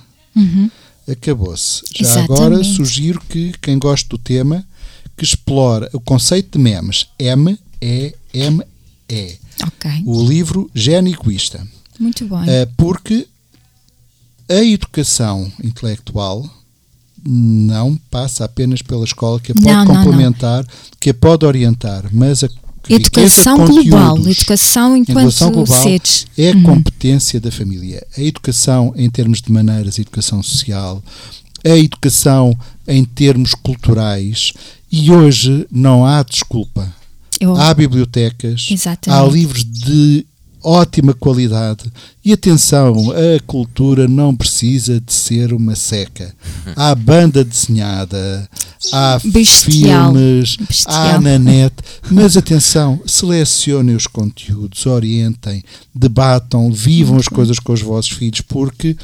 acabou-se. 1.09 1.81
Já 1.95 2.23
agora 2.23 2.55
Exatamente. 2.55 2.75
sugiro 2.75 3.21
que 3.29 3.53
quem 3.61 3.77
gosta 3.79 4.07
do 4.09 4.17
tema 4.17 4.65
que 5.17 5.23
explore 5.23 5.87
o 5.93 5.99
conceito 5.99 6.57
de 6.57 6.63
memes, 6.63 7.07
M, 7.19 7.57
E, 9.11 9.15
M, 9.15 9.29
E. 9.29 9.39
Ok. 9.65 9.91
O 10.05 10.23
livro 10.27 10.69
Gênio 10.73 11.13
Egoísta. 11.13 11.65
Muito 11.99 12.25
bem. 12.25 12.39
Uh, 12.39 12.67
porque 12.77 13.27
a 14.49 14.55
educação 14.63 15.51
intelectual 15.63 16.49
não 17.23 17.95
passa 18.09 18.45
apenas 18.45 18.81
pela 18.81 19.05
escola, 19.05 19.39
que 19.39 19.51
a 19.51 19.55
pode 19.55 19.67
Não, 19.67 19.85
não, 19.85 19.93
não. 19.93 20.03
complementar, 20.03 20.65
que 20.99 21.11
a 21.11 21.13
pode 21.13 21.45
orientar, 21.45 22.05
mas 22.11 22.43
a 22.43 22.49
Educação 22.89 23.57
global, 23.67 24.17
educação 24.27 24.97
enquanto 24.97 25.17
relação 25.19 25.51
global 25.51 25.83
seres. 25.83 26.25
é 26.35 26.49
Uhum. 26.49 26.63
competência 26.63 27.39
da 27.39 27.51
família. 27.51 28.03
A 28.17 28.21
educação 28.21 28.91
em 28.97 29.07
termos 29.07 29.39
de 29.39 29.51
maneiras, 29.51 29.99
a 29.99 30.01
educação 30.01 30.41
social, 30.41 31.01
a 31.63 31.77
educação 31.77 32.57
em 32.87 33.05
termos 33.05 33.53
culturais 33.53 34.51
e 34.91 35.11
hoje 35.11 35.67
não 35.71 36.03
há 36.03 36.23
desculpa. 36.23 36.91
Eu, 37.41 37.55
Há 37.55 37.73
bibliotecas, 37.73 38.67
Exatamente. 38.69 39.19
há 39.19 39.27
livros 39.27 39.63
de 39.65 40.25
ótima 40.63 41.11
qualidade. 41.13 41.91
E 42.23 42.31
atenção, 42.31 43.11
a 43.11 43.39
cultura 43.47 44.07
não 44.07 44.35
precisa 44.35 45.01
de 45.01 45.11
ser 45.11 45.51
uma 45.53 45.75
seca. 45.75 46.35
Há 46.75 46.93
banda 46.93 47.43
desenhada, 47.43 48.47
há 48.93 49.19
Bestial. 49.25 50.13
filmes, 50.13 50.55
Bestial. 50.57 50.95
há 51.15 51.19
na 51.19 51.39
net. 51.39 51.73
Mas 52.11 52.37
atenção, 52.37 53.01
selecionem 53.07 53.95
os 53.95 54.05
conteúdos, 54.05 54.85
orientem, 54.85 55.63
debatam, 55.95 56.71
vivam 56.71 57.17
as 57.17 57.27
coisas 57.27 57.57
com 57.57 57.73
os 57.73 57.81
vossos 57.81 58.11
filhos, 58.11 58.41
porque 58.41 58.95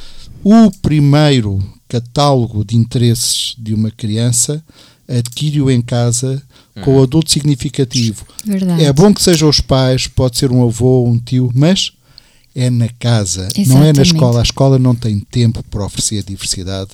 o 0.43 0.69
primeiro 0.81 1.59
catálogo 1.89 2.63
de 2.63 2.75
interesses 2.77 3.55
de 3.57 3.73
uma 3.73 3.89
criança 3.89 4.63
adquire-o 5.07 5.69
em 5.71 5.81
casa 5.81 6.41
com 6.83 6.97
o 6.99 7.03
adulto 7.03 7.31
significativo. 7.31 8.25
verdade. 8.45 8.83
É 8.83 8.93
bom 8.93 9.13
que 9.13 9.21
sejam 9.23 9.49
os 9.49 9.59
pais, 9.59 10.07
pode 10.07 10.37
ser 10.37 10.51
um 10.51 10.63
avô, 10.63 11.03
um 11.05 11.17
tio, 11.17 11.51
mas 11.55 11.91
é 12.55 12.69
na 12.69 12.87
casa, 12.99 13.49
não 13.67 13.77
é 13.77 13.79
na 13.79 14.01
Exatamente. 14.01 14.01
escola. 14.13 14.39
A 14.39 14.43
escola 14.43 14.79
não 14.79 14.93
tem 14.95 15.19
tempo 15.19 15.63
para 15.71 15.85
oferecer 15.85 16.23
diversidade 16.23 16.89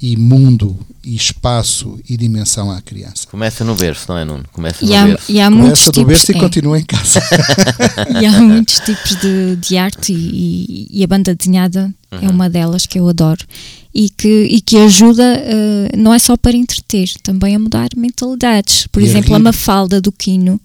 e 0.00 0.16
mundo 0.16 0.78
e 1.04 1.16
espaço 1.16 1.98
e 2.08 2.16
dimensão 2.16 2.70
à 2.70 2.80
criança. 2.80 3.26
Começa 3.28 3.64
no 3.64 3.74
berço, 3.74 4.04
não 4.08 4.16
é, 4.18 4.24
Nuno? 4.24 4.44
Começa 4.52 4.84
E 4.84 4.88
no 4.88 4.94
há, 4.96 5.04
berço. 5.06 5.32
e 5.32 5.40
há 5.40 5.50
muitos 5.50 5.70
Começa 5.84 5.90
do 5.90 5.94
tipos, 5.94 6.08
berço 6.08 6.32
e 6.32 6.36
é, 6.36 6.38
continua 6.40 6.78
em 6.78 6.84
casa. 6.84 7.20
e 8.22 8.26
há 8.26 8.40
muitos 8.40 8.78
tipos 8.80 9.16
de, 9.20 9.56
de 9.56 9.76
arte 9.76 10.12
e, 10.12 10.86
e 10.90 11.02
a 11.04 11.06
banda 11.06 11.34
desenhada 11.34 11.92
Uhum. 12.10 12.18
é 12.22 12.28
uma 12.30 12.48
delas 12.48 12.86
que 12.86 12.98
eu 12.98 13.06
adoro 13.06 13.44
e 13.94 14.10
que, 14.10 14.28
e 14.44 14.60
que 14.60 14.76
ajuda 14.78 15.22
eh, 15.24 15.96
não 15.96 16.12
é 16.14 16.18
só 16.18 16.36
para 16.36 16.56
entreter, 16.56 17.08
também 17.22 17.56
a 17.56 17.58
mudar 17.58 17.88
mentalidades. 17.96 18.86
Por 18.88 19.02
E 19.02 19.06
exemplo, 19.06 19.34
a. 19.34 19.38
Mafalda 19.38 20.00
do 20.00 20.12
Quino 20.12 20.60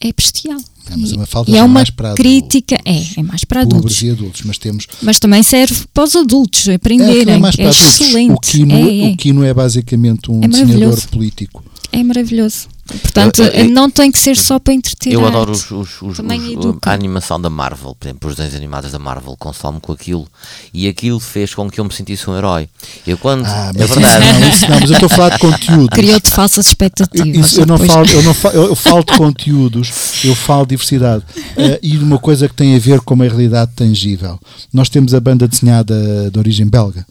é 0.00 0.12
bestial. 0.12 0.60
Ah, 0.90 0.94
mas 0.96 1.12
a 1.12 1.14
E- 1.14 1.18
Mafalda 1.18 1.50
e 1.50 1.52
já 1.54 1.58
é 1.58 1.60
é 1.60 1.64
uma 1.64 1.84
crítica, 2.16 2.78
é, 2.84 3.02
é 3.18 3.22
mais 3.22 3.44
para 3.44 3.60
adultos, 3.62 4.00
e 4.02 4.10
adultos, 4.10 4.42
mas 4.44 4.56
temos 4.58 4.86
mas 5.02 5.18
também 5.18 5.42
serve 5.42 5.84
para 5.92 6.04
os 6.04 6.16
adultos 6.16 6.66
é, 6.68 6.74
aprenderem. 6.74 7.34
é 7.34 7.38
mais 7.38 7.56
para 7.56 7.64
é 7.64 7.68
adultos. 7.68 8.00
excelente. 8.00 8.32
O 8.32 8.38
Kino 8.40 8.74
é, 8.74 8.98
é. 9.10 9.12
o 9.12 9.16
Kino 9.16 9.44
é 9.44 9.52
basicamente 9.52 10.30
um 10.30 10.42
É 10.42 10.48
desenhador 10.48 11.00
político. 11.08 11.62
É 11.90 12.02
maravilhoso. 12.04 12.68
Portanto, 13.02 13.42
Eu- 13.42 13.48
eu- 13.66 13.70
não 13.70 13.90
tem 13.90 14.10
que 14.10 14.18
ser 14.18 14.34
só 14.34 14.58
para 14.58 14.72
entreter. 14.72 15.12
Eu 15.12 15.26
adoro 15.26 15.52
os, 15.52 15.70
os- 15.70 16.00
os- 16.00 16.18
os- 16.18 16.76
a 16.82 16.92
animação 16.92 17.38
da 17.38 17.50
Marvel, 17.50 17.94
por 17.98 18.06
exemplo, 18.06 18.30
os 18.30 18.36
desenhos 18.36 18.54
animados 18.56 18.90
da 18.92 18.98
Marvel, 18.98 19.36
consome 19.38 19.78
com 19.78 19.92
aquilo 19.92 20.26
e 20.72 20.88
aquilo 20.88 21.20
fez 21.20 21.54
com 21.54 21.68
que 21.70 21.78
eu 21.80 21.84
me 21.84 21.92
sentisse 21.92 22.28
um 22.30 22.36
herói. 22.36 22.66
Eu 23.06 23.18
quando. 23.18 23.44
Ah, 23.44 23.72
é 23.74 23.78
mas 23.78 23.90
verdade. 23.90 24.24
isso 24.24 24.40
não, 24.40 24.48
isso 24.48 24.70
não, 24.70 24.80
mas 24.80 24.90
eu 24.90 24.94
estou 24.94 25.06
a 25.06 25.10
falar 25.10 25.28
de 25.30 25.38
conteúdo. 25.40 25.88
Criou-te 25.90 26.30
falsas 26.30 26.66
expectativas. 26.66 27.46
Isso, 27.46 27.60
eu, 27.60 27.66
não 27.66 27.76
depois. 27.76 27.92
falo, 27.92 28.08
eu, 28.10 28.22
não 28.22 28.34
falo, 28.34 28.54
eu, 28.54 28.64
eu 28.68 28.74
falo 28.76 29.04
de 29.04 29.16
conteúdos, 29.18 29.90
eu 30.24 30.34
falo 30.34 30.62
de 30.64 30.70
diversidade. 30.70 31.24
Eh, 31.58 31.80
e 31.82 31.90
de 31.90 32.04
uma 32.04 32.18
coisa 32.18 32.48
que 32.48 32.54
tem 32.54 32.74
a 32.74 32.78
ver 32.78 33.00
com 33.02 33.12
uma 33.12 33.24
realidade 33.24 33.70
tangível. 33.76 34.38
Nós 34.72 34.88
temos 34.88 35.12
a 35.12 35.20
banda 35.20 35.46
desenhada 35.46 36.30
de 36.30 36.38
origem 36.38 36.66
belga, 36.66 37.06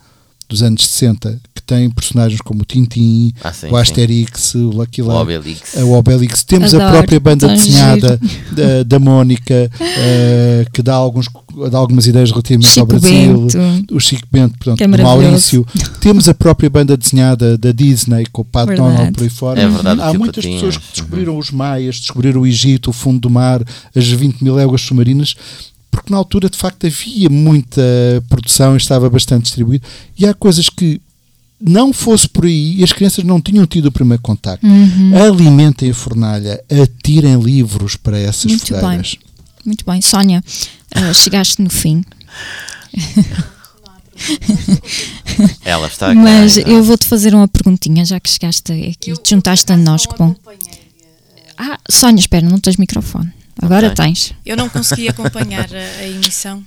dos 0.49 0.63
anos 0.63 0.85
60, 0.87 1.39
que 1.53 1.61
tem 1.61 1.89
personagens 1.89 2.39
como 2.41 2.61
o 2.61 2.65
Tintin, 2.65 3.33
Ah, 3.43 3.51
sim, 3.51 3.67
o 3.67 3.69
sim. 3.71 3.75
Asterix, 3.75 4.55
o 4.55 4.69
Lucky 4.69 5.01
O 5.01 5.05
Luke, 5.05 5.17
Obelix. 5.17 5.73
o 5.75 5.91
Obelix. 5.91 6.43
Temos 6.43 6.73
a 6.73 6.77
Adoro, 6.77 6.97
própria 6.99 7.19
banda 7.19 7.47
desenhada 7.49 8.19
da, 8.51 8.83
da 8.83 8.99
Mónica, 8.99 9.69
eh, 9.79 10.65
que 10.71 10.81
dá, 10.81 10.93
alguns, 10.95 11.27
dá 11.69 11.77
algumas 11.77 12.07
ideias 12.07 12.29
relativamente 12.31 12.67
ao 12.67 12.73
Chico 12.73 12.85
Brasil 12.87 13.47
Bento. 13.51 13.95
o 13.95 13.99
Chico 13.99 14.27
Bento, 14.31 14.57
portanto, 14.57 14.81
é. 14.81 15.03
Maurício. 15.03 15.67
Temos 15.99 16.29
a 16.29 16.33
própria 16.33 16.69
banda 16.69 16.95
desenhada 16.95 17.57
da 17.57 17.71
Disney, 17.73 18.25
com 18.31 18.41
o 18.43 18.45
Pat 18.45 18.67
Verdade. 18.67 18.89
Donald 18.89 19.11
por 19.13 19.23
aí 19.23 19.29
fora. 19.29 19.61
É 19.61 19.67
verdade, 19.67 19.99
o 19.99 20.03
Há 20.03 20.13
muitas 20.13 20.45
Patinhas. 20.45 20.61
pessoas 20.61 20.77
que 20.77 20.91
descobriram 20.93 21.37
os 21.37 21.51
maias, 21.51 21.99
descobriram 21.99 22.41
o 22.41 22.47
Egito, 22.47 22.89
o 22.89 22.93
fundo 22.93 23.19
do 23.19 23.29
mar, 23.29 23.61
as 23.95 24.07
20 24.07 24.41
mil 24.43 24.55
léguas 24.55 24.81
submarinas, 24.81 25.35
porque 25.91 26.11
na 26.11 26.17
altura, 26.17 26.49
de 26.49 26.57
facto, 26.57 26.85
havia 26.85 27.29
muita 27.29 27.81
produção 28.29 28.73
e 28.73 28.77
estava 28.77 29.09
bastante 29.09 29.43
distribuído. 29.43 29.85
E 30.17 30.25
há 30.25 30.33
coisas 30.33 30.69
que 30.69 31.01
não 31.59 31.91
fosse 31.91 32.29
por 32.29 32.45
aí 32.45 32.75
e 32.79 32.83
as 32.83 32.93
crianças 32.93 33.23
não 33.23 33.41
tinham 33.41 33.65
tido 33.65 33.87
o 33.87 33.91
primeiro 33.91 34.21
contacto. 34.21 34.65
Uhum. 34.65 35.11
Alimentem 35.17 35.89
a 35.89 35.93
fornalha, 35.93 36.63
atirem 36.81 37.39
livros 37.41 37.95
para 37.95 38.17
essas 38.19 38.45
Muito 38.45 38.71
bem. 38.71 38.79
fogueiras. 38.81 39.15
Muito 39.65 39.83
bem, 39.85 40.01
Sónia, 40.01 40.43
ah, 40.95 41.13
chegaste 41.13 41.61
no 41.61 41.69
fim, 41.69 42.03
Ela 45.63 45.87
está 45.87 46.07
cá. 46.07 46.15
mas 46.15 46.57
eu 46.57 46.83
vou-te 46.83 47.05
fazer 47.05 47.35
uma 47.35 47.47
perguntinha, 47.47 48.05
já 48.05 48.19
que 48.19 48.29
chegaste 48.29 48.71
aqui, 48.71 49.13
te 49.21 49.29
juntaste 49.29 49.71
a 49.71 49.77
nós, 49.77 50.05
que 50.05 50.17
bom. 50.17 50.33
Ah, 51.57 51.79
Sónia, 51.89 52.19
espera, 52.19 52.47
não 52.47 52.59
tens 52.59 52.77
microfone. 52.77 53.31
Agora 53.61 53.87
Ok. 53.87 53.95
tens. 54.05 54.33
Eu 54.45 54.55
não 54.57 54.69
consegui 54.69 55.07
acompanhar 55.09 55.67
a, 55.73 55.99
a 56.01 56.07
emissão. 56.07 56.63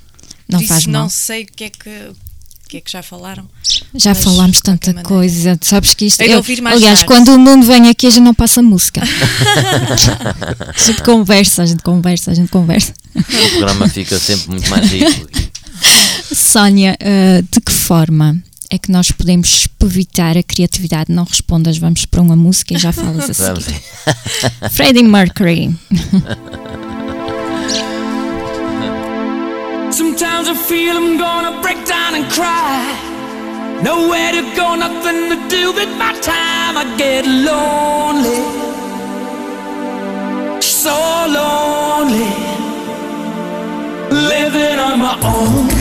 Não 0.49 0.59
Por 0.59 0.65
isso 0.65 0.73
faz 0.73 0.87
mal. 0.87 1.03
não 1.03 1.09
sei 1.09 1.43
o 1.45 1.47
que 1.47 1.65
é 1.65 1.71
que, 1.71 1.89
o 1.89 2.69
que, 2.69 2.77
é 2.79 2.81
que 2.81 2.91
já 2.91 3.03
falaram. 3.03 3.49
Já 3.95 4.11
Mas, 4.15 4.25
falámos 4.25 4.61
tanta 4.61 4.93
coisa, 5.03 5.57
sabes 5.63 5.95
que 5.95 6.07
isto. 6.07 6.21
Eu- 6.23 6.43
mais 6.63 6.77
aliás, 6.77 6.99
tarde. 7.01 7.07
quando 7.07 7.29
o 7.35 7.39
Nuno 7.39 7.63
vem 7.63 7.89
aqui, 7.89 8.07
a 8.07 8.11
gente 8.11 8.25
não 8.25 8.35
passa 8.35 8.61
música. 8.61 9.01
a 9.03 10.73
gente 10.85 11.03
conversa, 11.03 11.63
a 11.63 11.67
gente 11.67 11.83
conversa, 11.83 12.31
a 12.33 12.35
gente 12.35 12.51
conversa. 12.51 12.93
O 13.15 13.23
programa 13.23 13.89
fica 13.89 14.19
sempre 14.19 14.51
muito 14.51 14.69
mais 14.71 14.91
rico. 14.91 15.29
Sónia, 16.35 16.97
ah, 17.01 17.43
de 17.51 17.61
que 17.61 17.73
forma 17.73 18.43
é 18.71 18.79
que 18.79 18.91
nós 18.93 19.11
podemos 19.11 19.53
espevitar 19.53 20.37
a 20.39 20.43
criatividade? 20.43 21.13
Não 21.13 21.25
respondas, 21.25 21.77
vamos 21.77 22.07
para 22.07 22.23
uma 22.23 22.37
música 22.37 22.75
e 22.75 22.79
já 22.79 22.93
falas 22.93 23.29
a 23.29 23.35
seguir. 23.35 23.83
Freddie 24.71 25.03
Mercury. 25.03 25.75
Sometimes 29.91 30.49
I 30.49 30.55
feel 30.55 30.97
I'm 30.97 31.19
gonna 31.19 31.61
break 31.61 31.85
down 31.85 32.15
and 32.15 32.31
cry. 32.31 33.09
Nowhere 33.83 34.33
to 34.33 34.43
go, 34.55 34.77
nothing 34.77 35.31
to 35.31 35.49
do 35.49 35.73
with 35.73 35.89
my 35.99 36.13
time. 36.21 36.77
I 36.77 36.85
get 36.97 37.27
lonely, 37.27 38.41
so 40.61 40.95
lonely, 41.27 42.29
living 44.11 44.79
on 44.79 44.99
my 45.01 45.19
own. 45.25 45.80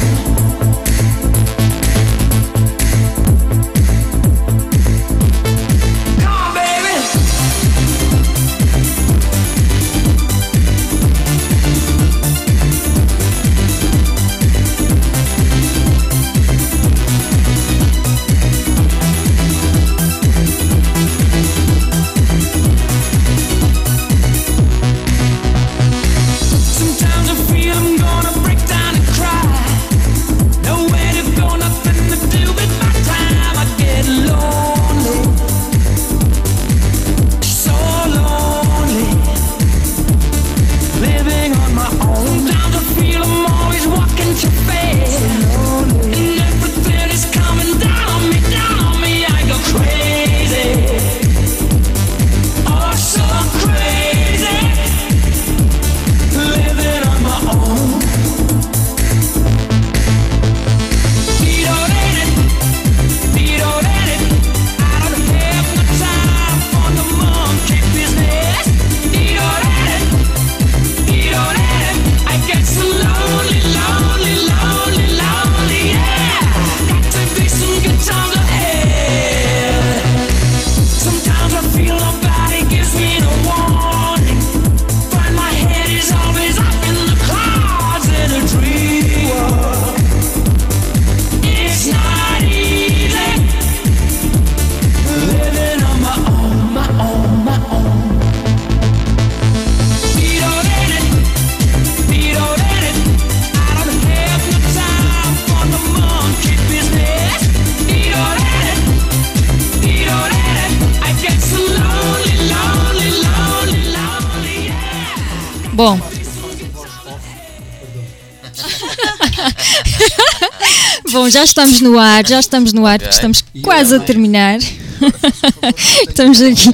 Bom, 121.30 121.34
já 121.34 121.44
estamos 121.44 121.80
no 121.80 122.00
ar, 122.00 122.26
já 122.28 122.40
estamos 122.40 122.74
no 122.74 122.86
ar, 122.88 122.98
porque 122.98 123.14
estamos 123.14 123.44
quase 123.62 123.96
a 123.96 124.00
terminar. 124.00 124.58
estamos 126.10 126.42
aqui. 126.42 126.70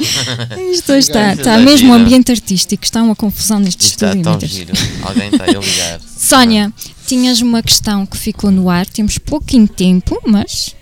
Isto 0.71 0.93
está, 0.93 1.33
está 1.33 1.57
mesmo 1.57 1.89
um 1.91 1.93
ambiente 1.93 2.31
artístico, 2.31 2.85
está 2.85 3.03
uma 3.03 3.15
confusão 3.17 3.59
neste 3.59 3.85
está 3.85 4.07
estúdio. 4.13 4.23
tão 4.23 4.39
giro. 4.47 4.73
Alguém 5.03 5.29
está 5.29 5.43
a 5.43 5.47
ligar. 5.47 5.99
Sónia, 6.17 6.73
tinhas 7.05 7.41
uma 7.41 7.61
questão 7.61 8.05
que 8.05 8.15
ficou 8.17 8.49
no 8.49 8.69
ar, 8.69 8.85
temos 8.85 9.17
pouquinho 9.17 9.67
tempo, 9.67 10.17
mas 10.25 10.73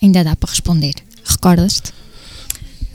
ainda 0.00 0.22
dá 0.22 0.36
para 0.36 0.50
responder. 0.50 0.94
Recordas-te? 1.24 1.92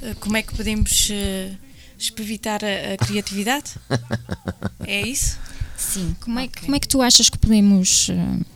Eh, 0.02 0.16
Como 0.22 0.38
é 0.38 0.42
que 0.42 0.56
podemos 0.56 1.10
eh, 1.12 1.52
espevitar 2.00 2.62
a, 2.64 2.94
a 2.94 2.98
criatividade? 3.06 3.72
É 4.88 5.02
isso? 5.02 5.38
Sim. 5.76 6.16
Como 6.22 6.38
é, 6.40 6.44
que, 6.48 6.60
Ok. 6.60 6.62
como 6.66 6.76
é 6.76 6.80
que 6.80 6.88
tu 6.88 7.02
achas 7.02 7.28
que 7.30 7.38
podemos. 7.40 8.08
eh, 8.12 8.55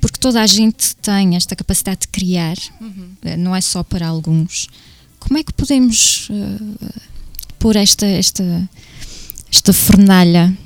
Porque 0.00 0.18
toda 0.18 0.40
a 0.40 0.46
gente 0.46 0.96
tem 0.96 1.36
esta 1.36 1.54
capacidade 1.54 2.00
de 2.02 2.08
criar, 2.08 2.56
eh, 3.22 3.36
não 3.36 3.54
é 3.54 3.60
só 3.60 3.82
para 3.82 4.06
alguns. 4.06 4.66
Como 5.18 5.38
é 5.38 5.44
que 5.44 5.52
podemos 5.52 6.28
eh, 6.30 7.00
pôr 7.58 7.76
esta, 7.76 8.06
esta, 8.06 8.68
esta 9.52 9.72
fornalha, 9.72 10.56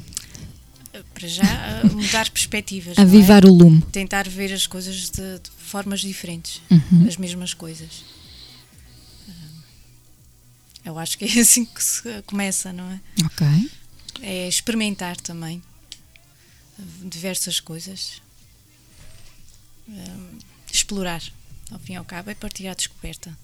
Para 1.12 1.28
já, 1.28 1.80
mudar 1.92 2.30
perspectivas. 2.30 2.96
não 2.98 3.02
é? 3.02 3.06
avivar 3.06 3.44
o 3.44 3.52
lume? 3.52 3.82
Tentar 3.92 4.28
ver 4.28 4.52
as 4.52 4.66
coisas 4.66 5.10
de, 5.10 5.38
de 5.40 5.50
formas 5.58 6.00
diferentes. 6.00 6.60
Uhum. 6.70 7.06
As 7.08 7.16
mesmas 7.16 7.52
coisas. 7.54 8.04
Eh, 9.28 9.32
Eu 10.84 10.98
acho 10.98 11.18
que 11.18 11.24
é 11.24 11.40
assim 11.40 11.64
que 11.64 11.82
se 11.82 12.22
começa, 12.26 12.72
não 12.72 12.88
é? 12.90 13.00
Ok. 13.24 13.46
É 14.22 14.48
experimentar 14.48 15.16
também 15.16 15.60
diversas 17.02 17.58
coisas. 17.60 18.22
Hum, 19.88 20.38
explorar, 20.72 21.22
ao 21.70 21.78
fim 21.78 21.92
e 21.92 21.96
ao 21.96 22.04
cabo, 22.04 22.30
é 22.30 22.34
partir 22.34 22.66
à 22.66 22.74
descoberta. 22.74 23.36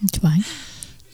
Muito 0.00 0.20
bem. 0.22 0.44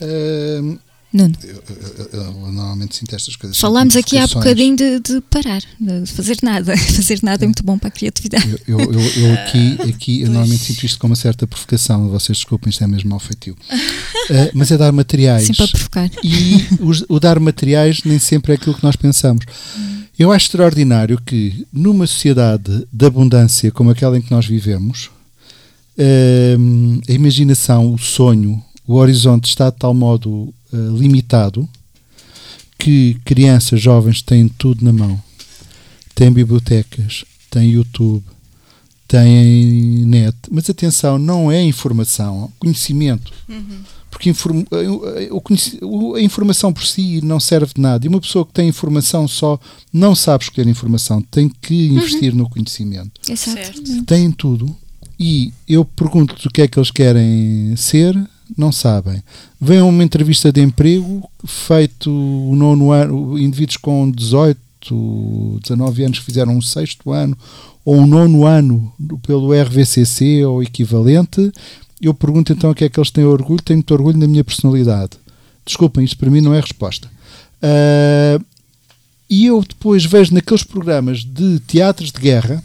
Ahm, 0.01 0.79
Nuno, 1.12 1.35
eu, 1.45 1.51
eu- 1.69 2.09
eu- 2.12 2.21
eu 2.23 2.33
normalmente 2.33 2.97
sinto 2.97 3.15
estas 3.15 3.37
coisas. 3.37 3.57
falámos 3.57 3.95
aqui 3.97 4.19
há 4.19 4.27
bocadinho 4.27 4.77
de, 4.77 4.99
de 4.99 5.21
parar, 5.23 5.62
de 5.81 6.07
fazer 6.12 6.37
nada. 6.43 6.77
Fazer 6.97 7.21
nada 7.23 7.45
é 7.45 7.47
muito 7.47 7.62
bom 7.62 7.79
para 7.79 7.87
a 7.87 7.91
criatividade. 7.93 8.61
Eu, 8.67 8.81
eu, 8.81 8.93
eu- 8.93 9.01
eu 9.01 9.35
aqui, 9.35 9.79
aqui 9.89 10.21
eu 10.23 10.27
normalmente 10.31 10.65
sinto 10.65 10.83
isto 10.85 10.99
com 10.99 11.07
uma 11.07 11.15
certa 11.17 11.47
provocação. 11.47 12.09
Vocês 12.09 12.39
desculpem, 12.39 12.69
isto 12.69 12.83
é 12.83 12.87
mesmo 12.89 13.11
mau 13.11 13.21
feitio. 13.21 13.57
Ah, 13.71 14.51
mas 14.55 14.73
é 14.73 14.77
dar 14.77 14.91
materiais. 14.93 15.47
Sim, 15.47 15.55
para 15.55 15.69
provocar. 15.69 16.11
E 16.25 16.67
os- 16.81 17.05
o 17.09 17.21
dar 17.21 17.39
materiais 17.39 18.03
nem 18.05 18.19
sempre 18.19 18.53
é 18.53 18.57
aquilo 18.57 18.75
que 18.75 18.83
nós 18.83 18.97
pensamos. 18.97 19.45
Eu 20.19 20.31
acho 20.31 20.47
extraordinário 20.47 21.21
que, 21.21 21.67
numa 21.73 22.07
sociedade 22.07 22.87
de 22.93 23.07
abundância 23.07 23.73
como 23.73 23.91
aquela 23.91 24.17
em 24.17 24.23
que 24.23 24.31
nós 24.31 24.47
vivemos, 24.47 25.11
hum, 26.59 27.01
a 27.09 27.12
imaginação, 27.12 27.93
o 27.93 27.99
sonho, 27.99 28.62
o 28.87 28.95
horizonte 28.95 29.49
está 29.49 29.71
de 29.71 29.77
tal 29.77 29.93
modo 29.93 30.53
eh, 30.73 30.77
limitado 30.97 31.69
que 32.79 33.19
crianças, 33.25 33.81
jovens 33.81 34.21
têm 34.21 34.47
tudo 34.47 34.85
na 34.85 34.93
mão. 34.93 35.21
Têm 36.15 36.31
bibliotecas, 36.31 37.25
têm 37.51 37.71
YouTube, 37.71 38.23
têm 39.09 40.05
net. 40.05 40.37
Mas 40.51 40.69
atenção, 40.69 41.19
não 41.19 41.51
é 41.51 41.62
informação, 41.62 42.45
é 42.45 42.59
conhecimento. 42.59 43.33
Porque 44.15 44.31
a 44.31 46.21
informação 46.21 46.73
por 46.73 46.87
si 46.87 47.21
não 47.21 47.41
serve 47.41 47.75
de 47.75 47.81
nada. 47.81 48.07
E 48.07 48.09
uma 48.09 48.21
pessoa 48.21 48.47
que 48.47 48.53
tem 48.53 48.69
informação 48.69 49.27
só 49.27 49.59
não 49.93 50.15
sabe 50.15 50.45
escolher 50.45 50.71
informação, 50.71 51.21
tem 51.21 51.51
que 51.61 51.89
investir 51.89 52.33
no 52.33 52.49
conhecimento. 52.49 53.11
Exato. 53.29 53.59
Certo. 53.59 54.05
Têm 54.05 54.31
tudo. 54.31 54.75
E 55.19 55.53
eu 55.69 55.85
pergunto 55.85 56.37
o 56.47 56.51
que 56.51 56.62
é 56.62 56.69
que 56.69 56.79
eles 56.79 56.93
querem 56.93 57.75
ser, 57.77 58.17
não 58.57 58.71
sabem. 58.71 59.21
Vem 59.61 59.81
uma 59.81 60.05
entrevista 60.05 60.53
de 60.53 60.62
emprego 60.62 61.29
feito 61.45 62.09
o 62.09 62.55
nono 62.55 62.93
ano, 62.93 63.37
indivíduos 63.37 63.79
com 63.79 64.09
18, 64.11 64.61
19 65.61 66.05
anos 66.05 66.19
que 66.21 66.25
fizeram 66.25 66.57
um 66.57 66.62
sexto 66.62 67.11
ano 67.11 67.37
ou 67.85 67.97
um 67.97 68.07
nono 68.07 68.47
ano 68.47 68.93
pelo 69.27 69.53
RVCC 69.53 70.45
ou 70.45 70.62
equivalente. 70.62 71.53
Eu 72.01 72.13
pergunto 72.13 72.53
então 72.53 72.71
o 72.71 72.75
que 72.75 72.85
é 72.85 72.89
que 72.89 72.99
eles 72.99 73.11
têm 73.11 73.25
orgulho. 73.25 73.63
Tenho 73.63 73.79
muito 73.79 73.95
orgulho 73.95 74.19
na 74.19 74.27
minha 74.27 74.45
personalidade. 74.45 75.13
Desculpem, 75.65 76.05
isto 76.05 76.17
para 76.19 76.31
mim 76.31 76.41
não 76.41 76.55
é 76.55 76.61
resposta. 76.61 77.09
Ah, 77.63 78.39
e 79.29 79.47
eu 79.47 79.63
depois 79.67 80.05
vejo 80.05 80.35
naqueles 80.35 80.63
programas 80.63 81.25
de 81.25 81.59
teatros 81.61 82.13
de 82.13 82.21
guerra 82.21 82.63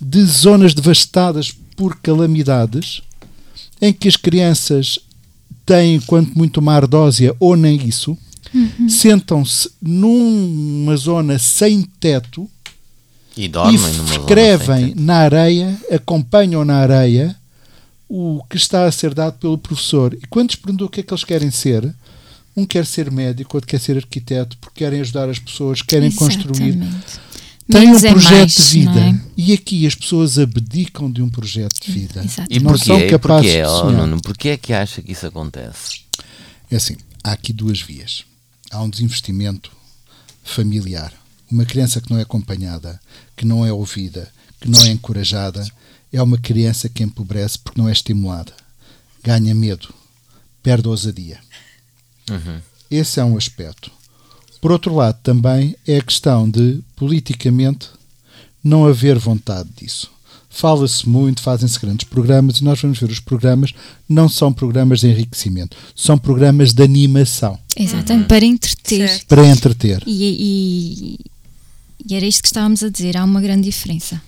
de 0.00 0.22
zonas 0.24 0.74
devastadas 0.74 1.52
por 1.76 1.96
calamidades, 1.96 3.02
em 3.80 3.92
que 3.92 4.08
as 4.08 4.16
crianças 4.16 4.98
têm, 5.64 6.00
quanto 6.00 6.36
muito, 6.36 6.58
uma 6.58 6.74
ardósia 6.74 7.34
ou 7.40 7.56
nem 7.56 7.86
isso, 7.86 8.16
sentam-se 8.88 9.70
numa 9.80 10.96
zona 10.96 11.38
sem 11.38 11.82
teto 11.82 12.48
E 13.36 13.44
e 13.44 13.48
dormem 13.48 13.78
numa 13.78 13.88
zona 13.88 14.20
escrevem 14.20 14.78
sem 14.78 14.88
teto. 14.88 15.00
na 15.02 15.16
areia, 15.16 15.80
acompanham 15.90 16.64
na 16.64 16.76
areia 16.76 17.36
o 18.12 18.42
que 18.50 18.56
está 18.56 18.86
a 18.86 18.92
ser 18.92 19.14
dado 19.14 19.38
pelo 19.38 19.56
professor. 19.56 20.12
E 20.12 20.26
quando 20.28 20.48
lhes 20.48 20.56
perguntam 20.56 20.88
o 20.88 20.90
que 20.90 20.98
é 20.98 21.02
que 21.04 21.14
eles 21.14 21.22
querem 21.22 21.48
ser, 21.52 21.94
um 22.56 22.66
quer 22.66 22.84
ser 22.84 23.08
médico, 23.08 23.56
outro 23.56 23.68
quer 23.68 23.78
ser 23.78 23.96
arquiteto, 23.96 24.58
porque 24.58 24.80
querem 24.80 25.00
ajudar 25.00 25.30
as 25.30 25.38
pessoas, 25.38 25.80
querem 25.80 26.10
construir. 26.10 26.70
Exatamente. 26.70 27.30
Tem 27.70 27.88
um 27.88 27.96
é 27.96 28.10
projeto 28.10 28.34
mais, 28.40 28.52
de 28.52 28.62
vida. 28.62 29.00
é? 29.00 29.20
E 29.36 29.52
aqui 29.52 29.86
as 29.86 29.94
pessoas 29.94 30.40
abdicam 30.40 31.08
de 31.08 31.22
um 31.22 31.30
projeto 31.30 31.80
de 31.80 31.92
vida. 31.92 32.24
Exato. 32.24 32.48
E 32.50 32.58
não 32.58 32.72
porquê? 32.72 32.84
são 32.84 32.98
E 32.98 33.08
capazes 33.08 33.46
porquê, 33.46 33.62
de 33.62 33.68
oh, 33.68 33.78
sonhar. 33.78 34.00
Nuno, 34.00 34.20
porquê 34.20 34.48
é 34.48 34.56
que 34.56 34.72
acha 34.72 35.00
que 35.00 35.12
isso 35.12 35.26
acontece? 35.28 36.00
É 36.68 36.74
assim, 36.74 36.96
há 37.22 37.30
aqui 37.30 37.52
duas 37.52 37.80
vias. 37.80 38.24
Há 38.72 38.82
um 38.82 38.90
desinvestimento 38.90 39.70
familiar. 40.42 41.12
Uma 41.48 41.64
criança 41.64 42.00
que 42.00 42.10
não 42.10 42.18
é 42.18 42.22
acompanhada, 42.22 43.00
que 43.36 43.46
não 43.46 43.64
é 43.64 43.72
ouvida, 43.72 44.28
que 44.60 44.68
não 44.68 44.82
é 44.82 44.88
encorajada, 44.88 45.64
é 46.12 46.22
uma 46.22 46.38
criança 46.38 46.88
que 46.88 47.02
empobrece 47.02 47.58
porque 47.58 47.80
não 47.80 47.88
é 47.88 47.92
estimulada. 47.92 48.52
Ganha 49.22 49.54
medo, 49.54 49.92
perde 50.62 50.86
a 50.86 50.90
ousadia. 50.90 51.38
Esse 52.90 53.20
é 53.20 53.24
um 53.24 53.36
aspecto. 53.36 53.90
Por 54.60 54.72
outro 54.72 54.94
lado, 54.94 55.18
também 55.22 55.74
é 55.86 55.98
a 55.98 56.02
questão 56.02 56.48
de, 56.48 56.80
politicamente, 56.96 57.88
não 58.62 58.86
haver 58.86 59.18
vontade 59.18 59.68
disso. 59.76 60.10
fala-se 60.52 61.08
muito, 61.08 61.40
fazem-se 61.42 61.78
grandes 61.78 62.06
programas 62.08 62.58
e 62.58 62.64
nós 62.64 62.80
vamos 62.80 62.98
ver 62.98 63.08
os 63.10 63.20
programas 63.20 63.72
não 64.08 64.28
são 64.28 64.52
programas 64.52 65.00
de 65.00 65.06
enriquecimento, 65.06 65.76
são 65.94 66.18
programas 66.18 66.72
de 66.74 66.82
animação 66.82 67.56
Exatamente, 67.76 68.26
para 68.26 68.44
entreter. 68.44 69.08
Certo. 69.08 69.26
para 69.26 69.46
entreter. 69.46 70.02
E, 70.06 70.24
e- 70.24 71.18
e 72.08 72.14
era 72.16 72.26
isto 72.26 72.42
que 72.42 72.48
estávamos 72.48 72.82
a 72.82 72.88
dizer, 72.90 73.16
há 73.16 73.22
uma 73.24 73.40
grande 73.40 73.62
diferença. 73.70 74.20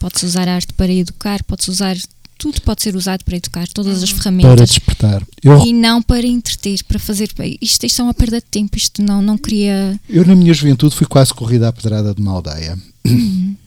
Pode-se 0.00 0.26
usar 0.26 0.48
a 0.48 0.54
arte 0.56 0.72
para 0.74 0.92
educar, 0.92 1.44
pode-se 1.44 1.70
usar. 1.70 1.96
Tudo 2.38 2.58
pode 2.62 2.82
ser 2.82 2.96
usado 2.96 3.22
para 3.22 3.36
educar, 3.36 3.68
todas 3.68 4.02
as 4.02 4.10
Para 4.10 4.22
ferramentas. 4.22 4.70
despertar. 4.70 5.22
Eu, 5.44 5.58
E 5.64 5.74
não 5.74 6.00
para 6.02 6.26
entreter, 6.26 6.82
para 6.84 6.98
fazer. 6.98 7.28
Isto, 7.60 7.84
isto 7.84 8.00
é 8.00 8.02
uma 8.04 8.14
perda 8.14 8.38
de 8.38 8.46
tempo, 8.50 8.76
isto 8.78 9.02
não, 9.02 9.20
não 9.20 9.36
queria. 9.36 10.00
eu, 10.08 10.24
na 10.26 10.34
minha 10.34 10.54
juventude, 10.54 10.96
fui 10.96 11.06
quase 11.06 11.34
corrida 11.34 11.68
à 11.68 11.72
pedrada 11.72 12.14
de 12.14 12.20
uma 12.22 12.32
aldeia. 12.32 12.78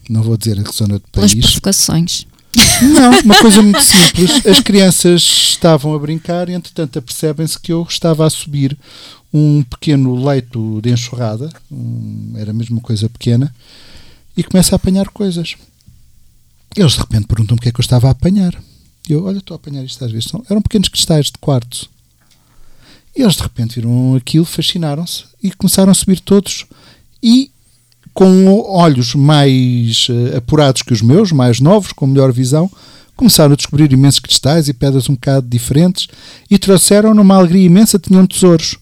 Não 0.10 0.24
vou 0.24 0.36
dizer 0.36 0.60
a 0.60 0.64
que 0.64 0.76
zona 0.76 1.00
pelas 1.12 1.32
país. 1.34 1.46
provocações. 1.46 2.26
Não, 2.82 3.20
uma 3.22 3.40
coisa 3.40 3.62
muito 3.62 3.82
simples. 3.82 4.44
As 4.46 4.60
crianças 4.60 5.22
estavam 5.22 5.94
a 5.94 6.00
brincar 6.00 6.50
e, 6.50 6.54
entretanto, 6.54 6.98
apercebem-se 6.98 7.60
que 7.60 7.72
eu 7.72 7.86
estava 7.88 8.26
a 8.26 8.30
subir 8.30 8.76
um 9.32 9.64
pequeno 9.64 10.16
leito 10.26 10.80
de 10.82 10.92
enxurrada, 10.92 11.52
um- 11.72 12.34
era 12.38 12.52
mesmo 12.54 12.78
uma 12.78 12.82
coisa 12.82 13.08
pequena, 13.08 13.54
e 14.36 14.44
começa 14.44 14.74
a 14.74 14.78
apanhar 14.78 15.10
coisas. 15.10 15.56
Eles 16.76 16.94
de 16.94 17.00
repente 17.00 17.28
perguntam-me 17.28 17.60
o 17.60 17.62
que 17.62 17.70
é 17.70 17.72
que 17.72 17.80
eu 17.80 17.84
estava 17.84 18.08
a 18.08 18.12
apanhar. 18.12 18.54
Eu, 19.08 19.26
olha, 19.26 19.38
estou 19.38 19.56
a 19.56 19.58
apanhar 19.58 19.84
isto 19.84 20.04
às 20.04 20.12
vezes. 20.12 20.30
São, 20.30 20.44
eram 20.50 20.62
pequenos 20.62 20.90
cristais 20.90 21.28
de 21.28 21.34
quartzo. 21.40 21.90
E 23.16 23.22
eles 23.22 23.36
de 23.36 23.44
repente 23.44 23.76
viram 23.76 24.16
aquilo, 24.16 24.46
fascinaram-se 24.46 25.26
e 25.42 25.52
começaram 25.52 25.92
a 25.92 25.96
subir 25.96 26.20
todos. 26.20 26.66
E 27.22 27.52
com 28.14 28.62
olhos 28.70 29.16
mais 29.16 30.08
eh, 30.10 30.38
apurados 30.38 30.82
que 30.82 30.94
os 30.94 31.02
meus, 31.02 31.32
mais 31.32 31.60
novos, 31.60 31.92
com 31.92 32.08
melhor 32.08 32.32
visão, 32.32 32.70
começaram 33.16 33.54
a 33.54 33.56
descobrir 33.56 33.92
imensos 33.92 34.20
cristais 34.20 34.68
e 34.68 34.74
pedras 34.74 35.10
um 35.10 35.14
bocado 35.14 35.48
diferentes 35.48 36.08
e 36.50 36.58
trouxeram 36.58 37.14
numa 37.14 37.36
alegria 37.36 37.66
imensa, 37.66 38.00
tinham 38.00 38.26
tesouros. 38.26 38.78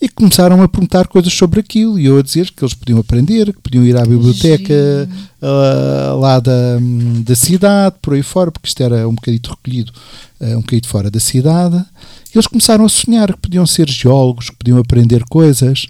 E 0.00 0.10
começaram 0.10 0.62
a 0.62 0.68
perguntar 0.68 1.08
coisas 1.08 1.32
sobre 1.32 1.60
aquilo 1.60 1.98
e 1.98 2.04
eu 2.04 2.18
a 2.18 2.22
dizer 2.22 2.50
que 2.50 2.62
eles 2.62 2.74
podiam 2.74 2.98
aprender, 2.98 3.46
que 3.52 3.60
podiam 3.62 3.82
ir 3.82 3.96
à 3.96 4.02
biblioteca 4.04 5.08
ah, 5.40 6.14
lá 6.18 6.38
da, 6.38 6.78
da 7.24 7.34
cidade, 7.34 7.96
por 8.02 8.12
aí 8.12 8.22
fora, 8.22 8.52
porque 8.52 8.68
isto 8.68 8.82
era 8.82 9.08
um 9.08 9.14
bocadito 9.14 9.50
recolhido, 9.50 9.92
ah, 10.38 10.48
um 10.48 10.60
bocadito 10.60 10.88
fora 10.88 11.10
da 11.10 11.18
cidade. 11.18 11.82
E 12.34 12.36
eles 12.36 12.46
começaram 12.46 12.84
a 12.84 12.88
sonhar 12.90 13.32
que 13.32 13.40
podiam 13.40 13.64
ser 13.64 13.88
geólogos, 13.88 14.50
que 14.50 14.56
podiam 14.56 14.78
aprender 14.78 15.24
coisas. 15.30 15.86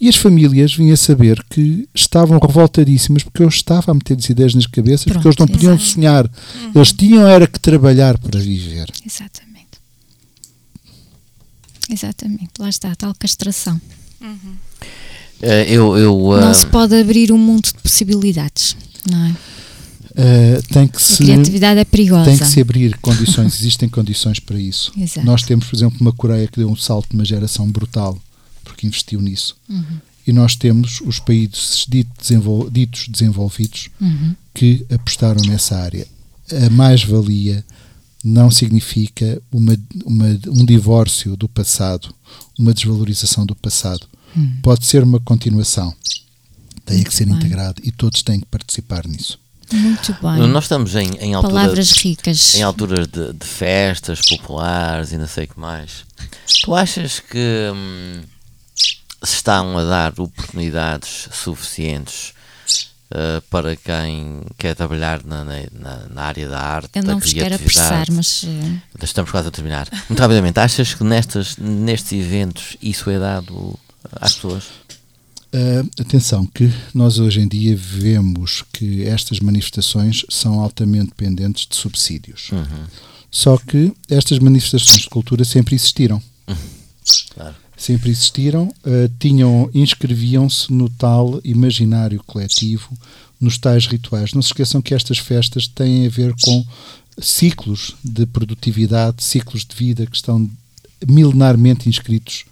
E 0.00 0.08
as 0.08 0.14
famílias 0.14 0.72
vinham 0.72 0.94
a 0.94 0.96
saber 0.96 1.44
que 1.50 1.88
estavam 1.92 2.38
revoltadíssimas 2.38 3.24
porque 3.24 3.42
eu 3.42 3.48
estava 3.48 3.90
a 3.90 3.94
meter-lhes 3.94 4.30
ideias 4.30 4.54
nas 4.54 4.66
cabeças, 4.66 5.12
porque 5.12 5.26
eles 5.26 5.36
não 5.36 5.46
Pronto, 5.46 5.58
podiam 5.58 5.74
exato. 5.74 5.90
sonhar. 5.90 6.30
Eles 6.72 6.92
tinham 6.92 7.26
era 7.26 7.48
que 7.48 7.58
trabalhar 7.58 8.16
para 8.16 8.38
viver. 8.38 8.86
Exatamente. 9.04 9.47
Exatamente, 11.88 12.50
lá 12.58 12.68
está, 12.68 12.92
a 12.92 12.96
tal 12.96 13.14
castração. 13.18 13.80
Eh, 15.40 15.66
eu, 15.72 15.96
eu, 15.96 16.18
Não 16.40 16.50
ah, 16.50 16.54
se 16.54 16.66
pode 16.66 16.94
abrir 16.94 17.30
um 17.32 17.38
mundo 17.38 17.64
de 17.66 17.74
possibilidades, 17.74 18.76
não 19.10 19.24
é? 19.26 19.34
Ah, 20.16 20.60
tem 20.72 20.88
que 20.88 20.96
A 20.96 21.00
se 21.00 21.16
criatividade 21.18 21.78
é 21.80 21.84
perigosa. 21.84 22.24
tem 22.24 22.38
que 22.38 22.46
se 22.46 22.60
abrir 22.60 22.96
condições, 22.98 23.54
existem 23.60 23.88
condições 23.88 24.40
para 24.40 24.58
isso. 24.58 24.92
Exato. 24.98 25.24
Nós 25.26 25.42
temos, 25.44 25.66
por 25.66 25.76
exemplo, 25.76 25.98
uma 26.00 26.12
Coreia 26.12 26.48
que 26.48 26.58
deu 26.58 26.68
um 26.68 26.76
salto 26.76 27.08
de 27.10 27.14
uma 27.16 27.24
geração 27.24 27.70
brutal 27.70 28.18
porque 28.64 28.86
investiu 28.86 29.20
nisso. 29.20 29.56
Uhum. 29.68 29.84
E 30.26 30.32
nós 30.32 30.54
temos 30.56 31.00
os 31.00 31.18
países 31.18 31.86
dito 31.88 32.10
desenvol- 32.20 32.68
ditos 32.68 33.08
desenvolvidos 33.08 33.88
Uhum. 34.00 34.34
que 34.52 34.84
apostaram 34.90 35.40
nessa 35.46 35.76
área. 35.78 36.06
A 36.66 36.68
mais-valia 36.70 37.64
não 38.24 38.50
significa 38.50 39.40
uma, 39.52 39.76
uma- 40.04 40.38
um 40.48 40.64
divórcio 40.64 41.36
do 41.36 41.48
passado, 41.48 42.12
uma 42.58 42.72
desvalorização 42.74 43.46
do 43.46 43.54
passado. 43.54 44.06
Pode 44.62 44.84
ser 44.86 45.02
uma 45.02 45.18
continuação. 45.20 45.94
Tem 46.84 46.96
Muito 46.98 47.10
que 47.10 47.16
ser 47.16 47.26
bem. 47.26 47.34
integrado 47.34 47.80
e 47.84 47.90
todos 47.90 48.22
têm 48.22 48.40
que 48.40 48.46
participar 48.46 49.06
nisso. 49.06 49.38
Muito 49.72 50.12
bem. 50.22 50.46
nós 50.48 50.64
estamos 50.64 50.94
em, 50.94 51.10
em 51.20 51.34
altura, 51.34 51.54
Palavras 51.54 51.92
ricas. 51.92 52.54
em 52.54 52.62
alturas 52.62 53.06
de, 53.06 53.32
de 53.34 53.46
festas 53.46 54.20
populares 54.26 55.12
e 55.12 55.18
não 55.18 55.26
sei 55.28 55.44
o 55.44 55.48
que 55.48 55.60
mais. 55.60 56.04
Tu 56.62 56.74
achas 56.74 57.20
que 57.20 57.70
hum, 57.74 58.20
se 59.22 59.34
estão 59.34 59.76
a 59.76 59.84
dar 59.84 60.18
oportunidades 60.18 61.28
suficientes 61.32 62.32
eh, 63.10 63.42
para 63.50 63.74
quem 63.76 64.40
quer 64.58 64.74
trabalhar 64.74 65.22
na, 65.24 65.44
na, 65.44 66.06
na- 66.10 66.22
área 66.22 66.48
da 66.48 66.60
arte, 66.60 66.90
Eu 66.98 67.02
da 67.04 67.12
não 67.12 67.20
vos 67.20 67.32
quero 67.32 67.54
apressar, 67.54 68.06
mas 68.12 68.44
eh, 68.44 68.80
Estamos 69.02 69.30
quase 69.30 69.48
a 69.48 69.50
terminar. 69.50 69.88
Muito 70.08 70.20
rapidamente, 70.20 70.58
achas 70.60 70.94
que 70.94 71.04
nestas, 71.04 71.56
nestes 71.56 72.12
eventos 72.12 72.76
isso 72.82 73.08
é 73.10 73.18
dado 73.18 73.78
às 74.20 74.34
pessoas? 74.34 74.64
Ah, 75.52 75.82
atenção, 76.02 76.44
que 76.44 76.70
nós 76.92 77.18
hoje 77.18 77.40
em 77.40 77.48
dia 77.48 77.74
vemos 77.74 78.62
que 78.72 79.04
estas 79.04 79.40
manifestações 79.40 80.24
são 80.28 80.60
altamente 80.60 81.06
dependentes 81.08 81.66
de 81.66 81.74
subsídios. 81.76 82.50
Só 83.30 83.56
que 83.56 83.92
estas 84.10 84.38
manifestações 84.38 85.02
de 85.02 85.08
cultura 85.08 85.44
sempre 85.44 85.74
existiram. 85.74 86.22
Claro. 87.34 87.54
Sempre 87.78 88.10
existiram, 88.10 88.74
ah, 88.84 89.08
tinham, 89.20 89.70
inscreviam-se 89.72 90.72
no 90.72 90.90
tal 90.90 91.40
imaginário 91.44 92.20
coletivo, 92.26 92.90
nos 93.40 93.56
tais 93.56 93.86
rituais. 93.86 94.34
Não 94.34 94.42
se 94.42 94.48
esqueçam 94.48 94.82
que 94.82 94.92
estas 94.92 95.18
festas 95.18 95.68
têm 95.68 96.04
a 96.06 96.10
ver 96.10 96.34
com 96.42 96.66
ciclos 97.20 97.94
de 98.02 98.26
produtividade, 98.26 99.22
ciclos 99.22 99.64
de 99.64 99.76
vida 99.76 100.06
que 100.06 100.16
estão 100.16 100.50
milenarmente 101.06 101.88
inscritos 101.88 102.44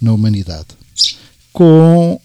na 0.00 0.12
humanidade. 0.12 0.66
Com 1.52 2.20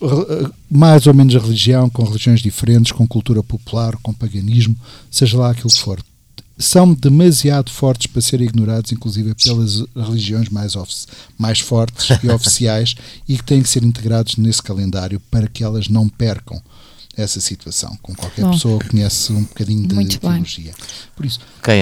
re- 0.00 0.50
mais 0.70 1.06
ou 1.06 1.14
menos 1.14 1.34
a 1.34 1.38
religião, 1.38 1.88
com 1.88 2.04
religiões 2.04 2.42
diferentes, 2.42 2.92
com 2.92 3.08
cultura 3.08 3.42
popular, 3.42 3.96
com 4.02 4.12
paganismo, 4.12 4.76
seja 5.10 5.38
lá 5.38 5.50
aquilo 5.50 5.70
que 5.70 5.78
for. 5.78 5.98
São 6.62 6.94
demasiado 6.94 7.70
fortes 7.70 8.06
para 8.06 8.22
serem 8.22 8.46
ignorados, 8.46 8.92
inclusive 8.92 9.34
pelas 9.34 9.84
religiões 9.96 10.48
mais, 10.48 10.74
mais 11.36 11.58
fortes 11.58 12.16
e 12.22 12.28
oficiais, 12.30 12.94
e 13.28 13.36
que 13.36 13.44
têm 13.44 13.62
que 13.62 13.68
ser 13.68 13.82
integrados 13.82 14.36
nesse 14.36 14.62
calendário 14.62 15.20
para 15.30 15.48
que 15.48 15.64
elas 15.64 15.88
não 15.88 16.08
percam 16.08 16.62
essa 17.16 17.40
situação. 17.40 17.96
Com 18.00 18.14
qualquer 18.14 18.42
Bom. 18.42 18.52
pessoa 18.52 18.78
que 18.78 18.88
conhece 18.90 19.32
um 19.32 19.42
bocadinho 19.42 19.86
de 19.88 20.18
teologia. 20.18 20.72
Por 21.14 21.26
isso, 21.26 21.40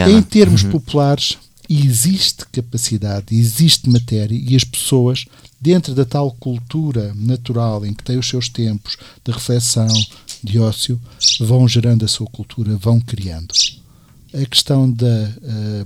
em 0.09 0.23
termos 0.23 0.63
populares, 0.63 1.39
existe 1.69 2.45
capacidade, 2.47 3.37
existe 3.37 3.89
matéria 3.89 4.35
e 4.35 4.57
as 4.57 4.65
pessoas, 4.65 5.27
dentro 5.61 5.95
da 5.95 6.05
tal 6.05 6.33
cultura 6.33 7.15
natural 7.15 7.87
em 7.87 7.95
que 7.95 8.03
têm 8.03 8.19
os 8.19 8.29
seus 8.29 8.49
tempos 8.49 8.97
de 9.25 9.31
reflexão, 9.31 9.89
de 10.43 10.59
ócio, 10.59 11.01
vão 11.39 11.69
gerando 11.69 12.05
a 12.05 12.09
sua 12.09 12.27
cultura, 12.27 12.77
vão 12.77 13.01
criando. 13.01 13.55
A 14.33 14.47
questão 14.47 14.91
da, 14.91 15.07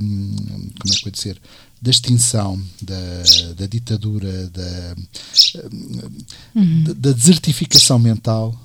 hum, 0.00 0.36
como 0.80 0.94
é 0.94 0.96
que 0.98 1.08
eu 1.08 1.12
dizer, 1.12 1.40
da 1.80 1.90
extinção, 1.90 2.60
da, 2.82 3.54
da 3.56 3.66
ditadura, 3.66 4.48
da, 4.48 4.96
hum, 6.54 6.84
da- 6.84 6.92
da 6.94 7.12
desertificação 7.12 7.98
mental, 7.98 8.58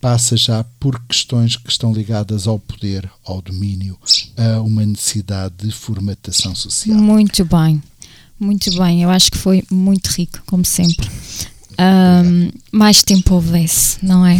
passa 0.00 0.36
já 0.36 0.64
por 0.78 1.00
questões 1.06 1.56
que 1.56 1.70
estão 1.70 1.92
ligadas 1.92 2.46
ao 2.46 2.58
poder, 2.58 3.10
ao 3.24 3.40
domínio, 3.40 3.98
a 4.36 4.60
uma 4.60 4.84
necessidade 4.84 5.54
de 5.58 5.72
formatação 5.72 6.54
social. 6.54 6.96
muito 6.98 7.44
bem. 7.44 7.82
Muito 8.38 8.70
bem. 8.76 9.02
Eu 9.02 9.10
acho 9.10 9.30
que 9.30 9.38
foi 9.38 9.62
muito 9.70 10.08
rico, 10.08 10.40
como 10.44 10.64
sempre. 10.64 11.08
Ahm, 11.78 12.50
mais 12.70 13.02
tempo 13.02 13.34
houvesse, 13.34 13.98
não 14.02 14.24
é? 14.26 14.38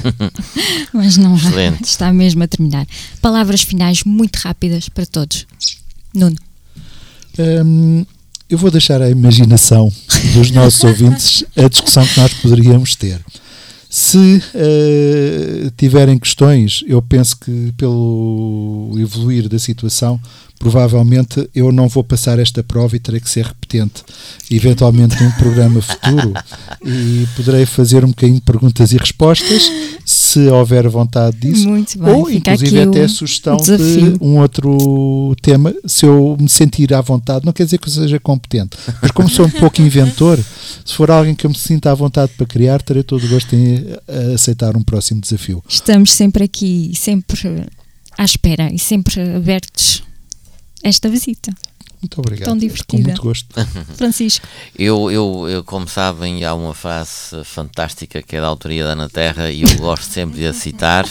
Mas 0.92 1.16
não 1.16 1.34
há. 1.34 1.38
Excelente. 1.38 1.84
Está 1.84 2.12
mesmo 2.12 2.42
a 2.42 2.48
terminar. 2.48 2.86
Palavras 3.20 3.62
finais 3.62 4.04
muito 4.04 4.36
rápidas 4.36 4.88
para 4.88 5.06
todos. 5.06 5.46
Nuno. 6.14 6.36
Hum, 7.38 8.04
eu 8.48 8.58
vou 8.58 8.70
deixar 8.70 9.00
à 9.00 9.08
imaginação 9.08 9.90
dos 10.34 10.50
nossos 10.50 10.84
ouvintes 10.84 11.44
a 11.56 11.68
discussão 11.68 12.06
que 12.06 12.20
nós 12.20 12.34
poderíamos 12.34 12.94
ter. 12.94 13.20
Se 13.88 14.42
eh, 14.54 15.70
tiverem 15.76 16.18
questões, 16.18 16.82
eu 16.86 17.02
penso 17.02 17.36
que 17.36 17.72
pelo 17.76 18.94
evoluir 18.98 19.48
da 19.50 19.58
situação, 19.58 20.18
provavelmente 20.62 21.50
eu 21.52 21.72
não 21.72 21.88
vou 21.88 22.04
passar 22.04 22.38
esta 22.38 22.62
prova 22.62 22.94
e 22.94 23.00
terei 23.00 23.18
que 23.18 23.28
ser 23.28 23.44
repetente, 23.46 24.04
eventualmente 24.48 25.20
num 25.20 25.30
programa 25.32 25.82
futuro, 25.82 26.32
e 26.86 27.26
poderei 27.34 27.66
fazer 27.66 28.04
um 28.04 28.10
bocadinho 28.10 28.38
de 28.38 28.44
perguntas 28.44 28.92
e 28.92 28.96
respostas, 28.96 29.68
se 30.06 30.38
houver 30.46 30.88
vontade 30.88 31.36
disso. 31.36 31.68
Muito 31.68 31.98
bem. 31.98 32.14
Ou, 32.14 32.30
inclusive, 32.30 32.80
até 32.80 33.04
o- 33.04 33.08
sugestão 33.08 33.56
desafio. 33.56 34.16
de 34.16 34.24
um 34.24 34.38
outro 34.38 35.34
tema. 35.42 35.74
Se 35.84 36.06
eu 36.06 36.36
me 36.40 36.48
sentir 36.48 36.94
à 36.94 37.00
vontade, 37.00 37.44
não 37.44 37.52
quer 37.52 37.64
dizer 37.64 37.78
que 37.78 37.88
eu 37.88 37.92
seja 37.92 38.20
competente, 38.20 38.76
mas 39.02 39.10
como 39.10 39.28
sou 39.28 39.46
um 39.46 39.50
pouco 39.50 39.82
inventor, 39.82 40.38
Se 40.84 40.94
for 40.94 41.10
alguém 41.10 41.34
que 41.34 41.44
eu 41.44 41.50
me 41.50 41.56
sinta 41.56 41.90
à 41.90 41.94
vontade 41.94 42.32
para 42.36 42.46
criar, 42.46 42.80
terei 42.82 43.02
todo 43.02 43.24
o 43.24 43.28
gosto 43.28 43.54
em 43.54 43.84
eh, 44.08 44.32
aceitar 44.34 44.76
um 44.76 44.82
próximo 44.82 45.20
desafio. 45.20 45.62
Estamos 45.68 46.12
sempre 46.12 46.44
aqui, 46.44 46.92
sempre 46.94 47.66
à 48.16 48.24
espera 48.24 48.72
e 48.72 48.78
sempre 48.78 49.20
abertos 49.36 50.02
a 50.06 50.11
esta 50.82 51.08
visita. 51.08 51.52
Muito 52.00 52.18
obrigado. 52.20 52.46
Tão 52.46 52.54
Com 52.54 52.58
divertida. 52.60 53.02
muito 53.04 53.22
gosto. 53.22 53.46
Francisco, 53.96 54.44
Eu, 54.76 55.08
eu, 55.10 55.48
eu, 55.48 55.64
como 55.64 55.86
sabem, 55.86 56.44
há 56.44 56.52
uma 56.52 56.74
frase 56.74 57.44
fantástica 57.44 58.20
que 58.20 58.34
é 58.34 58.40
da 58.40 58.48
autoria 58.48 58.84
da 58.84 58.90
Ana 58.90 59.08
Terra 59.08 59.50
e 59.50 59.62
eu 59.62 59.76
gosto 59.76 60.10
sempre 60.10 60.40
de 60.40 60.46
a 60.46 60.52
citar, 60.52 61.06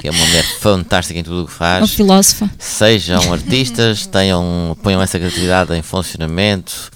que 0.00 0.06
é 0.06 0.10
uma 0.12 0.24
mulher 0.26 0.44
fantástica 0.60 1.18
em 1.18 1.24
tudo 1.24 1.42
o 1.42 1.46
que 1.46 1.52
faz. 1.52 1.90
filósofo. 1.90 2.48
Sejam 2.56 3.32
artistas, 3.32 4.06
tenham, 4.06 4.76
ponham 4.80 5.02
essa 5.02 5.18
criatividade 5.18 5.74
em 5.74 5.82
funcionamento, 5.82 6.92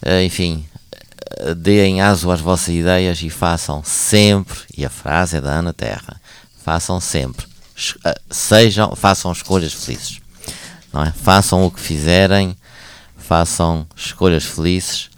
eh, 0.00 0.24
enfim, 0.24 0.64
eh, 1.36 1.54
deem 1.54 2.00
aso 2.00 2.30
às 2.30 2.40
vossas 2.40 2.74
ideias 2.74 3.20
e 3.20 3.28
façam 3.28 3.82
sempre, 3.84 4.58
e 4.74 4.86
a 4.86 4.90
frase 4.90 5.36
é 5.36 5.40
da 5.42 5.50
Ana 5.50 5.74
Terra, 5.74 6.18
façam 6.64 6.98
sempre, 6.98 7.44
eh, 8.06 8.14
sejam, 8.30 8.96
façam 8.96 9.30
escolhas 9.32 9.74
felizes, 9.74 10.18
não 10.92 11.02
é? 11.04 11.12
Façam 11.12 11.64
o 11.64 11.70
que 11.70 11.80
fizerem, 11.80 12.56
façam 13.16 13.86
escolhas 13.96 14.44
felizes 14.44 15.10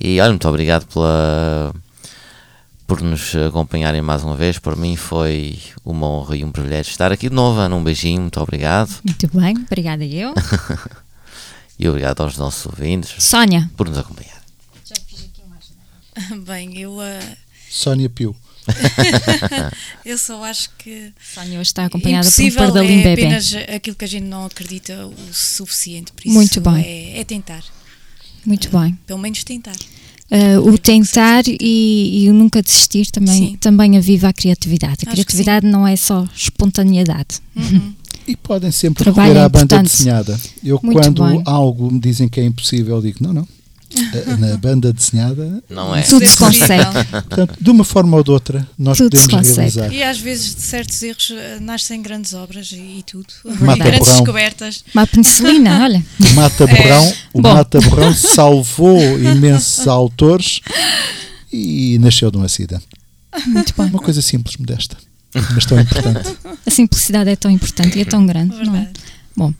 e 0.00 0.20
olha, 0.20 0.30
muito 0.30 0.48
obrigado 0.48 0.86
pela 0.86 1.74
por 2.86 3.02
nos 3.02 3.36
acompanharem 3.36 4.02
mais 4.02 4.24
uma 4.24 4.36
vez. 4.36 4.58
Por 4.58 4.76
mim 4.76 4.96
foi 4.96 5.58
uma 5.84 6.08
honra 6.08 6.36
e 6.36 6.44
um 6.44 6.50
privilégio 6.50 6.90
estar 6.90 7.12
aqui 7.12 7.28
de 7.28 7.34
novo. 7.34 7.60
Ana, 7.60 7.76
um 7.76 7.84
beijinho, 7.84 8.22
muito 8.22 8.40
obrigado. 8.40 8.90
Muito 9.04 9.28
bem, 9.28 9.54
obrigada 9.56 10.04
eu. 10.04 10.34
E 11.80 11.88
obrigado 11.88 12.20
aos 12.20 12.36
nossos 12.36 12.66
ouvintes 12.66 13.24
Sónia, 13.24 13.70
por 13.74 13.88
nos 13.88 13.96
acompanhar. 13.96 14.38
Bem, 16.44 16.78
eu, 16.78 17.00
ah, 17.00 17.36
Sónia 17.70 18.10
Pio. 18.10 18.36
eu 20.04 20.18
só 20.18 20.44
acho 20.44 20.70
que 20.78 21.12
Sónia 21.34 21.60
hoje 21.60 21.70
está 21.70 21.86
acompanhada 21.86 22.30
por 22.30 22.44
um 22.44 22.50
pardalim 22.52 23.00
é 23.00 23.02
bebê. 23.02 23.22
apenas 23.22 23.54
aquilo 23.74 23.96
que 23.96 24.04
a 24.04 24.08
gente 24.08 24.24
não 24.24 24.44
acredita 24.44 25.06
o 25.06 25.14
suficiente. 25.32 26.12
Por 26.12 26.26
isso 26.26 26.34
Muito 26.34 26.60
bem. 26.60 26.84
É, 26.84 27.20
é 27.20 27.24
tentar, 27.24 27.64
Muito 28.44 28.70
bem. 28.70 28.98
pelo 29.06 29.18
menos 29.18 29.42
tentar. 29.44 29.76
Uh, 30.30 30.60
o 30.68 30.78
tentar 30.78 31.42
e, 31.48 32.22
e 32.24 32.30
o 32.30 32.32
nunca 32.32 32.62
desistir 32.62 33.10
também, 33.10 33.48
Sim. 33.50 33.56
também 33.56 33.96
aviva 33.96 34.28
a 34.28 34.32
criatividade. 34.32 34.94
A 34.94 35.06
que 35.06 35.06
criatividade 35.06 35.66
não 35.66 35.86
é 35.86 35.96
só 35.96 36.26
espontaneidade. 36.34 37.40
E 38.26 38.36
podem 38.36 38.70
sempre 38.70 39.02
Trabalho 39.02 39.32
recorrer 39.32 39.42
é 39.42 39.44
à 39.44 39.48
banda 39.48 39.82
desenhada. 39.82 40.40
Eu, 40.62 40.78
Muito 40.82 41.00
quando 41.00 41.24
bem. 41.24 41.42
algo 41.44 41.90
me 41.90 41.98
dizem 41.98 42.28
que 42.28 42.38
é 42.38 42.44
impossível, 42.44 42.96
eu 42.96 43.02
digo: 43.02 43.18
não, 43.20 43.32
não. 43.32 43.48
Eh, 43.94 44.36
Na 44.38 44.56
banda 44.56 44.92
desenhada, 44.92 45.62
Não 45.68 45.94
é? 45.94 46.02
Tudo 46.02 46.26
se 46.26 46.36
consegue. 46.36 46.84
portanto, 47.10 47.54
de 47.60 47.70
uma 47.70 47.84
forma 47.84 48.16
ou 48.16 48.22
de 48.22 48.30
outra, 48.30 48.66
nós 48.78 48.98
Tudo 48.98 49.10
podemos 49.18 49.56
realizar. 49.56 49.92
E 49.92 50.02
às 50.02 50.18
vezes 50.18 50.54
de 50.54 50.62
certos 50.62 51.02
erros 51.02 51.32
ah, 51.32 51.60
nascem 51.60 52.00
grandes 52.00 52.32
obras 52.34 52.70
e, 52.72 52.76
e 52.98 53.02
tudo. 53.04 53.26
Mata 53.60 53.72
E 53.80 53.84
grandes 53.84 54.00
Borrão. 54.00 54.16
descobertas. 54.16 54.84
Uma 54.94 55.06
penicilina, 55.06 55.82
olha. 55.84 56.04
O 56.20 56.34
Mata 56.34 56.66
Borrão, 56.66 57.14
o 57.32 57.42
Bom. 57.42 57.54
Mata 57.54 57.80
Borrão 57.80 58.14
salvou 58.14 59.00
imensos 59.18 59.86
autores 59.88 60.60
e 61.52 61.98
nasceu 62.00 62.30
de 62.30 62.38
um 62.38 62.42
acidente. 62.42 62.86
Muito 63.46 63.74
bem. 63.76 63.86
Uma 63.86 63.98
coisa 64.00 64.22
simples, 64.22 64.56
modesta, 64.56 64.96
mas 65.54 65.64
tão 65.66 65.78
importante. 65.80 66.36
A 66.66 66.70
simplicidade 66.70 67.30
é 67.30 67.36
tão 67.36 67.50
importante 67.50 67.98
e 67.98 68.02
é 68.02 68.04
tão 68.04 68.24
grande. 68.26 68.56
Não 68.64 68.76
é? 68.76 68.88
Bom, 69.36 69.50
uh, 69.50 69.54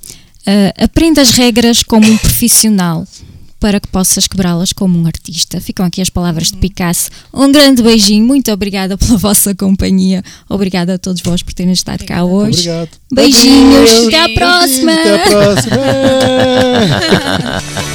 aprenda 0.85 1.21
as 1.21 1.31
regras 1.31 1.83
como 1.83 2.07
um 2.09 2.17
profissional 2.17 3.07
para 3.61 3.79
que 3.79 3.87
possas 3.89 4.27
quebrá-las 4.27 4.73
como 4.73 4.99
um 4.99 5.07
artista. 5.07 5.61
Ficam 5.61 5.85
aqui 5.85 6.01
as 6.01 6.09
palavras 6.09 6.51
de 6.51 6.57
Picasso. 6.57 7.11
Um 7.33 7.53
grande 7.53 7.83
beijinho, 7.83 8.27
muito 8.27 8.51
obrigada 8.51 8.97
pela 8.97 9.17
vossa 9.19 9.55
companhia. 9.55 10.25
Obrigada 10.49 10.95
a 10.95 10.99
todos 10.99 11.21
vós 11.23 11.43
por 11.43 11.53
terem 11.53 11.73
estado 11.73 12.05
cá 12.05 12.25
hoje. 12.25 12.71
Obrigado. 12.71 12.89
Beijinhos, 13.13 13.91
Adeus. 13.91 14.09
até 14.09 14.25
à 14.25 14.29
próxima. 14.31 14.93
Até 14.93 15.15
à 15.15 15.29
próxima. 15.29 15.77